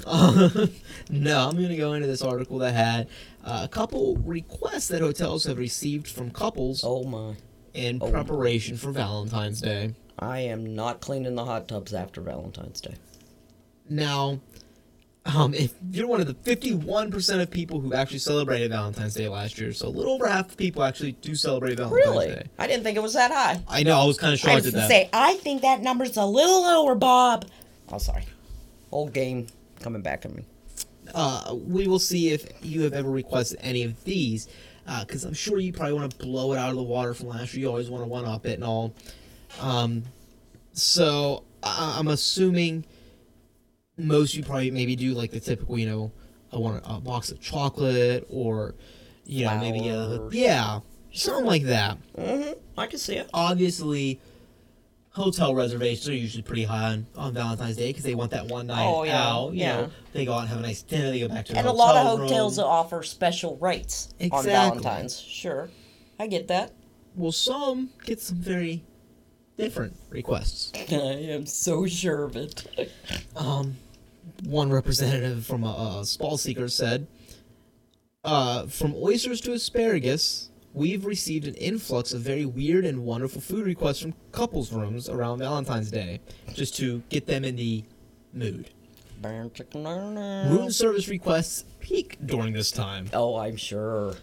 Uh, 0.06 0.66
no, 1.10 1.48
I'm 1.48 1.56
going 1.56 1.68
to 1.68 1.76
go 1.76 1.94
into 1.94 2.06
this 2.06 2.22
article 2.22 2.58
that 2.58 2.74
had 2.74 3.08
uh, 3.44 3.62
a 3.64 3.68
couple 3.68 4.16
requests 4.18 4.88
that 4.88 5.00
hotels 5.00 5.44
have 5.44 5.58
received 5.58 6.06
from 6.08 6.30
couples 6.30 6.82
Oh 6.84 7.04
my. 7.04 7.34
in 7.72 7.98
oh. 8.00 8.10
preparation 8.10 8.76
for 8.76 8.92
Valentine's 8.92 9.60
Day. 9.60 9.94
I 10.18 10.40
am 10.40 10.74
not 10.74 11.00
cleaning 11.00 11.34
the 11.34 11.44
hot 11.44 11.66
tubs 11.68 11.94
after 11.94 12.20
Valentine's 12.20 12.80
Day. 12.80 12.94
Now, 13.88 14.40
um, 15.26 15.52
if 15.54 15.74
you're 15.90 16.06
one 16.06 16.20
of 16.20 16.26
the 16.26 16.34
51% 16.34 17.40
of 17.42 17.50
people 17.50 17.78
who 17.80 17.92
actually 17.94 18.18
celebrated 18.20 18.70
Valentine's 18.70 19.14
Day 19.14 19.28
last 19.28 19.58
year, 19.60 19.72
so 19.72 19.86
a 19.86 19.90
little 19.90 20.14
over 20.14 20.26
half 20.26 20.48
the 20.48 20.56
people 20.56 20.82
actually 20.82 21.12
do 21.12 21.34
celebrate 21.34 21.76
Valentine's 21.76 22.06
Really? 22.06 22.26
Day. 22.28 22.44
I 22.58 22.66
didn't 22.66 22.84
think 22.84 22.96
it 22.96 23.02
was 23.02 23.12
that 23.14 23.30
high. 23.30 23.62
I 23.68 23.82
know, 23.82 23.98
I 23.98 24.04
was 24.04 24.16
kind 24.18 24.32
of 24.32 24.40
I 24.40 24.42
shocked 24.42 24.64
was 24.64 24.66
at 24.66 24.70
to 24.72 24.76
that. 24.78 24.88
say, 24.88 25.10
I 25.12 25.34
think 25.34 25.62
that 25.62 25.82
number's 25.82 26.16
a 26.16 26.24
little 26.24 26.62
lower, 26.62 26.94
Bob. 26.94 27.44
Oh, 27.92 27.98
sorry. 27.98 28.24
Old 28.92 29.12
game 29.12 29.46
coming 29.80 30.00
back 30.02 30.24
at 30.24 30.34
me. 30.34 30.44
uh, 31.14 31.54
we 31.54 31.86
will 31.86 31.98
see 31.98 32.30
if 32.30 32.46
you 32.62 32.82
have 32.82 32.92
ever 32.92 33.10
requested 33.10 33.58
any 33.62 33.82
of 33.84 34.02
these. 34.04 34.48
because 35.00 35.24
I'm 35.24 35.34
sure 35.34 35.58
you 35.58 35.72
probably 35.72 35.92
want 35.94 36.10
to 36.12 36.16
blow 36.18 36.52
it 36.54 36.58
out 36.58 36.70
of 36.70 36.76
the 36.76 36.82
water 36.82 37.14
from 37.14 37.28
last 37.28 37.52
year. 37.54 37.62
You 37.62 37.68
always 37.68 37.90
want 37.90 38.02
to 38.04 38.08
one 38.08 38.24
up 38.24 38.46
it 38.46 38.54
and 38.54 38.64
all. 38.64 38.94
Um, 39.60 40.04
so 40.72 41.44
I- 41.62 41.96
I'm 41.98 42.08
assuming 42.08 42.84
most 44.06 44.34
you 44.34 44.42
probably 44.42 44.70
maybe 44.70 44.96
do 44.96 45.14
like 45.14 45.30
the 45.30 45.40
typical, 45.40 45.78
you 45.78 45.86
know, 45.86 46.12
I 46.52 46.58
want 46.58 46.82
a 46.86 47.00
box 47.00 47.30
of 47.30 47.40
chocolate 47.40 48.26
or, 48.28 48.74
you 49.24 49.44
know, 49.44 49.58
maybe 49.58 49.88
a, 49.88 50.28
yeah, 50.30 50.80
something 51.12 51.46
like 51.46 51.62
that. 51.64 51.98
Mm-hmm. 52.16 52.52
I 52.78 52.86
can 52.86 52.98
see 52.98 53.16
it. 53.16 53.30
Obviously, 53.32 54.20
hotel 55.10 55.54
reservations 55.54 56.08
are 56.08 56.14
usually 56.14 56.42
pretty 56.42 56.64
high 56.64 56.92
on, 56.92 57.06
on 57.16 57.34
Valentine's 57.34 57.76
Day 57.76 57.88
because 57.88 58.02
they 58.04 58.14
want 58.14 58.30
that 58.32 58.46
one 58.46 58.66
night 58.68 58.86
Oh, 58.86 59.04
yeah, 59.04 59.28
out. 59.28 59.52
You 59.52 59.60
yeah. 59.60 59.80
know, 59.82 59.90
they 60.12 60.24
go 60.24 60.32
out 60.34 60.40
and 60.40 60.48
have 60.48 60.58
a 60.58 60.62
nice 60.62 60.82
dinner. 60.82 61.10
They 61.10 61.20
go 61.20 61.28
back 61.28 61.46
to 61.46 61.52
their 61.52 61.60
And 61.60 61.68
a 61.68 61.72
lot 61.72 61.96
of 61.96 62.18
hotels 62.20 62.58
room. 62.58 62.66
offer 62.66 63.02
special 63.02 63.56
rates 63.58 64.08
on 64.20 64.26
Exactly. 64.26 64.50
Valentine's. 64.52 65.20
Sure. 65.20 65.68
I 66.18 66.26
get 66.26 66.48
that. 66.48 66.72
Well, 67.16 67.32
some 67.32 67.90
get 68.04 68.20
some 68.20 68.38
very 68.38 68.84
different 69.56 69.96
requests. 70.10 70.72
I 70.90 70.94
am 70.94 71.44
so 71.46 71.86
sure 71.86 72.24
of 72.24 72.36
it. 72.36 72.64
Um, 73.36 73.76
one 74.44 74.70
representative 74.70 75.46
from 75.46 75.64
a, 75.64 75.68
a 75.68 76.02
SpaSeeker 76.02 76.70
said, 76.70 77.06
uh, 78.24 78.66
"From 78.66 78.94
oysters 78.94 79.40
to 79.42 79.52
asparagus, 79.52 80.50
we've 80.72 81.04
received 81.04 81.46
an 81.46 81.54
influx 81.54 82.12
of 82.12 82.20
very 82.20 82.44
weird 82.44 82.84
and 82.84 83.04
wonderful 83.04 83.40
food 83.40 83.66
requests 83.66 84.00
from 84.00 84.14
couples' 84.32 84.72
rooms 84.72 85.08
around 85.08 85.38
Valentine's 85.38 85.90
Day, 85.90 86.20
just 86.52 86.76
to 86.76 87.02
get 87.08 87.26
them 87.26 87.44
in 87.44 87.56
the 87.56 87.84
mood. 88.32 88.70
Room 90.50 90.70
service 90.70 91.08
requests 91.08 91.64
peak 91.80 92.16
during 92.24 92.52
this 92.54 92.70
time. 92.70 93.10
Oh, 93.12 93.36
I'm 93.36 93.56
sure. 93.56 94.14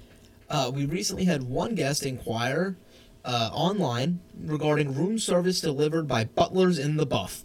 Uh, 0.50 0.72
we 0.74 0.86
recently 0.86 1.26
had 1.26 1.44
one 1.44 1.76
guest 1.76 2.06
inquire." 2.06 2.78
Uh, 3.26 3.50
online 3.52 4.22
regarding 4.46 4.96
room 4.96 5.20
service 5.20 5.60
delivered 5.60 6.08
by 6.08 6.24
Butlers 6.24 6.80
in 6.80 6.96
the 6.96 7.06
Buff. 7.06 7.44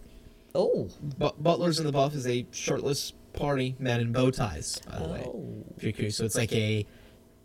Oh. 0.54 0.88
But 1.18 1.42
Butlers 1.42 1.78
in 1.78 1.86
the 1.86 1.92
Buff 1.92 2.14
is 2.14 2.26
a 2.26 2.46
shirtless 2.50 3.12
party 3.32 3.74
men 3.78 4.00
in 4.00 4.12
bow 4.12 4.30
ties, 4.30 4.80
by 4.88 4.98
the 4.98 5.08
way. 5.08 5.24
Oh. 5.26 5.64
If 5.76 5.82
you're 5.82 5.92
curious. 5.92 6.16
So 6.16 6.24
it's 6.24 6.36
like 6.36 6.52
a 6.52 6.86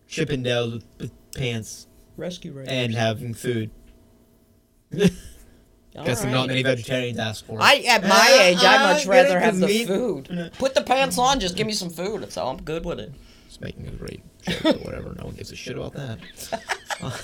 Chippendales 0.09 0.73
with, 0.73 0.85
with 0.99 1.31
pants 1.33 1.87
Rescue 2.17 2.51
Rangers. 2.53 2.73
and 2.73 2.93
having 2.95 3.33
food. 3.33 3.71
All 4.93 6.05
Guess 6.05 6.23
right. 6.23 6.31
not 6.31 6.47
many 6.47 6.61
vegetarians 6.63 7.17
ask 7.17 7.45
for 7.45 7.53
it. 7.59 7.61
I 7.61 7.75
at 7.87 8.03
my 8.03 8.09
Uh, 8.09 8.41
age, 8.43 8.57
I 8.63 8.75
uh, 8.75 8.93
much 8.93 9.03
get 9.03 9.09
rather 9.09 9.39
have 9.39 9.57
the 9.59 9.67
meat- 9.67 9.87
food. 9.87 10.51
Put 10.59 10.75
the 10.75 10.81
pants 10.83 11.17
on, 11.17 11.39
just 11.39 11.55
give 11.55 11.65
me 11.67 11.73
some 11.73 11.89
food. 11.89 12.31
So 12.31 12.45
I'm 12.47 12.61
good 12.61 12.85
with 12.85 12.99
it. 12.99 13.13
It's 13.47 13.59
making 13.59 13.87
a 13.87 13.91
great 13.91 14.21
joke 14.47 14.65
or 14.65 14.71
whatever. 14.83 15.15
No 15.17 15.25
one 15.25 15.35
gives 15.35 15.51
a 15.51 15.55
shit 15.55 15.75
about 15.77 15.93
that. 15.93 16.19
Uh, 17.01 17.17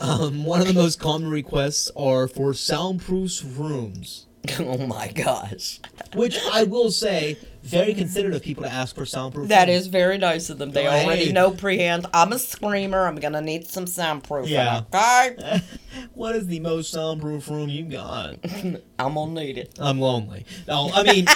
um, 0.00 0.44
one 0.44 0.60
of 0.60 0.66
the 0.66 0.74
most 0.74 1.00
common 1.00 1.30
requests 1.30 1.90
are 1.96 2.28
for 2.28 2.52
soundproof 2.52 3.40
rooms. 3.58 4.26
oh 4.60 4.86
my 4.86 5.08
gosh, 5.08 5.80
Which 6.14 6.38
I 6.50 6.64
will 6.64 6.90
say, 6.90 7.36
very 7.62 7.92
considerate 7.92 8.34
of 8.34 8.42
people 8.42 8.62
to 8.62 8.72
ask 8.72 8.94
for 8.94 9.04
soundproof. 9.04 9.48
That 9.48 9.68
is 9.68 9.86
very 9.86 10.16
nice 10.16 10.48
of 10.48 10.56
them. 10.58 10.70
They 10.70 10.84
Hey. 10.84 11.04
already 11.04 11.32
know 11.32 11.50
prehand. 11.50 12.08
I'm 12.14 12.32
a 12.32 12.38
screamer. 12.38 13.06
I'm 13.06 13.16
gonna 13.16 13.42
need 13.42 13.66
some 13.66 13.86
soundproof. 13.86 14.48
Yeah. 14.48 14.82
Okay. 14.94 15.60
what 16.14 16.34
is 16.34 16.46
the 16.46 16.60
most 16.60 16.90
soundproof 16.90 17.48
room 17.50 17.68
you 17.68 17.84
got? 17.84 18.36
I'm 18.98 19.14
gonna 19.14 19.32
need 19.34 19.58
it. 19.58 19.78
I'm 19.78 20.00
lonely. 20.00 20.46
No, 20.66 20.90
I 20.94 21.02
mean, 21.02 21.26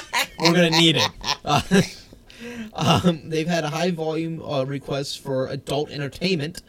we're 0.40 0.54
gonna 0.54 0.70
need 0.70 0.96
it. 0.96 1.10
Uh, 1.44 1.60
um, 2.72 3.28
they've 3.28 3.46
had 3.48 3.64
a 3.64 3.70
high 3.70 3.90
volume 3.90 4.42
uh, 4.42 4.64
requests 4.64 5.14
for 5.14 5.48
adult 5.48 5.90
entertainment, 5.90 6.62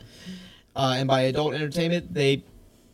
uh, 0.75 0.95
and 0.97 1.07
by 1.07 1.21
adult 1.21 1.53
entertainment, 1.53 2.13
they 2.13 2.43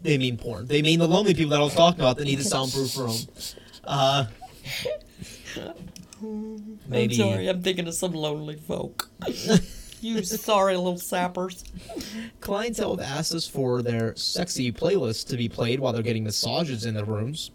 they 0.04 0.18
mean 0.18 0.38
porn. 0.38 0.68
They 0.68 0.82
mean 0.82 1.00
the 1.00 1.08
lonely 1.08 1.34
people 1.34 1.52
that 1.52 1.60
I 1.60 1.64
was 1.64 1.76
talking 1.76 2.00
about 2.00 2.18
that 2.18 2.26
need 2.26 2.40
a 2.40 2.44
soundproof 2.44 2.98
room. 2.98 3.16
Uh, 3.84 4.26
maybe 6.88 7.22
I'm 7.22 7.30
sorry. 7.30 7.48
I'm 7.48 7.62
thinking 7.62 7.88
of 7.88 7.94
some 7.94 8.14
lonely 8.14 8.56
folk. 8.56 9.10
you 10.02 10.24
sorry 10.24 10.76
little 10.76 10.98
sappers. 10.98 11.64
Clients 12.40 12.80
have 12.80 13.00
asked 13.00 13.34
us 13.34 13.48
for 13.48 13.82
their 13.82 14.16
sexy 14.16 14.72
playlist 14.72 15.28
to 15.28 15.38
be 15.38 15.48
played 15.48 15.80
while 15.80 15.94
they're 15.94 16.04
getting 16.04 16.24
massages 16.24 16.86
in 16.86 16.96
their 16.96 17.06
rooms. 17.06 17.52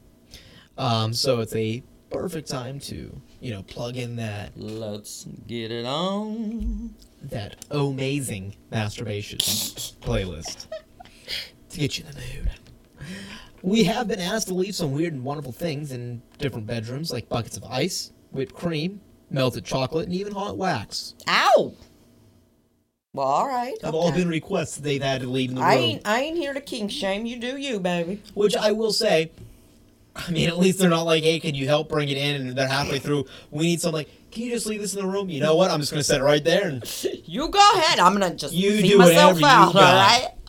Um, 0.78 1.12
so 1.12 1.40
it's 1.40 1.55
a 1.55 1.82
perfect 2.11 2.49
time 2.49 2.78
to 2.78 3.20
you 3.40 3.51
know 3.51 3.62
plug 3.64 3.97
in 3.97 4.16
that 4.16 4.53
Let's 4.57 5.26
get 5.47 5.72
it 5.72 5.84
on. 5.84 6.94
that 7.22 7.64
amazing 7.70 8.55
masturbation 8.70 9.38
playlist 9.38 10.66
to 11.77 11.81
get 11.81 11.99
you 11.99 12.05
in 12.07 12.12
the 12.12 12.18
mood. 12.20 12.51
We 13.62 13.85
have 13.85 14.09
been 14.09 14.20
asked 14.20 14.49
to 14.49 14.55
leave 14.55 14.74
some 14.74 14.93
weird 14.93 15.12
and 15.12 15.24
wonderful 15.24 15.53
things 15.53 15.93
in 15.93 16.22
different 16.39 16.66
bedrooms, 16.66 17.12
like 17.12 17.29
buckets 17.29 17.57
of 17.57 17.64
ice, 17.64 18.12
whipped 18.31 18.55
cream, 18.55 19.01
melted 19.31 19.64
chocolate, 19.64 20.07
and 20.07 20.14
even 20.14 20.33
hot 20.33 20.57
wax. 20.57 21.14
Ow. 21.29 21.72
Well, 23.12 23.27
all 23.27 23.47
right. 23.49 23.74
Have 23.83 23.95
all 23.95 24.12
been 24.12 24.29
requests 24.29 24.77
they've 24.77 25.03
had 25.03 25.22
to 25.22 25.27
leave 25.27 25.51
in 25.51 25.57
the 25.57 25.62
I 25.62 25.74
room. 25.74 25.85
ain't. 25.85 26.03
I 26.05 26.20
ain't 26.20 26.37
here 26.37 26.53
to 26.53 26.61
king 26.61 26.89
shame. 26.89 27.24
You 27.27 27.39
do 27.39 27.57
you, 27.57 27.81
baby. 27.81 28.22
Which 28.35 28.55
I 28.57 28.72
will 28.72 28.93
say, 28.93 29.31
I 30.14 30.31
mean, 30.31 30.49
at 30.49 30.59
least 30.59 30.79
they're 30.79 30.91
not 30.91 31.03
like, 31.07 31.22
hey, 31.24 31.41
can 31.41 31.55
you 31.55 31.66
help 31.66 31.89
bring 31.89 32.09
it 32.11 32.18
in? 32.18 32.41
And 32.49 32.57
they're 32.57 32.68
halfway 32.68 32.99
through. 32.99 33.24
We 33.51 33.64
need 33.66 33.81
something 33.81 33.97
like, 33.97 34.11
can 34.31 34.43
you 34.45 34.51
just 34.51 34.66
leave 34.66 34.81
this 34.83 34.95
in 34.95 35.01
the 35.01 35.11
room? 35.11 35.31
You 35.31 35.41
know 35.41 35.57
what? 35.57 35.70
I'm 35.70 35.81
just 35.81 35.93
going 35.93 36.01
to 36.01 36.05
set 36.05 36.20
it 36.20 36.24
right 36.24 36.45
there 36.45 36.68
and 36.68 36.85
You 37.24 37.49
go 37.49 37.70
ahead. 37.74 37.99
I'm 37.99 38.12
gonna 38.12 38.35
just 38.35 38.53
You 38.55 38.83
do 38.83 38.99
myself 38.99 39.35
whatever 39.37 39.41
you 39.41 39.47
out. 39.47 39.66
All 39.68 39.72
got. 39.72 39.95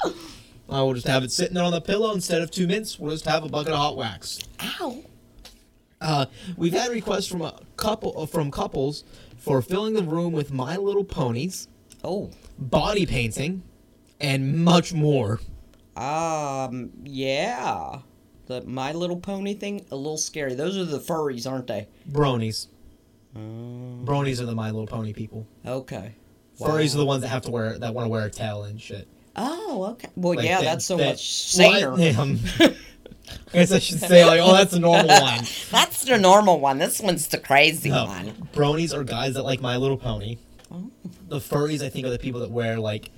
right. 0.04 0.14
I 0.70 0.82
will 0.82 0.94
just 0.94 1.08
have 1.08 1.24
it 1.24 1.32
sitting 1.32 1.54
there 1.54 1.64
on 1.64 1.72
the 1.72 1.82
pillow 1.82 2.14
instead 2.14 2.42
of 2.42 2.52
two 2.52 2.68
mints. 2.68 3.00
We'll 3.00 3.12
just 3.12 3.26
have 3.26 3.44
a 3.44 3.50
bucket 3.50 3.72
of 3.74 3.78
hot 3.80 3.98
wax. 3.98 4.40
Ow. 4.62 5.04
Uh, 6.02 6.26
we've 6.58 6.74
had 6.74 6.92
requests 6.92 7.28
from 7.28 7.42
a 7.42 7.60
couple 7.78 8.14
uh, 8.18 8.26
from 8.26 8.52
couples 8.52 9.04
for 9.38 9.62
filling 9.62 9.94
the 9.94 10.04
room 10.04 10.34
with 10.34 10.52
My 10.52 10.76
Little 10.78 11.04
Ponies, 11.06 11.68
Oh. 12.04 12.30
body 12.60 13.06
painting, 13.06 13.64
and 14.20 14.64
much 14.64 14.94
more. 14.94 15.40
Um. 15.96 16.92
Yeah. 17.04 18.00
The 18.46 18.62
My 18.62 18.92
Little 18.92 19.18
Pony 19.18 19.54
thing 19.56 19.86
a 19.92 19.96
little 19.96 20.18
scary. 20.18 20.54
Those 20.54 20.78
are 20.78 20.86
the 20.86 21.00
furries, 21.00 21.50
aren't 21.50 21.68
they? 21.68 21.88
Bronies. 22.10 22.68
Um, 23.36 24.04
Bronies 24.06 24.40
are 24.42 24.46
the 24.46 24.56
My 24.56 24.70
Little 24.72 24.88
Pony 24.88 25.14
people. 25.14 25.48
okay. 25.66 26.14
Furries 26.60 26.94
are 26.96 26.98
the 26.98 27.06
ones 27.06 27.22
that 27.22 27.28
have 27.30 27.44
to 27.44 27.52
wear 27.52 27.78
that 27.78 27.94
want 27.94 28.06
to 28.06 28.10
wear 28.10 28.26
a 28.26 28.30
tail 28.32 28.64
and 28.64 28.82
shit. 28.82 29.08
Oh, 29.38 29.90
okay. 29.92 30.10
Well, 30.16 30.36
Like 30.36 30.46
yeah, 30.46 30.58
that- 30.60 30.64
that's 30.66 30.86
so 30.86 30.98
that- 30.98 31.06
much 31.12 31.32
saner. 31.34 31.92
What? 31.92 32.16
Um, 32.18 32.40
I 32.60 33.54
guess 33.54 33.72
I 33.72 33.80
should 33.80 34.00
say 34.00 34.26
like, 34.26 34.40
oh, 34.42 34.54
that's 34.54 34.74
a 34.74 34.80
normal 34.80 35.08
one. 35.08 35.44
That's 35.72 36.04
the 36.06 36.18
normal 36.18 36.60
one. 36.62 36.78
This 36.78 37.00
one's 37.02 37.28
the 37.28 37.38
crazy 37.38 37.90
No, 37.90 38.06
one. 38.06 38.32
bronies 38.54 38.94
are 38.98 39.04
guys 39.04 39.34
that 39.34 39.44
like 39.44 39.60
My 39.62 39.76
Little 39.78 39.98
Pony. 39.98 40.38
Oh. 40.72 40.90
The 41.28 41.40
furries, 41.40 41.82
I 41.84 41.90
think, 41.90 42.06
are 42.06 42.10
the 42.10 42.20
people 42.20 42.40
that 42.42 42.52
wear 42.52 42.80
like 42.80 43.12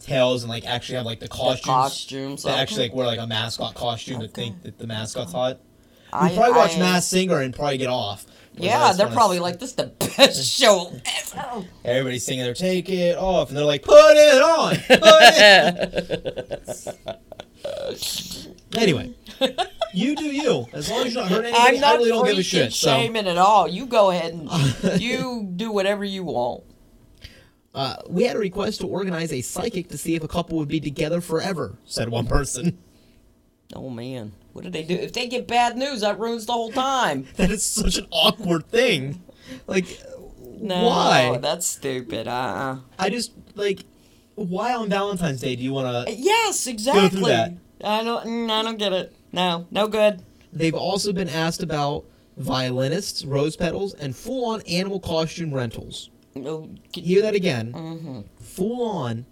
tails 0.00 0.44
and 0.44 0.50
like 0.50 0.64
actually 0.64 0.96
have 0.96 1.06
like 1.06 1.18
the 1.20 1.26
costumes. 1.28 1.64
costumes, 1.64 2.42
That 2.44 2.52
okay. 2.52 2.60
actually 2.60 2.82
like 2.84 2.94
wear 2.94 3.06
like 3.06 3.18
a 3.18 3.26
mascot 3.26 3.74
costume 3.74 4.20
to 4.20 4.28
think 4.28 4.62
that 4.62 4.78
the 4.78 4.86
mascot's 4.86 5.32
hot. 5.32 5.58
You 6.12 6.30
probably 6.36 6.52
watch 6.52 6.76
I- 6.76 6.78
Masked 6.78 7.10
Singer 7.10 7.40
and 7.40 7.52
probably 7.54 7.78
get 7.78 7.88
off. 7.90 8.24
Yeah, 8.60 8.92
they're 8.92 9.08
probably 9.08 9.38
like, 9.38 9.58
this 9.58 9.70
is 9.70 9.76
the 9.76 9.86
best 9.86 10.44
show 10.58 10.92
ever. 11.34 11.64
everybody's 11.84 12.24
singing 12.24 12.44
their 12.44 12.54
"Take 12.54 12.88
It 12.88 13.16
Off" 13.16 13.48
and 13.48 13.56
they're 13.56 13.64
like, 13.64 13.82
"Put 13.82 13.94
it 14.16 14.42
on." 14.42 14.76
Put 14.76 15.00
it. 15.02 16.88
anyway, 18.76 19.14
you 19.92 20.16
do 20.16 20.24
you. 20.24 20.66
As 20.72 20.90
long 20.90 21.06
as 21.06 21.14
you're 21.14 21.22
not 21.22 21.30
hurting 21.30 21.54
anybody, 21.54 21.76
I'm 21.76 21.80
not 21.80 21.94
I 21.94 21.96
really 21.96 22.08
don't 22.10 22.26
give 22.26 22.38
a 22.38 22.42
shit. 22.42 22.72
So. 22.72 22.88
shaming 22.88 23.26
at 23.28 23.38
all. 23.38 23.68
You 23.68 23.86
go 23.86 24.10
ahead 24.10 24.34
and 24.34 25.00
you 25.00 25.48
do 25.56 25.72
whatever 25.72 26.04
you 26.04 26.24
want. 26.24 26.64
Uh, 27.74 27.96
we 28.08 28.24
had 28.24 28.34
a 28.36 28.38
request 28.38 28.80
to 28.80 28.86
organize 28.86 29.32
a 29.32 29.40
psychic 29.40 29.88
to 29.90 29.98
see 29.98 30.14
if 30.14 30.24
a 30.24 30.28
couple 30.28 30.58
would 30.58 30.68
be 30.68 30.80
together 30.80 31.20
forever, 31.20 31.78
said 31.84 32.08
one 32.08 32.26
person. 32.26 32.78
Oh 33.74 33.90
man, 33.90 34.32
what 34.52 34.64
do 34.64 34.70
they 34.70 34.82
do? 34.82 34.94
If 34.94 35.12
they 35.12 35.26
get 35.28 35.46
bad 35.46 35.76
news, 35.76 36.00
that 36.00 36.18
ruins 36.18 36.46
the 36.46 36.52
whole 36.52 36.72
time. 36.72 37.26
That 37.36 37.50
is 37.50 37.62
such 37.62 37.98
an 37.98 38.06
awkward 38.10 38.68
thing. 38.68 39.22
Like, 39.66 39.86
No, 40.60 40.86
why? 40.86 41.38
that's 41.40 41.66
stupid. 41.66 42.26
Uh. 42.28 42.78
I 42.98 43.10
just, 43.10 43.32
like, 43.54 43.84
why 44.34 44.74
on 44.74 44.88
Valentine's 44.88 45.40
Day 45.40 45.54
do 45.56 45.62
you 45.62 45.72
want 45.72 46.06
to. 46.08 46.12
Yes, 46.14 46.66
exactly. 46.66 47.20
Go 47.20 47.26
that. 47.28 47.52
I 47.84 48.02
don't. 48.02 48.26
mm, 48.26 48.50
I 48.50 48.62
don't 48.62 48.78
get 48.78 48.92
it. 48.92 49.14
No, 49.32 49.66
no 49.70 49.86
good. 49.86 50.22
They've 50.52 50.74
also 50.74 51.12
been 51.12 51.28
asked 51.28 51.62
about 51.62 52.04
violinists, 52.38 53.24
rose 53.24 53.56
petals, 53.56 53.92
and 53.94 54.16
full 54.16 54.46
on 54.46 54.62
animal 54.62 54.98
costume 55.00 55.52
rentals. 55.52 56.08
No, 56.34 56.70
g- 56.92 57.02
Hear 57.02 57.22
that 57.22 57.34
again. 57.34 57.72
mhm. 57.72 58.24
Full 58.40 58.82
on 58.82 59.26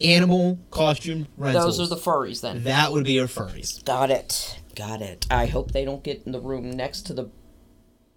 animal 0.00 0.58
costume 0.70 1.28
rentals. 1.36 1.78
Those 1.78 1.86
are 1.92 1.94
the 1.94 2.00
furries 2.00 2.40
then. 2.40 2.64
That 2.64 2.92
would 2.92 3.04
be 3.04 3.12
your 3.14 3.26
furries. 3.28 3.84
Got 3.84 4.10
it. 4.10 4.60
Got 4.76 5.02
it. 5.02 5.26
I 5.30 5.46
hope 5.46 5.72
they 5.72 5.84
don't 5.84 6.02
get 6.02 6.22
in 6.26 6.32
the 6.32 6.40
room 6.40 6.70
next 6.70 7.02
to 7.06 7.12
the 7.14 7.30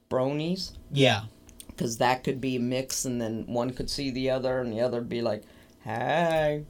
bronies. 0.09 0.71
Yeah. 0.91 1.23
because 1.67 1.97
that 1.97 2.23
could 2.23 2.41
be 2.41 2.55
a 2.55 2.59
mix, 2.59 3.05
and 3.05 3.21
then 3.21 3.45
one 3.47 3.71
could 3.71 3.89
see 3.89 4.09
the 4.09 4.29
other, 4.31 4.59
and 4.61 4.71
the 4.73 4.81
other 4.81 4.99
would 4.99 5.09
be 5.09 5.21
like, 5.21 5.43
Hey. 5.83 6.65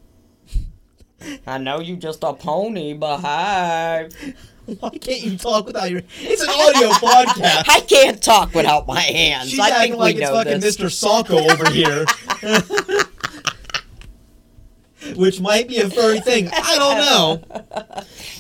I 1.48 1.58
know 1.58 1.80
you 1.80 1.96
just 1.96 2.24
a 2.24 2.34
pony, 2.34 2.94
but 2.94 3.20
hey. 3.20 4.10
Why 4.80 4.90
can't 4.90 5.22
you 5.24 5.38
talk 5.38 5.66
without 5.66 5.90
your? 5.90 6.02
It's 6.20 6.42
an 6.44 6.50
audio 6.50 6.90
podcast. 7.00 7.70
I 7.70 7.80
can't 7.88 8.22
talk 8.22 8.54
without 8.54 8.86
my 8.86 9.00
hands. 9.00 9.50
She's 9.52 9.60
I 9.60 9.70
acting 9.70 9.82
think 9.84 9.94
we 9.94 10.00
like 10.00 10.16
it's 10.18 10.30
know 10.30 10.34
fucking 10.34 10.60
this. 10.60 10.76
Mr. 10.76 10.90
Salko 10.92 11.50
over 11.50 11.70
here. 11.72 13.07
Which 15.16 15.40
might 15.40 15.68
be 15.68 15.78
a 15.78 15.90
furry 15.90 16.20
thing. 16.20 16.50
I 16.54 16.76
don't 16.78 16.98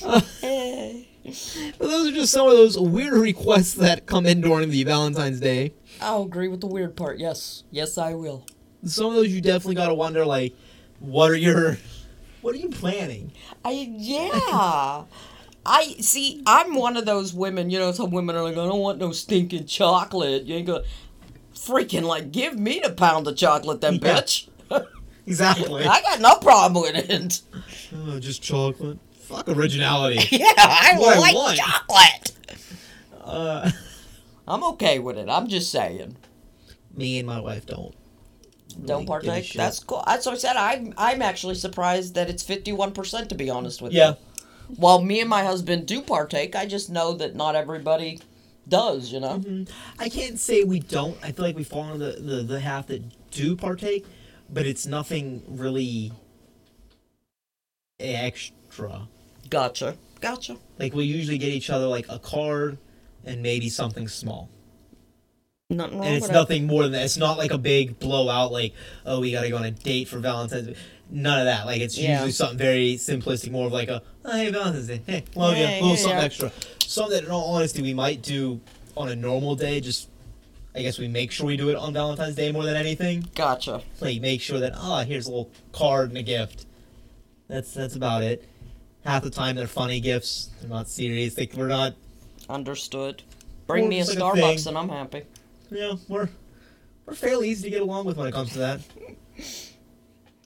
know. 0.03 0.23
But 1.77 1.89
those 1.89 2.07
are 2.07 2.13
just 2.13 2.31
some 2.31 2.47
of 2.47 2.53
those 2.53 2.79
weird 2.79 3.11
requests 3.13 3.73
that 3.75 4.05
come 4.05 4.25
in 4.25 4.39
during 4.39 4.69
the 4.69 4.83
Valentine's 4.85 5.41
Day. 5.41 5.73
I'll 5.99 6.23
agree 6.23 6.47
with 6.47 6.61
the 6.61 6.67
weird 6.67 6.95
part. 6.95 7.19
Yes. 7.19 7.63
Yes, 7.69 7.97
I 7.97 8.13
will. 8.13 8.45
Some 8.85 9.07
of 9.07 9.15
those 9.15 9.27
you 9.33 9.41
definitely 9.41 9.75
gotta 9.75 9.93
wonder, 9.93 10.25
like, 10.25 10.53
what 10.99 11.29
are 11.29 11.35
your, 11.35 11.77
what 12.41 12.55
are 12.55 12.59
you 12.59 12.69
planning? 12.69 13.33
I 13.65 13.71
yeah. 13.71 15.03
I 15.65 15.95
see. 15.99 16.41
I'm 16.45 16.75
one 16.75 16.95
of 16.95 17.05
those 17.05 17.33
women. 17.33 17.69
You 17.69 17.79
know, 17.79 17.91
some 17.91 18.11
women 18.11 18.37
are 18.37 18.43
like, 18.43 18.53
I 18.53 18.65
don't 18.65 18.79
want 18.79 18.97
no 18.99 19.11
stinking 19.11 19.65
chocolate. 19.65 20.43
You 20.45 20.55
ain't 20.55 20.67
gonna 20.67 20.83
freaking 21.53 22.03
like 22.03 22.31
give 22.31 22.57
me 22.57 22.79
the 22.81 22.93
pound 22.93 23.27
of 23.27 23.35
chocolate, 23.35 23.81
then, 23.81 23.95
Yeah. 23.95 24.21
bitch. 24.21 24.47
Exactly. 25.27 25.83
I 25.85 26.01
got 26.01 26.19
no 26.21 26.35
problem 26.35 26.81
with 26.81 26.95
it. 27.09 27.41
Oh, 27.95 28.19
just 28.19 28.41
chocolate. 28.41 28.97
Fuck 29.21 29.49
originality. 29.49 30.19
Yeah, 30.37 30.47
I 30.57 30.95
What 30.97 31.19
like 31.19 31.35
want. 31.35 31.57
chocolate. 31.57 32.31
Uh, 33.23 33.71
I'm 34.47 34.63
okay 34.63 34.99
with 34.99 35.17
it. 35.17 35.27
I'm 35.29 35.47
just 35.47 35.71
saying. 35.71 36.15
me 36.95 37.19
and 37.19 37.27
my 37.27 37.39
wife 37.39 37.65
don't. 37.65 37.93
Don't 38.85 39.05
really 39.09 39.25
partake. 39.25 39.51
That's 39.53 39.79
cool. 39.79 40.03
That's 40.07 40.25
what 40.25 40.35
I 40.35 40.37
said. 40.37 40.55
I'm 40.55 40.93
I'm 40.97 41.21
actually 41.21 41.55
surprised 41.55 42.15
that 42.15 42.29
it's 42.29 42.43
51 42.43 42.91
percent. 42.93 43.29
To 43.29 43.35
be 43.35 43.49
honest 43.49 43.81
with 43.81 43.91
Yeah. 43.91 44.09
you. 44.09 44.15
While 44.77 45.01
me 45.01 45.19
and 45.19 45.29
my 45.29 45.43
husband 45.43 45.87
do 45.87 46.01
partake, 46.01 46.55
I 46.55 46.65
just 46.65 46.89
know 46.89 47.13
that 47.13 47.35
not 47.35 47.55
everybody 47.55 48.19
does. 48.67 49.11
You 49.11 49.19
know. 49.19 49.65
I 49.99 50.09
can't 50.09 50.39
say 50.39 50.63
we 50.63 50.79
don't. 50.79 51.17
I 51.23 51.31
feel 51.31 51.43
like 51.45 51.55
we 51.57 51.63
fall 51.63 51.91
into 51.91 52.05
the, 52.05 52.21
the, 52.21 52.43
the 52.43 52.59
half 52.59 52.87
that 52.87 53.01
do 53.31 53.55
partake, 53.55 54.05
but 54.49 54.65
it's 54.65 54.85
nothing 54.85 55.43
really 55.47 56.11
extra. 57.99 59.07
Gotcha. 59.49 59.95
Gotcha. 60.19 60.57
Like 60.79 60.93
we 60.93 61.05
usually 61.05 61.37
get 61.37 61.49
each 61.49 61.69
other 61.69 61.87
like 61.87 62.05
a 62.09 62.19
card 62.19 62.77
and 63.23 63.41
maybe 63.41 63.69
something 63.69 64.07
small. 64.07 64.49
Nothing 65.69 65.97
wrong 65.97 66.07
And 66.07 66.15
it's 66.15 66.29
nothing 66.29 66.65
more 66.65 66.83
than 66.83 66.93
that. 66.93 67.03
It's 67.03 67.17
not 67.17 67.37
like 67.37 67.51
a 67.51 67.57
big 67.57 67.99
blowout 67.99 68.51
like, 68.51 68.73
oh, 69.05 69.19
we 69.19 69.31
gotta 69.31 69.49
go 69.49 69.57
on 69.57 69.65
a 69.65 69.71
date 69.71 70.07
for 70.07 70.19
Valentine's 70.19 70.67
Day. 70.67 70.75
None 71.09 71.39
of 71.39 71.45
that. 71.45 71.65
Like 71.65 71.81
it's 71.81 71.97
Yeah. 71.97 72.13
usually 72.13 72.31
something 72.31 72.57
very 72.57 72.95
simplistic, 72.95 73.51
more 73.51 73.67
of 73.67 73.73
like 73.73 73.89
a 73.89 74.01
oh, 74.25 74.31
hey 74.31 74.49
Valentine's 74.49 74.87
Day. 74.87 75.01
Hey, 75.05 75.23
love 75.35 75.55
Yeah, 75.57 75.61
you. 75.61 75.67
A 75.67 75.73
little 75.73 75.89
yeah, 75.89 75.95
something 75.95 76.19
extra. 76.19 76.51
Something 76.85 77.17
that 77.17 77.25
in 77.25 77.31
all 77.31 77.53
honesty 77.55 77.81
we 77.81 77.93
might 77.93 78.21
do 78.21 78.61
on 78.95 79.09
a 79.09 79.15
normal 79.15 79.55
day, 79.55 79.79
just 79.81 80.09
I 80.77 80.81
guess 80.81 80.99
we 80.99 81.07
make 81.07 81.31
sure 81.31 81.45
we 81.47 81.57
do 81.57 81.69
it 81.69 81.75
on 81.75 81.93
Valentine's 81.93 82.35
Day 82.35 82.51
more 82.51 82.63
than 82.63 82.75
anything. 82.75 83.27
Gotcha. 83.35 83.81
like 83.99 84.21
make 84.21 84.41
sure 84.41 84.59
that 84.59 84.73
ah 84.75 85.03
here's 85.03 85.25
a 85.27 85.29
little 85.29 85.51
card 85.71 86.09
and 86.09 86.17
a 86.17 86.23
gift. 86.23 86.65
That's 87.47 87.73
that's 87.73 87.95
about 87.95 88.23
it. 88.23 88.47
Half 89.05 89.23
the 89.23 89.29
time 89.29 89.55
they're 89.55 89.67
funny 89.67 89.99
gifts. 89.99 90.49
They're 90.59 90.69
not 90.69 90.87
serious. 90.87 91.37
Like 91.37 91.53
we're 91.53 91.67
not. 91.67 91.95
Understood. 92.49 93.23
Bring 93.65 93.85
Or 93.85 93.87
me 93.89 93.99
a 94.01 94.05
like 94.05 94.17
a 94.17 94.21
Starbucks 94.21 94.63
thing. 94.63 94.67
and 94.69 94.77
I'm 94.77 94.89
happy. 94.89 95.23
Yeah, 95.71 95.93
we're 96.07 96.29
we're 97.05 97.15
fairly 97.15 97.49
easy 97.49 97.63
to 97.63 97.69
get 97.69 97.81
along 97.81 98.05
with 98.05 98.17
when 98.17 98.27
it 98.27 98.33
comes 98.33 98.51
to 98.53 98.59
that. 98.59 98.79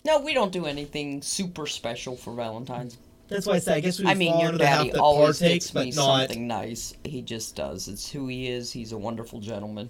No, 0.03 0.19
we 0.19 0.34
don't 0.34 0.51
do 0.51 0.65
anything 0.65 1.21
super 1.21 1.67
special 1.67 2.15
for 2.15 2.34
Valentine's. 2.34 2.97
That's 3.27 3.45
why 3.45 3.53
I 3.53 3.59
say 3.59 3.75
I 3.75 3.79
guess 3.82 3.99
we 3.99 4.07
I 4.07 4.15
mean, 4.15 4.38
your 4.39 4.47
under 4.47 4.57
the 4.57 4.65
half 4.65 4.88
daddy 4.88 4.97
always 4.97 5.38
partakes, 5.39 5.69
gets 5.69 5.75
me 5.75 5.91
not. 5.91 6.21
something 6.21 6.47
nice. 6.47 6.95
He 7.03 7.21
just 7.21 7.55
does. 7.55 7.88
It's 7.88 8.11
who 8.11 8.25
he 8.27 8.47
is. 8.47 8.71
He's 8.71 8.93
a 8.93 8.97
wonderful 8.97 9.39
gentleman. 9.39 9.89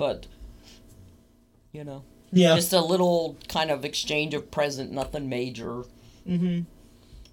But, 0.00 0.26
you 1.72 1.84
know, 1.84 2.04
Yeah. 2.32 2.54
just 2.56 2.72
a 2.72 2.80
little 2.80 3.36
kind 3.48 3.70
of 3.70 3.84
exchange 3.84 4.32
of 4.32 4.50
present, 4.50 4.90
nothing 4.92 5.28
major. 5.28 5.84
mm-hmm. 6.26 6.60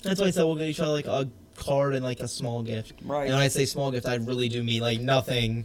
That's 0.04 0.20
why 0.20 0.28
I 0.28 0.32
said 0.32 0.44
we'll 0.44 0.56
get 0.58 0.68
each 0.68 0.82
other 0.82 0.92
like 0.92 1.08
a 1.08 1.30
card 1.56 1.96
and 1.96 2.04
like 2.04 2.20
a 2.20 2.28
small 2.28 2.62
gift. 2.64 2.92
Right. 3.06 3.24
And 3.28 3.34
when 3.36 3.42
I 3.42 3.48
say 3.48 3.64
small 3.64 3.90
gift, 3.90 4.06
I 4.06 4.16
really 4.16 4.50
do 4.50 4.62
mean 4.64 4.82
like 4.82 5.00
nothing. 5.00 5.64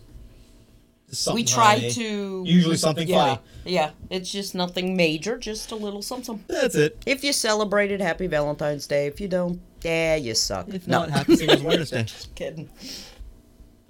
just 1.11 1.33
we 1.35 1.43
try 1.43 1.75
tiny. 1.81 1.91
to. 1.91 2.45
Usually 2.47 2.77
something 2.77 3.09
yeah, 3.09 3.17
funny. 3.35 3.41
Yeah, 3.65 3.91
it's 4.11 4.31
just 4.31 4.55
nothing 4.55 4.97
major, 4.97 5.37
just 5.39 5.73
a 5.73 5.77
little 5.77 6.03
something. 6.03 6.43
That's 6.47 6.77
it. 6.77 7.03
If 7.05 7.25
you 7.25 7.33
celebrated 7.33 8.01
Happy 8.01 8.29
Valentine's 8.29 8.87
Day. 8.87 9.07
If 9.09 9.21
you 9.21 9.27
don't, 9.27 9.61
yeah, 9.83 10.15
you 10.15 10.35
suck. 10.37 10.69
If 10.73 10.87
no. 10.87 11.01
not, 11.01 11.11
Happy 11.11 11.35
Singles 11.37 11.61
Awareness 11.65 11.91
Day, 11.91 12.05
Just 12.05 12.33
kidding. 12.37 12.71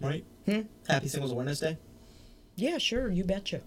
right? 0.01 0.25
Hmm? 0.47 0.63
Happy 0.89 1.09
Singles 1.09 1.31
Awareness 1.33 1.61
Day. 1.61 1.77
Yeah, 2.57 2.79
sure, 2.79 3.11
you 3.11 3.25
betcha. 3.25 3.61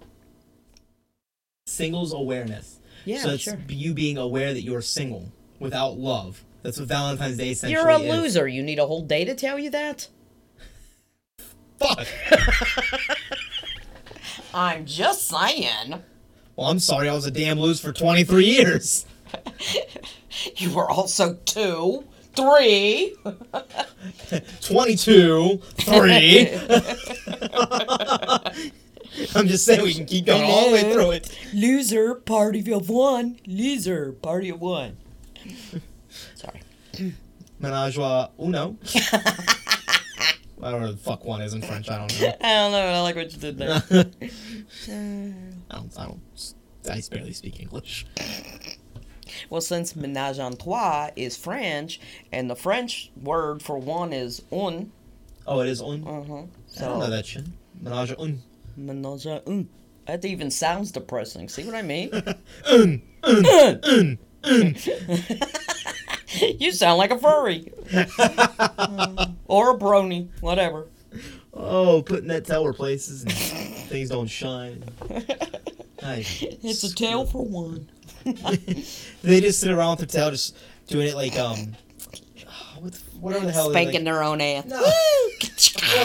Singles 1.68 2.14
awareness. 2.14 2.80
Yeah, 3.06 3.24
so 3.24 3.30
it's 3.32 3.44
sure. 3.44 3.60
you 3.68 3.94
being 3.94 4.18
aware 4.18 4.54
that 4.54 4.62
you're 4.62 4.82
single 4.82 5.32
without 5.60 5.98
love. 5.98 6.44
That's 6.64 6.80
what 6.80 6.88
Valentine's 6.88 7.38
Day 7.38 7.52
essentially 7.52 7.74
You're 7.74 7.90
a 7.90 8.00
is. 8.00 8.12
loser. 8.12 8.48
You 8.48 8.64
need 8.64 8.80
a 8.80 8.88
whole 8.88 9.04
day 9.04 9.26
to 9.26 9.36
tell 9.36 9.60
you 9.60 9.70
that? 9.72 10.08
Fuck. 11.78 12.08
I'm 14.54 14.86
just 14.86 15.28
saying. 15.28 16.02
Well, 16.56 16.68
I'm 16.68 16.80
sorry. 16.80 17.10
I 17.10 17.14
was 17.14 17.26
a 17.26 17.32
damn 17.32 17.60
loser 17.60 17.88
for 17.88 17.94
23 17.94 18.46
years. 18.46 19.06
You 20.58 20.74
were 20.74 20.90
also 20.90 21.36
two, 21.46 22.04
three. 22.36 23.16
22, 24.62 25.62
three. 25.80 26.50
I'm 29.36 29.48
just 29.48 29.66
saying 29.66 29.84
we 29.84 29.94
can 29.94 30.06
keep 30.06 30.26
going 30.26 30.44
all 30.44 30.68
the 30.68 30.74
way 30.74 30.92
through 30.92 31.12
it. 31.12 31.38
Loser, 31.54 32.16
party 32.16 32.72
of 32.72 32.90
one. 32.90 33.40
Loser, 33.48 34.12
party 34.12 34.50
of 34.50 34.60
one. 34.60 34.98
Sorry. 36.36 36.62
Menage 37.60 37.98
a 37.98 38.30
uno. 38.40 38.78
I 40.62 40.72
don't 40.72 40.82
know 40.82 40.88
what 40.88 40.98
the 40.98 41.04
fuck 41.04 41.26
one 41.26 41.42
is 41.42 41.54
in 41.54 41.62
French. 41.62 41.90
I 41.90 41.98
don't 41.98 42.20
know. 42.20 42.28
I 42.42 42.54
don't 42.54 42.72
know. 42.72 42.80
I 42.80 43.02
like 43.02 43.16
what 43.16 43.32
you 43.32 43.40
did 43.40 43.58
there. 43.58 43.84
I 43.92 44.06
don't. 45.70 45.98
I 45.98 46.06
don't. 46.06 46.54
I 46.90 47.02
barely 47.12 47.34
speak 47.34 47.60
English. 47.60 48.06
Well, 49.50 49.62
since 49.62 49.94
ménage 49.94 50.40
en 50.40 50.56
trois 50.56 51.10
is 51.16 51.36
French, 51.38 52.00
and 52.32 52.50
the 52.50 52.56
French 52.56 53.12
word 53.22 53.62
for 53.62 53.78
one 53.78 54.14
is 54.14 54.42
un. 54.52 54.92
Oh, 55.48 55.60
it 55.60 55.68
is 55.68 55.82
un. 55.82 56.04
Uh 56.08 56.24
huh. 56.24 56.44
I 56.84 56.88
don't 56.88 57.00
know 57.00 57.06
So 57.06 57.10
that 57.10 57.26
shit. 57.26 57.46
Menage 57.82 58.16
un. 58.20 58.42
ménage 58.78 59.42
un. 59.48 59.70
That 60.08 60.24
even 60.24 60.52
sounds 60.52 60.92
depressing. 60.92 61.50
See 61.50 61.64
what 61.64 61.74
I 61.74 61.82
mean? 61.82 62.12
Un. 62.70 63.02
Un. 63.24 63.80
Un. 63.84 64.18
Un. 64.44 64.76
you 66.60 66.72
sound 66.72 67.00
like 67.00 67.10
a 67.10 67.18
furry. 67.18 67.72
or 69.48 69.72
a 69.72 69.78
brony, 69.80 70.30
whatever. 70.42 70.86
Oh, 71.54 72.04
putting 72.04 72.28
that 72.28 72.46
tower 72.46 72.72
places 72.72 73.24
and 73.24 73.32
things 73.32 74.10
don't 74.10 74.28
shine. 74.28 74.84
It's 76.00 76.84
a 76.84 76.94
tail 76.94 77.26
for 77.26 77.44
one. 77.44 77.90
They 79.24 79.42
just 79.42 79.60
sit 79.60 79.72
around 79.72 80.00
with 80.00 80.10
their 80.12 80.22
tail, 80.22 80.32
just 80.32 80.58
doing 80.88 81.08
it 81.08 81.16
like 81.16 81.38
um, 81.38 81.74
what 82.80 82.96
whatever 83.20 83.46
the 83.46 83.52
hell. 83.52 83.70
they're 83.70 83.82
Spanking 83.82 84.04
their 84.04 84.24
own 84.24 84.42
ass. 84.42 84.66
No. 84.66 84.82
Like, 84.82 84.92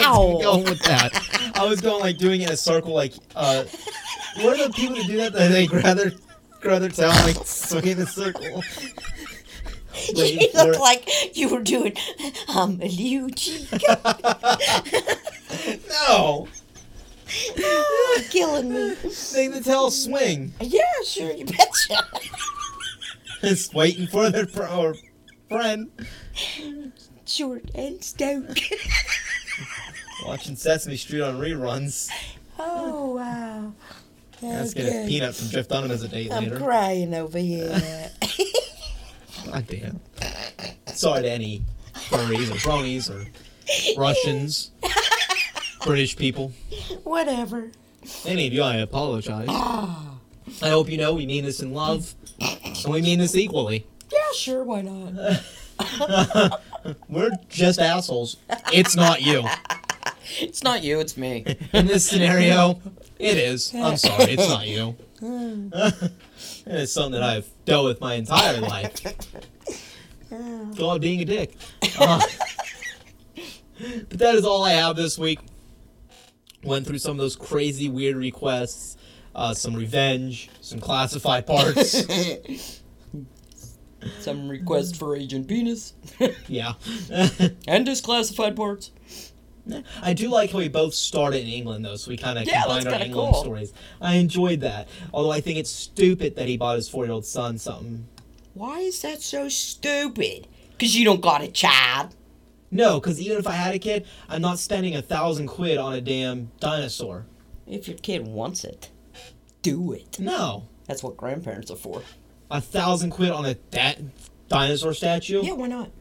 I 0.03 0.09
was 0.17 0.43
going 0.43 0.63
with 0.65 0.81
that. 0.83 1.51
I 1.55 1.65
was 1.65 1.81
going 1.81 1.99
like 2.01 2.17
doing 2.17 2.41
it 2.41 2.47
in 2.47 2.53
a 2.53 2.57
circle, 2.57 2.93
like 2.93 3.13
uh, 3.35 3.63
what 4.37 4.59
are 4.59 4.67
the 4.67 4.73
people 4.73 4.95
that 4.95 5.07
do 5.07 5.17
that? 5.17 5.33
That 5.33 5.51
they 5.51 5.65
grab 5.67 5.97
their 5.97 6.11
grab 6.61 6.81
their 6.81 6.89
tail 6.89 7.09
like 7.25 7.37
swing 7.45 7.87
in 7.87 7.99
a 7.99 8.05
circle. 8.05 8.63
You 10.07 10.13
Waiting 10.15 10.49
look 10.55 10.79
like 10.79 11.37
you 11.37 11.49
were 11.49 11.61
doing 11.61 11.93
um 12.55 12.79
a 12.81 12.87
Liu 12.87 13.29
cheek. 13.29 13.67
No, 15.89 16.47
killing 18.29 18.69
me. 18.73 18.89
make 19.33 19.53
the 19.53 19.61
tail 19.63 19.91
swing. 19.91 20.53
Yeah, 20.59 20.81
sure, 21.05 21.31
you 21.31 21.45
betcha. 21.45 22.07
Just 23.41 23.73
waiting 23.73 24.07
for 24.07 24.29
their 24.29 24.45
pro- 24.45 24.67
or 24.83 24.95
friend. 25.49 25.89
Short 27.25 27.63
and 27.75 28.03
stout. 28.03 28.59
Watching 30.25 30.55
Sesame 30.55 30.97
Street 30.97 31.21
on 31.21 31.39
reruns. 31.39 32.09
oh 32.59 33.15
wow. 33.15 33.73
Let's 34.41 34.73
get 34.73 34.87
a 34.87 35.07
peanut 35.07 35.35
from 35.35 35.49
Jeff 35.49 35.67
Dunham 35.67 35.91
as 35.91 36.01
a 36.03 36.07
date 36.07 36.31
I'm 36.31 36.45
later. 36.45 36.57
crying 36.57 37.13
over 37.13 37.37
here. 37.37 38.11
God 39.45 39.67
damn. 39.67 39.99
Sorry 40.87 41.21
to 41.23 41.29
any 41.31 41.61
furries 41.93 42.49
or 42.51 42.55
bronies 42.55 43.09
or 43.09 43.25
Russians, 43.99 44.71
British 45.85 46.15
people. 46.17 46.51
Whatever. 47.03 47.71
Any 48.25 48.47
of 48.47 48.53
you, 48.53 48.63
I 48.63 48.77
apologize. 48.77 49.47
I 49.49 50.69
hope 50.69 50.89
you 50.89 50.97
know 50.97 51.13
we 51.13 51.25
mean 51.25 51.45
this 51.45 51.61
in 51.61 51.73
love. 51.73 52.13
and 52.39 52.93
we 52.93 53.01
mean 53.01 53.19
this 53.19 53.35
equally. 53.35 53.85
Yeah, 54.11 54.19
sure, 54.35 54.63
why 54.63 54.81
not? 54.81 55.41
We're 57.09 57.31
just 57.49 57.79
assholes. 57.79 58.37
It's 58.73 58.95
not 58.95 59.21
you. 59.21 59.43
It's 60.39 60.63
not 60.63 60.83
you, 60.83 60.99
it's 60.99 61.17
me. 61.17 61.45
In 61.73 61.87
this 61.87 62.07
scenario, 62.07 62.79
it 63.19 63.37
is. 63.37 63.73
I'm 63.73 63.97
sorry, 63.97 64.33
it's 64.33 64.49
not 64.49 64.67
you. 64.67 64.95
it's 66.65 66.91
something 66.91 67.11
that 67.19 67.23
I've 67.23 67.47
dealt 67.65 67.85
with 67.85 68.01
my 68.01 68.15
entire 68.15 68.59
life. 68.59 68.93
God 70.77 71.01
being 71.01 71.21
a 71.21 71.25
dick. 71.25 71.55
Uh, 71.99 72.21
but 74.09 74.19
that 74.19 74.35
is 74.35 74.45
all 74.45 74.63
I 74.63 74.71
have 74.71 74.95
this 74.95 75.17
week. 75.19 75.39
Went 76.63 76.85
through 76.85 76.99
some 76.99 77.11
of 77.11 77.17
those 77.17 77.35
crazy, 77.35 77.89
weird 77.89 78.15
requests, 78.15 78.97
uh, 79.35 79.53
some 79.53 79.73
revenge, 79.75 80.49
some 80.61 80.79
classified 80.79 81.45
parts. 81.47 82.03
Some 84.19 84.49
request 84.49 84.95
for 84.95 85.15
Agent 85.15 85.47
Penis. 85.47 85.93
yeah. 86.47 86.73
and 87.67 87.85
disclassified 87.85 88.55
parts. 88.55 88.89
I 90.01 90.13
do 90.13 90.27
like 90.29 90.51
how 90.51 90.57
we 90.57 90.69
both 90.69 90.95
started 90.95 91.41
in 91.43 91.47
England, 91.47 91.85
though, 91.85 91.95
so 91.95 92.09
we 92.09 92.17
kind 92.17 92.39
of 92.39 92.47
Yeah, 92.47 92.61
combined 92.63 92.87
our 92.87 92.93
kinda 92.93 93.05
England 93.05 93.33
cool. 93.33 93.43
stories. 93.43 93.73
I 94.01 94.15
enjoyed 94.15 94.61
that. 94.61 94.87
Although 95.13 95.31
I 95.31 95.39
think 95.39 95.59
it's 95.59 95.69
stupid 95.69 96.35
that 96.35 96.47
he 96.47 96.57
bought 96.57 96.77
his 96.77 96.89
four 96.89 97.05
year 97.05 97.13
old 97.13 97.25
son 97.25 97.59
something. 97.59 98.07
Why 98.55 98.79
is 98.79 99.01
that 99.03 99.21
so 99.21 99.49
stupid? 99.49 100.47
Because 100.71 100.97
you 100.97 101.05
don't 101.05 101.21
got 101.21 101.41
a 101.43 101.47
child. 101.47 102.15
No, 102.71 102.99
because 102.99 103.19
even 103.19 103.37
if 103.37 103.47
I 103.47 103.51
had 103.51 103.75
a 103.75 103.79
kid, 103.79 104.07
I'm 104.29 104.41
not 104.41 104.57
spending 104.57 104.95
a 104.95 105.01
thousand 105.01 105.47
quid 105.47 105.77
on 105.77 105.93
a 105.93 106.01
damn 106.01 106.51
dinosaur. 106.59 107.25
If 107.67 107.87
your 107.87 107.97
kid 107.97 108.25
wants 108.25 108.63
it, 108.63 108.89
do 109.61 109.91
it. 109.91 110.19
No. 110.19 110.67
That's 110.87 111.03
what 111.03 111.17
grandparents 111.17 111.69
are 111.69 111.75
for. 111.75 112.01
A 112.49 112.61
thousand 112.61 113.11
quid 113.11 113.31
on 113.31 113.45
a 113.45 113.55
da- 113.55 113.97
dinosaur 114.47 114.93
statue? 114.93 115.41
Yeah, 115.43 115.53
why 115.53 115.67
not? 115.67 115.91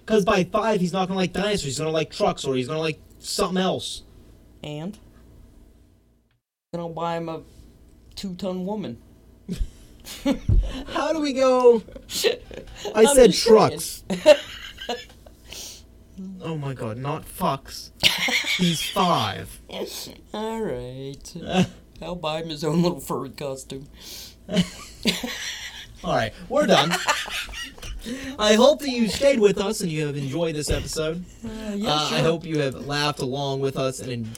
Because 0.00 0.24
by 0.24 0.44
five, 0.44 0.80
he's 0.80 0.92
not 0.92 1.08
going 1.08 1.16
to 1.16 1.20
like 1.20 1.32
dinosaurs. 1.32 1.62
He's 1.62 1.78
going 1.78 1.88
to 1.88 1.92
like 1.92 2.10
trucks 2.10 2.44
or 2.44 2.54
he's 2.54 2.66
going 2.66 2.78
to 2.78 2.82
like 2.82 3.00
something 3.18 3.62
else. 3.62 4.02
And? 4.62 4.98
Then 6.72 6.80
I'll 6.80 6.88
buy 6.88 7.16
him 7.16 7.28
a 7.28 7.42
two 8.14 8.34
ton 8.34 8.66
woman. 8.66 8.98
How 10.88 11.12
do 11.12 11.20
we 11.20 11.32
go? 11.32 11.82
I 12.94 13.06
I'm 13.06 13.06
said 13.14 13.32
trucks. 13.32 14.04
oh 16.42 16.56
my 16.56 16.74
god, 16.74 16.96
not 16.98 17.24
fucks. 17.26 17.90
He's 18.58 18.82
five. 18.82 19.60
Alright. 20.34 21.34
I'll 22.02 22.16
buy 22.16 22.42
him 22.42 22.48
his 22.50 22.64
own 22.64 22.82
little 22.82 23.00
furry 23.00 23.30
costume. 23.30 23.86
All 26.04 26.14
right, 26.14 26.32
we're 26.48 26.66
done. 26.66 26.92
I 28.38 28.54
hope 28.54 28.80
that 28.80 28.90
you 28.90 29.08
stayed 29.08 29.40
with 29.40 29.58
us 29.58 29.80
and 29.80 29.90
you 29.90 30.06
have 30.06 30.16
enjoyed 30.16 30.54
this 30.54 30.68
episode. 30.70 31.24
yeah, 31.42 31.90
Uh, 31.92 32.08
I 32.12 32.18
hope 32.20 32.44
you 32.44 32.58
have 32.60 32.74
laughed 32.86 33.20
along 33.20 33.60
with 33.60 33.78
us 33.78 34.00
and 34.00 34.28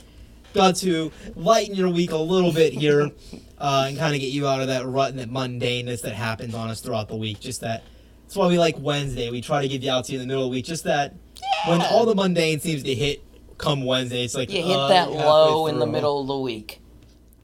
got 0.54 0.76
to 0.76 1.10
lighten 1.34 1.74
your 1.74 1.90
week 1.90 2.12
a 2.12 2.16
little 2.16 2.52
bit 2.52 2.72
here 2.72 3.10
uh, 3.58 3.86
and 3.88 3.98
kind 3.98 4.14
of 4.14 4.20
get 4.20 4.30
you 4.32 4.46
out 4.46 4.60
of 4.60 4.68
that 4.68 4.86
rut 4.86 5.10
and 5.10 5.18
that 5.18 5.28
mundaneness 5.30 6.02
that 6.02 6.14
happens 6.14 6.54
on 6.54 6.70
us 6.70 6.80
throughout 6.80 7.08
the 7.08 7.16
week. 7.16 7.40
Just 7.40 7.60
that. 7.62 7.82
That's 8.22 8.36
why 8.36 8.46
we 8.46 8.58
like 8.58 8.76
Wednesday. 8.78 9.30
We 9.30 9.40
try 9.40 9.62
to 9.62 9.68
give 9.68 9.82
you 9.82 9.90
out 9.90 10.04
to 10.06 10.12
you 10.12 10.18
in 10.20 10.22
the 10.22 10.26
middle 10.28 10.44
of 10.44 10.50
the 10.50 10.54
week. 10.56 10.64
Just 10.64 10.84
that 10.84 11.14
when 11.66 11.80
all 11.82 12.06
the 12.06 12.14
mundane 12.14 12.60
seems 12.60 12.82
to 12.84 12.94
hit 12.94 13.22
come 13.58 13.84
Wednesday, 13.84 14.24
it's 14.24 14.34
like 14.34 14.50
You 14.52 14.62
hit 14.62 14.76
uh, 14.76 14.88
that 14.88 15.08
halfway 15.08 15.24
low 15.24 15.66
in 15.66 15.78
the 15.78 15.86
middle 15.86 16.20
of 16.20 16.26
the 16.26 16.38
week. 16.38 16.80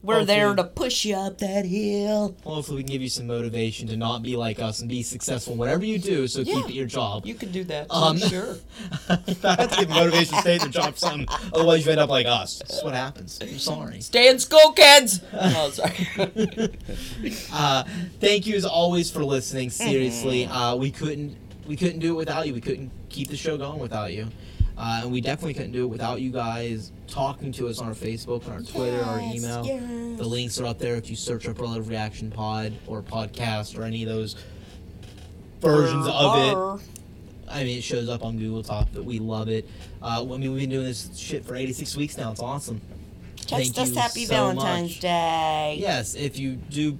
We're 0.03 0.25
there 0.25 0.53
to 0.53 0.65
push 0.65 1.05
you 1.05 1.15
up 1.15 1.37
that 1.37 1.63
hill. 1.63 2.35
Hopefully, 2.43 2.75
we 2.75 2.83
can 2.83 2.91
give 2.91 3.01
you 3.01 3.07
some 3.07 3.25
motivation 3.25 3.87
to 3.87 3.95
not 3.95 4.21
be 4.21 4.35
like 4.35 4.59
us 4.59 4.81
and 4.81 4.89
be 4.89 5.01
successful 5.01 5.55
whatever 5.55 5.85
you 5.85 5.97
do. 5.97 6.27
So 6.27 6.41
Yeah. 6.41 6.55
keep 6.55 6.65
at 6.65 6.73
your 6.73 6.85
job. 6.87 7.25
You 7.25 7.35
can 7.35 7.53
do 7.53 7.63
that. 7.63 7.87
Um, 7.89 8.03
Um, 8.03 8.17
sure. 8.17 8.57
I 9.09 9.15
have 9.45 9.71
to 9.71 9.77
give 9.79 9.89
motivation 9.89 10.35
to 10.35 10.41
stay 10.41 10.55
at 10.55 10.61
the 10.61 10.67
job, 10.67 10.97
something. 10.97 11.25
Otherwise, 11.53 11.85
you 11.85 11.91
end 11.93 12.01
up 12.01 12.09
like 12.09 12.25
us. 12.25 12.59
That's 12.59 12.83
what 12.83 12.93
happens. 12.93 13.39
I'm 13.41 13.57
sorry. 13.57 14.01
Stay 14.01 14.27
in 14.27 14.39
school, 14.39 14.73
kids. 14.73 15.21
oh, 15.33 15.69
sorry. 15.71 16.69
Uh, 17.53 17.83
thank 18.19 18.45
you 18.45 18.55
as 18.55 18.65
always 18.65 19.09
for 19.09 19.23
listening. 19.23 19.69
Seriously, 19.69 20.43
Mm-hmm. 20.43 20.51
uh, 20.53 20.75
we 20.75 20.91
couldn't 20.91 21.37
we 21.65 21.77
couldn't 21.77 21.99
do 21.99 22.11
it 22.11 22.17
without 22.17 22.45
you. 22.45 22.53
We 22.53 22.59
couldn't 22.61 22.91
keep 23.13 23.29
the 23.29 23.37
show 23.37 23.57
going 23.57 23.79
without 23.79 24.11
you. 24.11 24.27
Uh, 24.75 25.01
and 25.03 25.11
we 25.11 25.21
definitely 25.21 25.53
couldn't 25.53 25.71
do 25.71 25.83
it 25.83 25.87
without 25.87 26.19
you 26.19 26.31
guys 26.31 26.91
talking 27.07 27.51
to 27.51 27.67
us 27.67 27.79
on 27.79 27.87
our 27.87 27.93
Facebook, 27.93 28.47
on 28.47 28.53
our 28.53 28.61
Twitter, 28.61 29.03
our 29.03 29.19
email. 29.19 29.63
yes. 29.63 30.17
The 30.17 30.25
links 30.27 30.59
are 30.59 30.65
up 30.65 30.79
there 30.79 30.95
if 30.95 31.09
you 31.11 31.15
search 31.15 31.47
up 31.47 31.59
Relative 31.59 31.87
Reaction 31.87 32.31
Pod 32.31 32.73
or 32.87 33.03
podcast 33.03 33.77
or 33.77 33.83
any 33.83 34.01
of 34.03 34.09
those 34.09 34.35
versions 35.61 36.07
of 36.07 36.79
it. 36.79 36.87
I 37.49 37.63
mean, 37.63 37.77
it 37.77 37.83
shows 37.83 38.09
up 38.09 38.25
on 38.25 38.37
Google 38.39 38.63
Top, 38.63 38.89
but 38.93 39.05
we 39.05 39.19
love 39.19 39.47
it. 39.47 39.69
Uh, 40.01 40.23
I 40.23 40.37
mean, 40.37 40.51
we've 40.51 40.61
been 40.61 40.69
doing 40.71 40.85
this 40.85 41.15
shit 41.15 41.45
for 41.45 41.55
86 41.55 41.95
weeks 41.95 42.17
now. 42.17 42.31
It's 42.31 42.41
awesome. 42.41 42.81
Thank 43.37 43.75
Text 43.75 43.79
us 43.79 43.95
Happy 43.95 44.25
so 44.25 44.33
Valentine's 44.33 44.89
much. 44.91 44.99
Day. 45.01 45.77
Yes, 45.79 46.15
if 46.15 46.39
you 46.39 46.55
do 46.55 46.97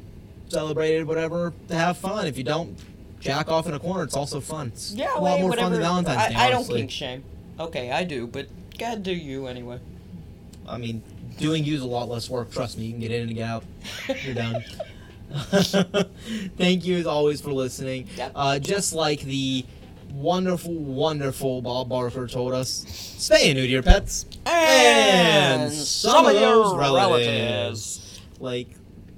celebrate 0.50 0.98
it, 0.98 1.08
whatever, 1.08 1.54
have 1.70 1.98
fun. 1.98 2.28
If 2.28 2.38
you 2.38 2.44
don't, 2.44 2.78
jack 3.24 3.50
off 3.50 3.68
in 3.68 3.74
a 3.74 3.80
corner. 3.80 4.04
It's 4.04 4.16
also 4.16 4.40
fun. 4.40 4.68
It's 4.68 4.94
Yeah, 4.94 5.14
a 5.14 5.20
lot 5.20 5.24
wait, 5.24 5.40
more 5.42 5.50
whatever. 5.50 5.66
fun 5.66 5.72
than 5.74 5.82
Valentine's 5.82 6.18
I, 6.18 6.30
Day. 6.30 6.36
I 6.36 6.48
don't 6.50 6.56
honestly. 6.58 6.80
kink 6.82 6.92
shame. 6.92 7.24
Okay, 7.60 7.92
I 7.92 8.04
do, 8.04 8.28
but 8.28 8.48
God, 8.78 9.04
do 9.04 9.12
you 9.14 9.48
anyway. 9.48 9.80
I 10.68 10.78
mean, 10.78 11.02
doing 11.38 11.64
you 11.64 11.76
is 11.76 11.82
a 11.82 11.88
lot 11.88 12.10
less 12.10 12.30
work. 12.30 12.52
Trust 12.52 12.78
me, 12.78 12.86
you 12.86 12.92
can 12.92 13.00
get 13.02 13.12
in 13.12 13.28
and 13.28 13.36
get 13.36 13.48
out. 13.50 13.64
You're 14.24 14.36
done. 14.36 14.64
Thank 16.58 16.86
you 16.86 16.98
as 16.98 17.06
always 17.08 17.42
for 17.42 17.52
listening. 17.52 18.08
Yep. 18.18 18.32
Uh, 18.36 18.60
just 18.60 18.94
like 18.94 19.22
the 19.22 19.66
wonderful, 20.14 20.74
wonderful 20.74 21.62
Bob 21.62 21.90
Barker 21.90 22.28
told 22.28 22.54
us, 22.54 22.86
stay 23.18 23.54
new 23.54 23.62
to 23.66 23.68
your 23.72 23.82
pets 23.84 24.26
And 24.46 25.72
some, 25.72 26.26
of 26.28 26.34
your 26.34 26.42
those 26.42 26.76
relatives, 26.76 27.28
relatives. 27.28 28.22
like 28.40 28.68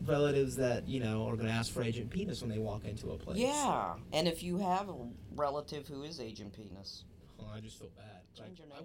relatives 0.08 0.56
that 0.58 0.88
you 0.88 1.00
know 1.00 1.28
are 1.28 1.36
going 1.36 1.48
to 1.48 1.54
ask 1.54 1.72
for 1.74 1.82
Agent 1.84 2.10
Penis 2.10 2.42
when 2.42 2.50
they 2.50 2.60
walk 2.60 2.86
into 2.86 3.12
a 3.12 3.18
place. 3.18 3.38
Yeah, 3.38 3.96
and 4.14 4.28
if 4.28 4.44
you 4.44 4.58
have 4.58 4.90
a 4.90 4.96
relative 5.36 5.88
who 5.88 6.04
is 6.04 6.20
Agent 6.20 6.54
Penis, 6.54 7.04
Oh, 7.40 7.48
I 7.54 7.60
just 7.60 7.78
feel 7.78 7.90
bad. 7.98 8.22
Change 8.34 8.60
your 8.60 8.68
name. 8.70 8.78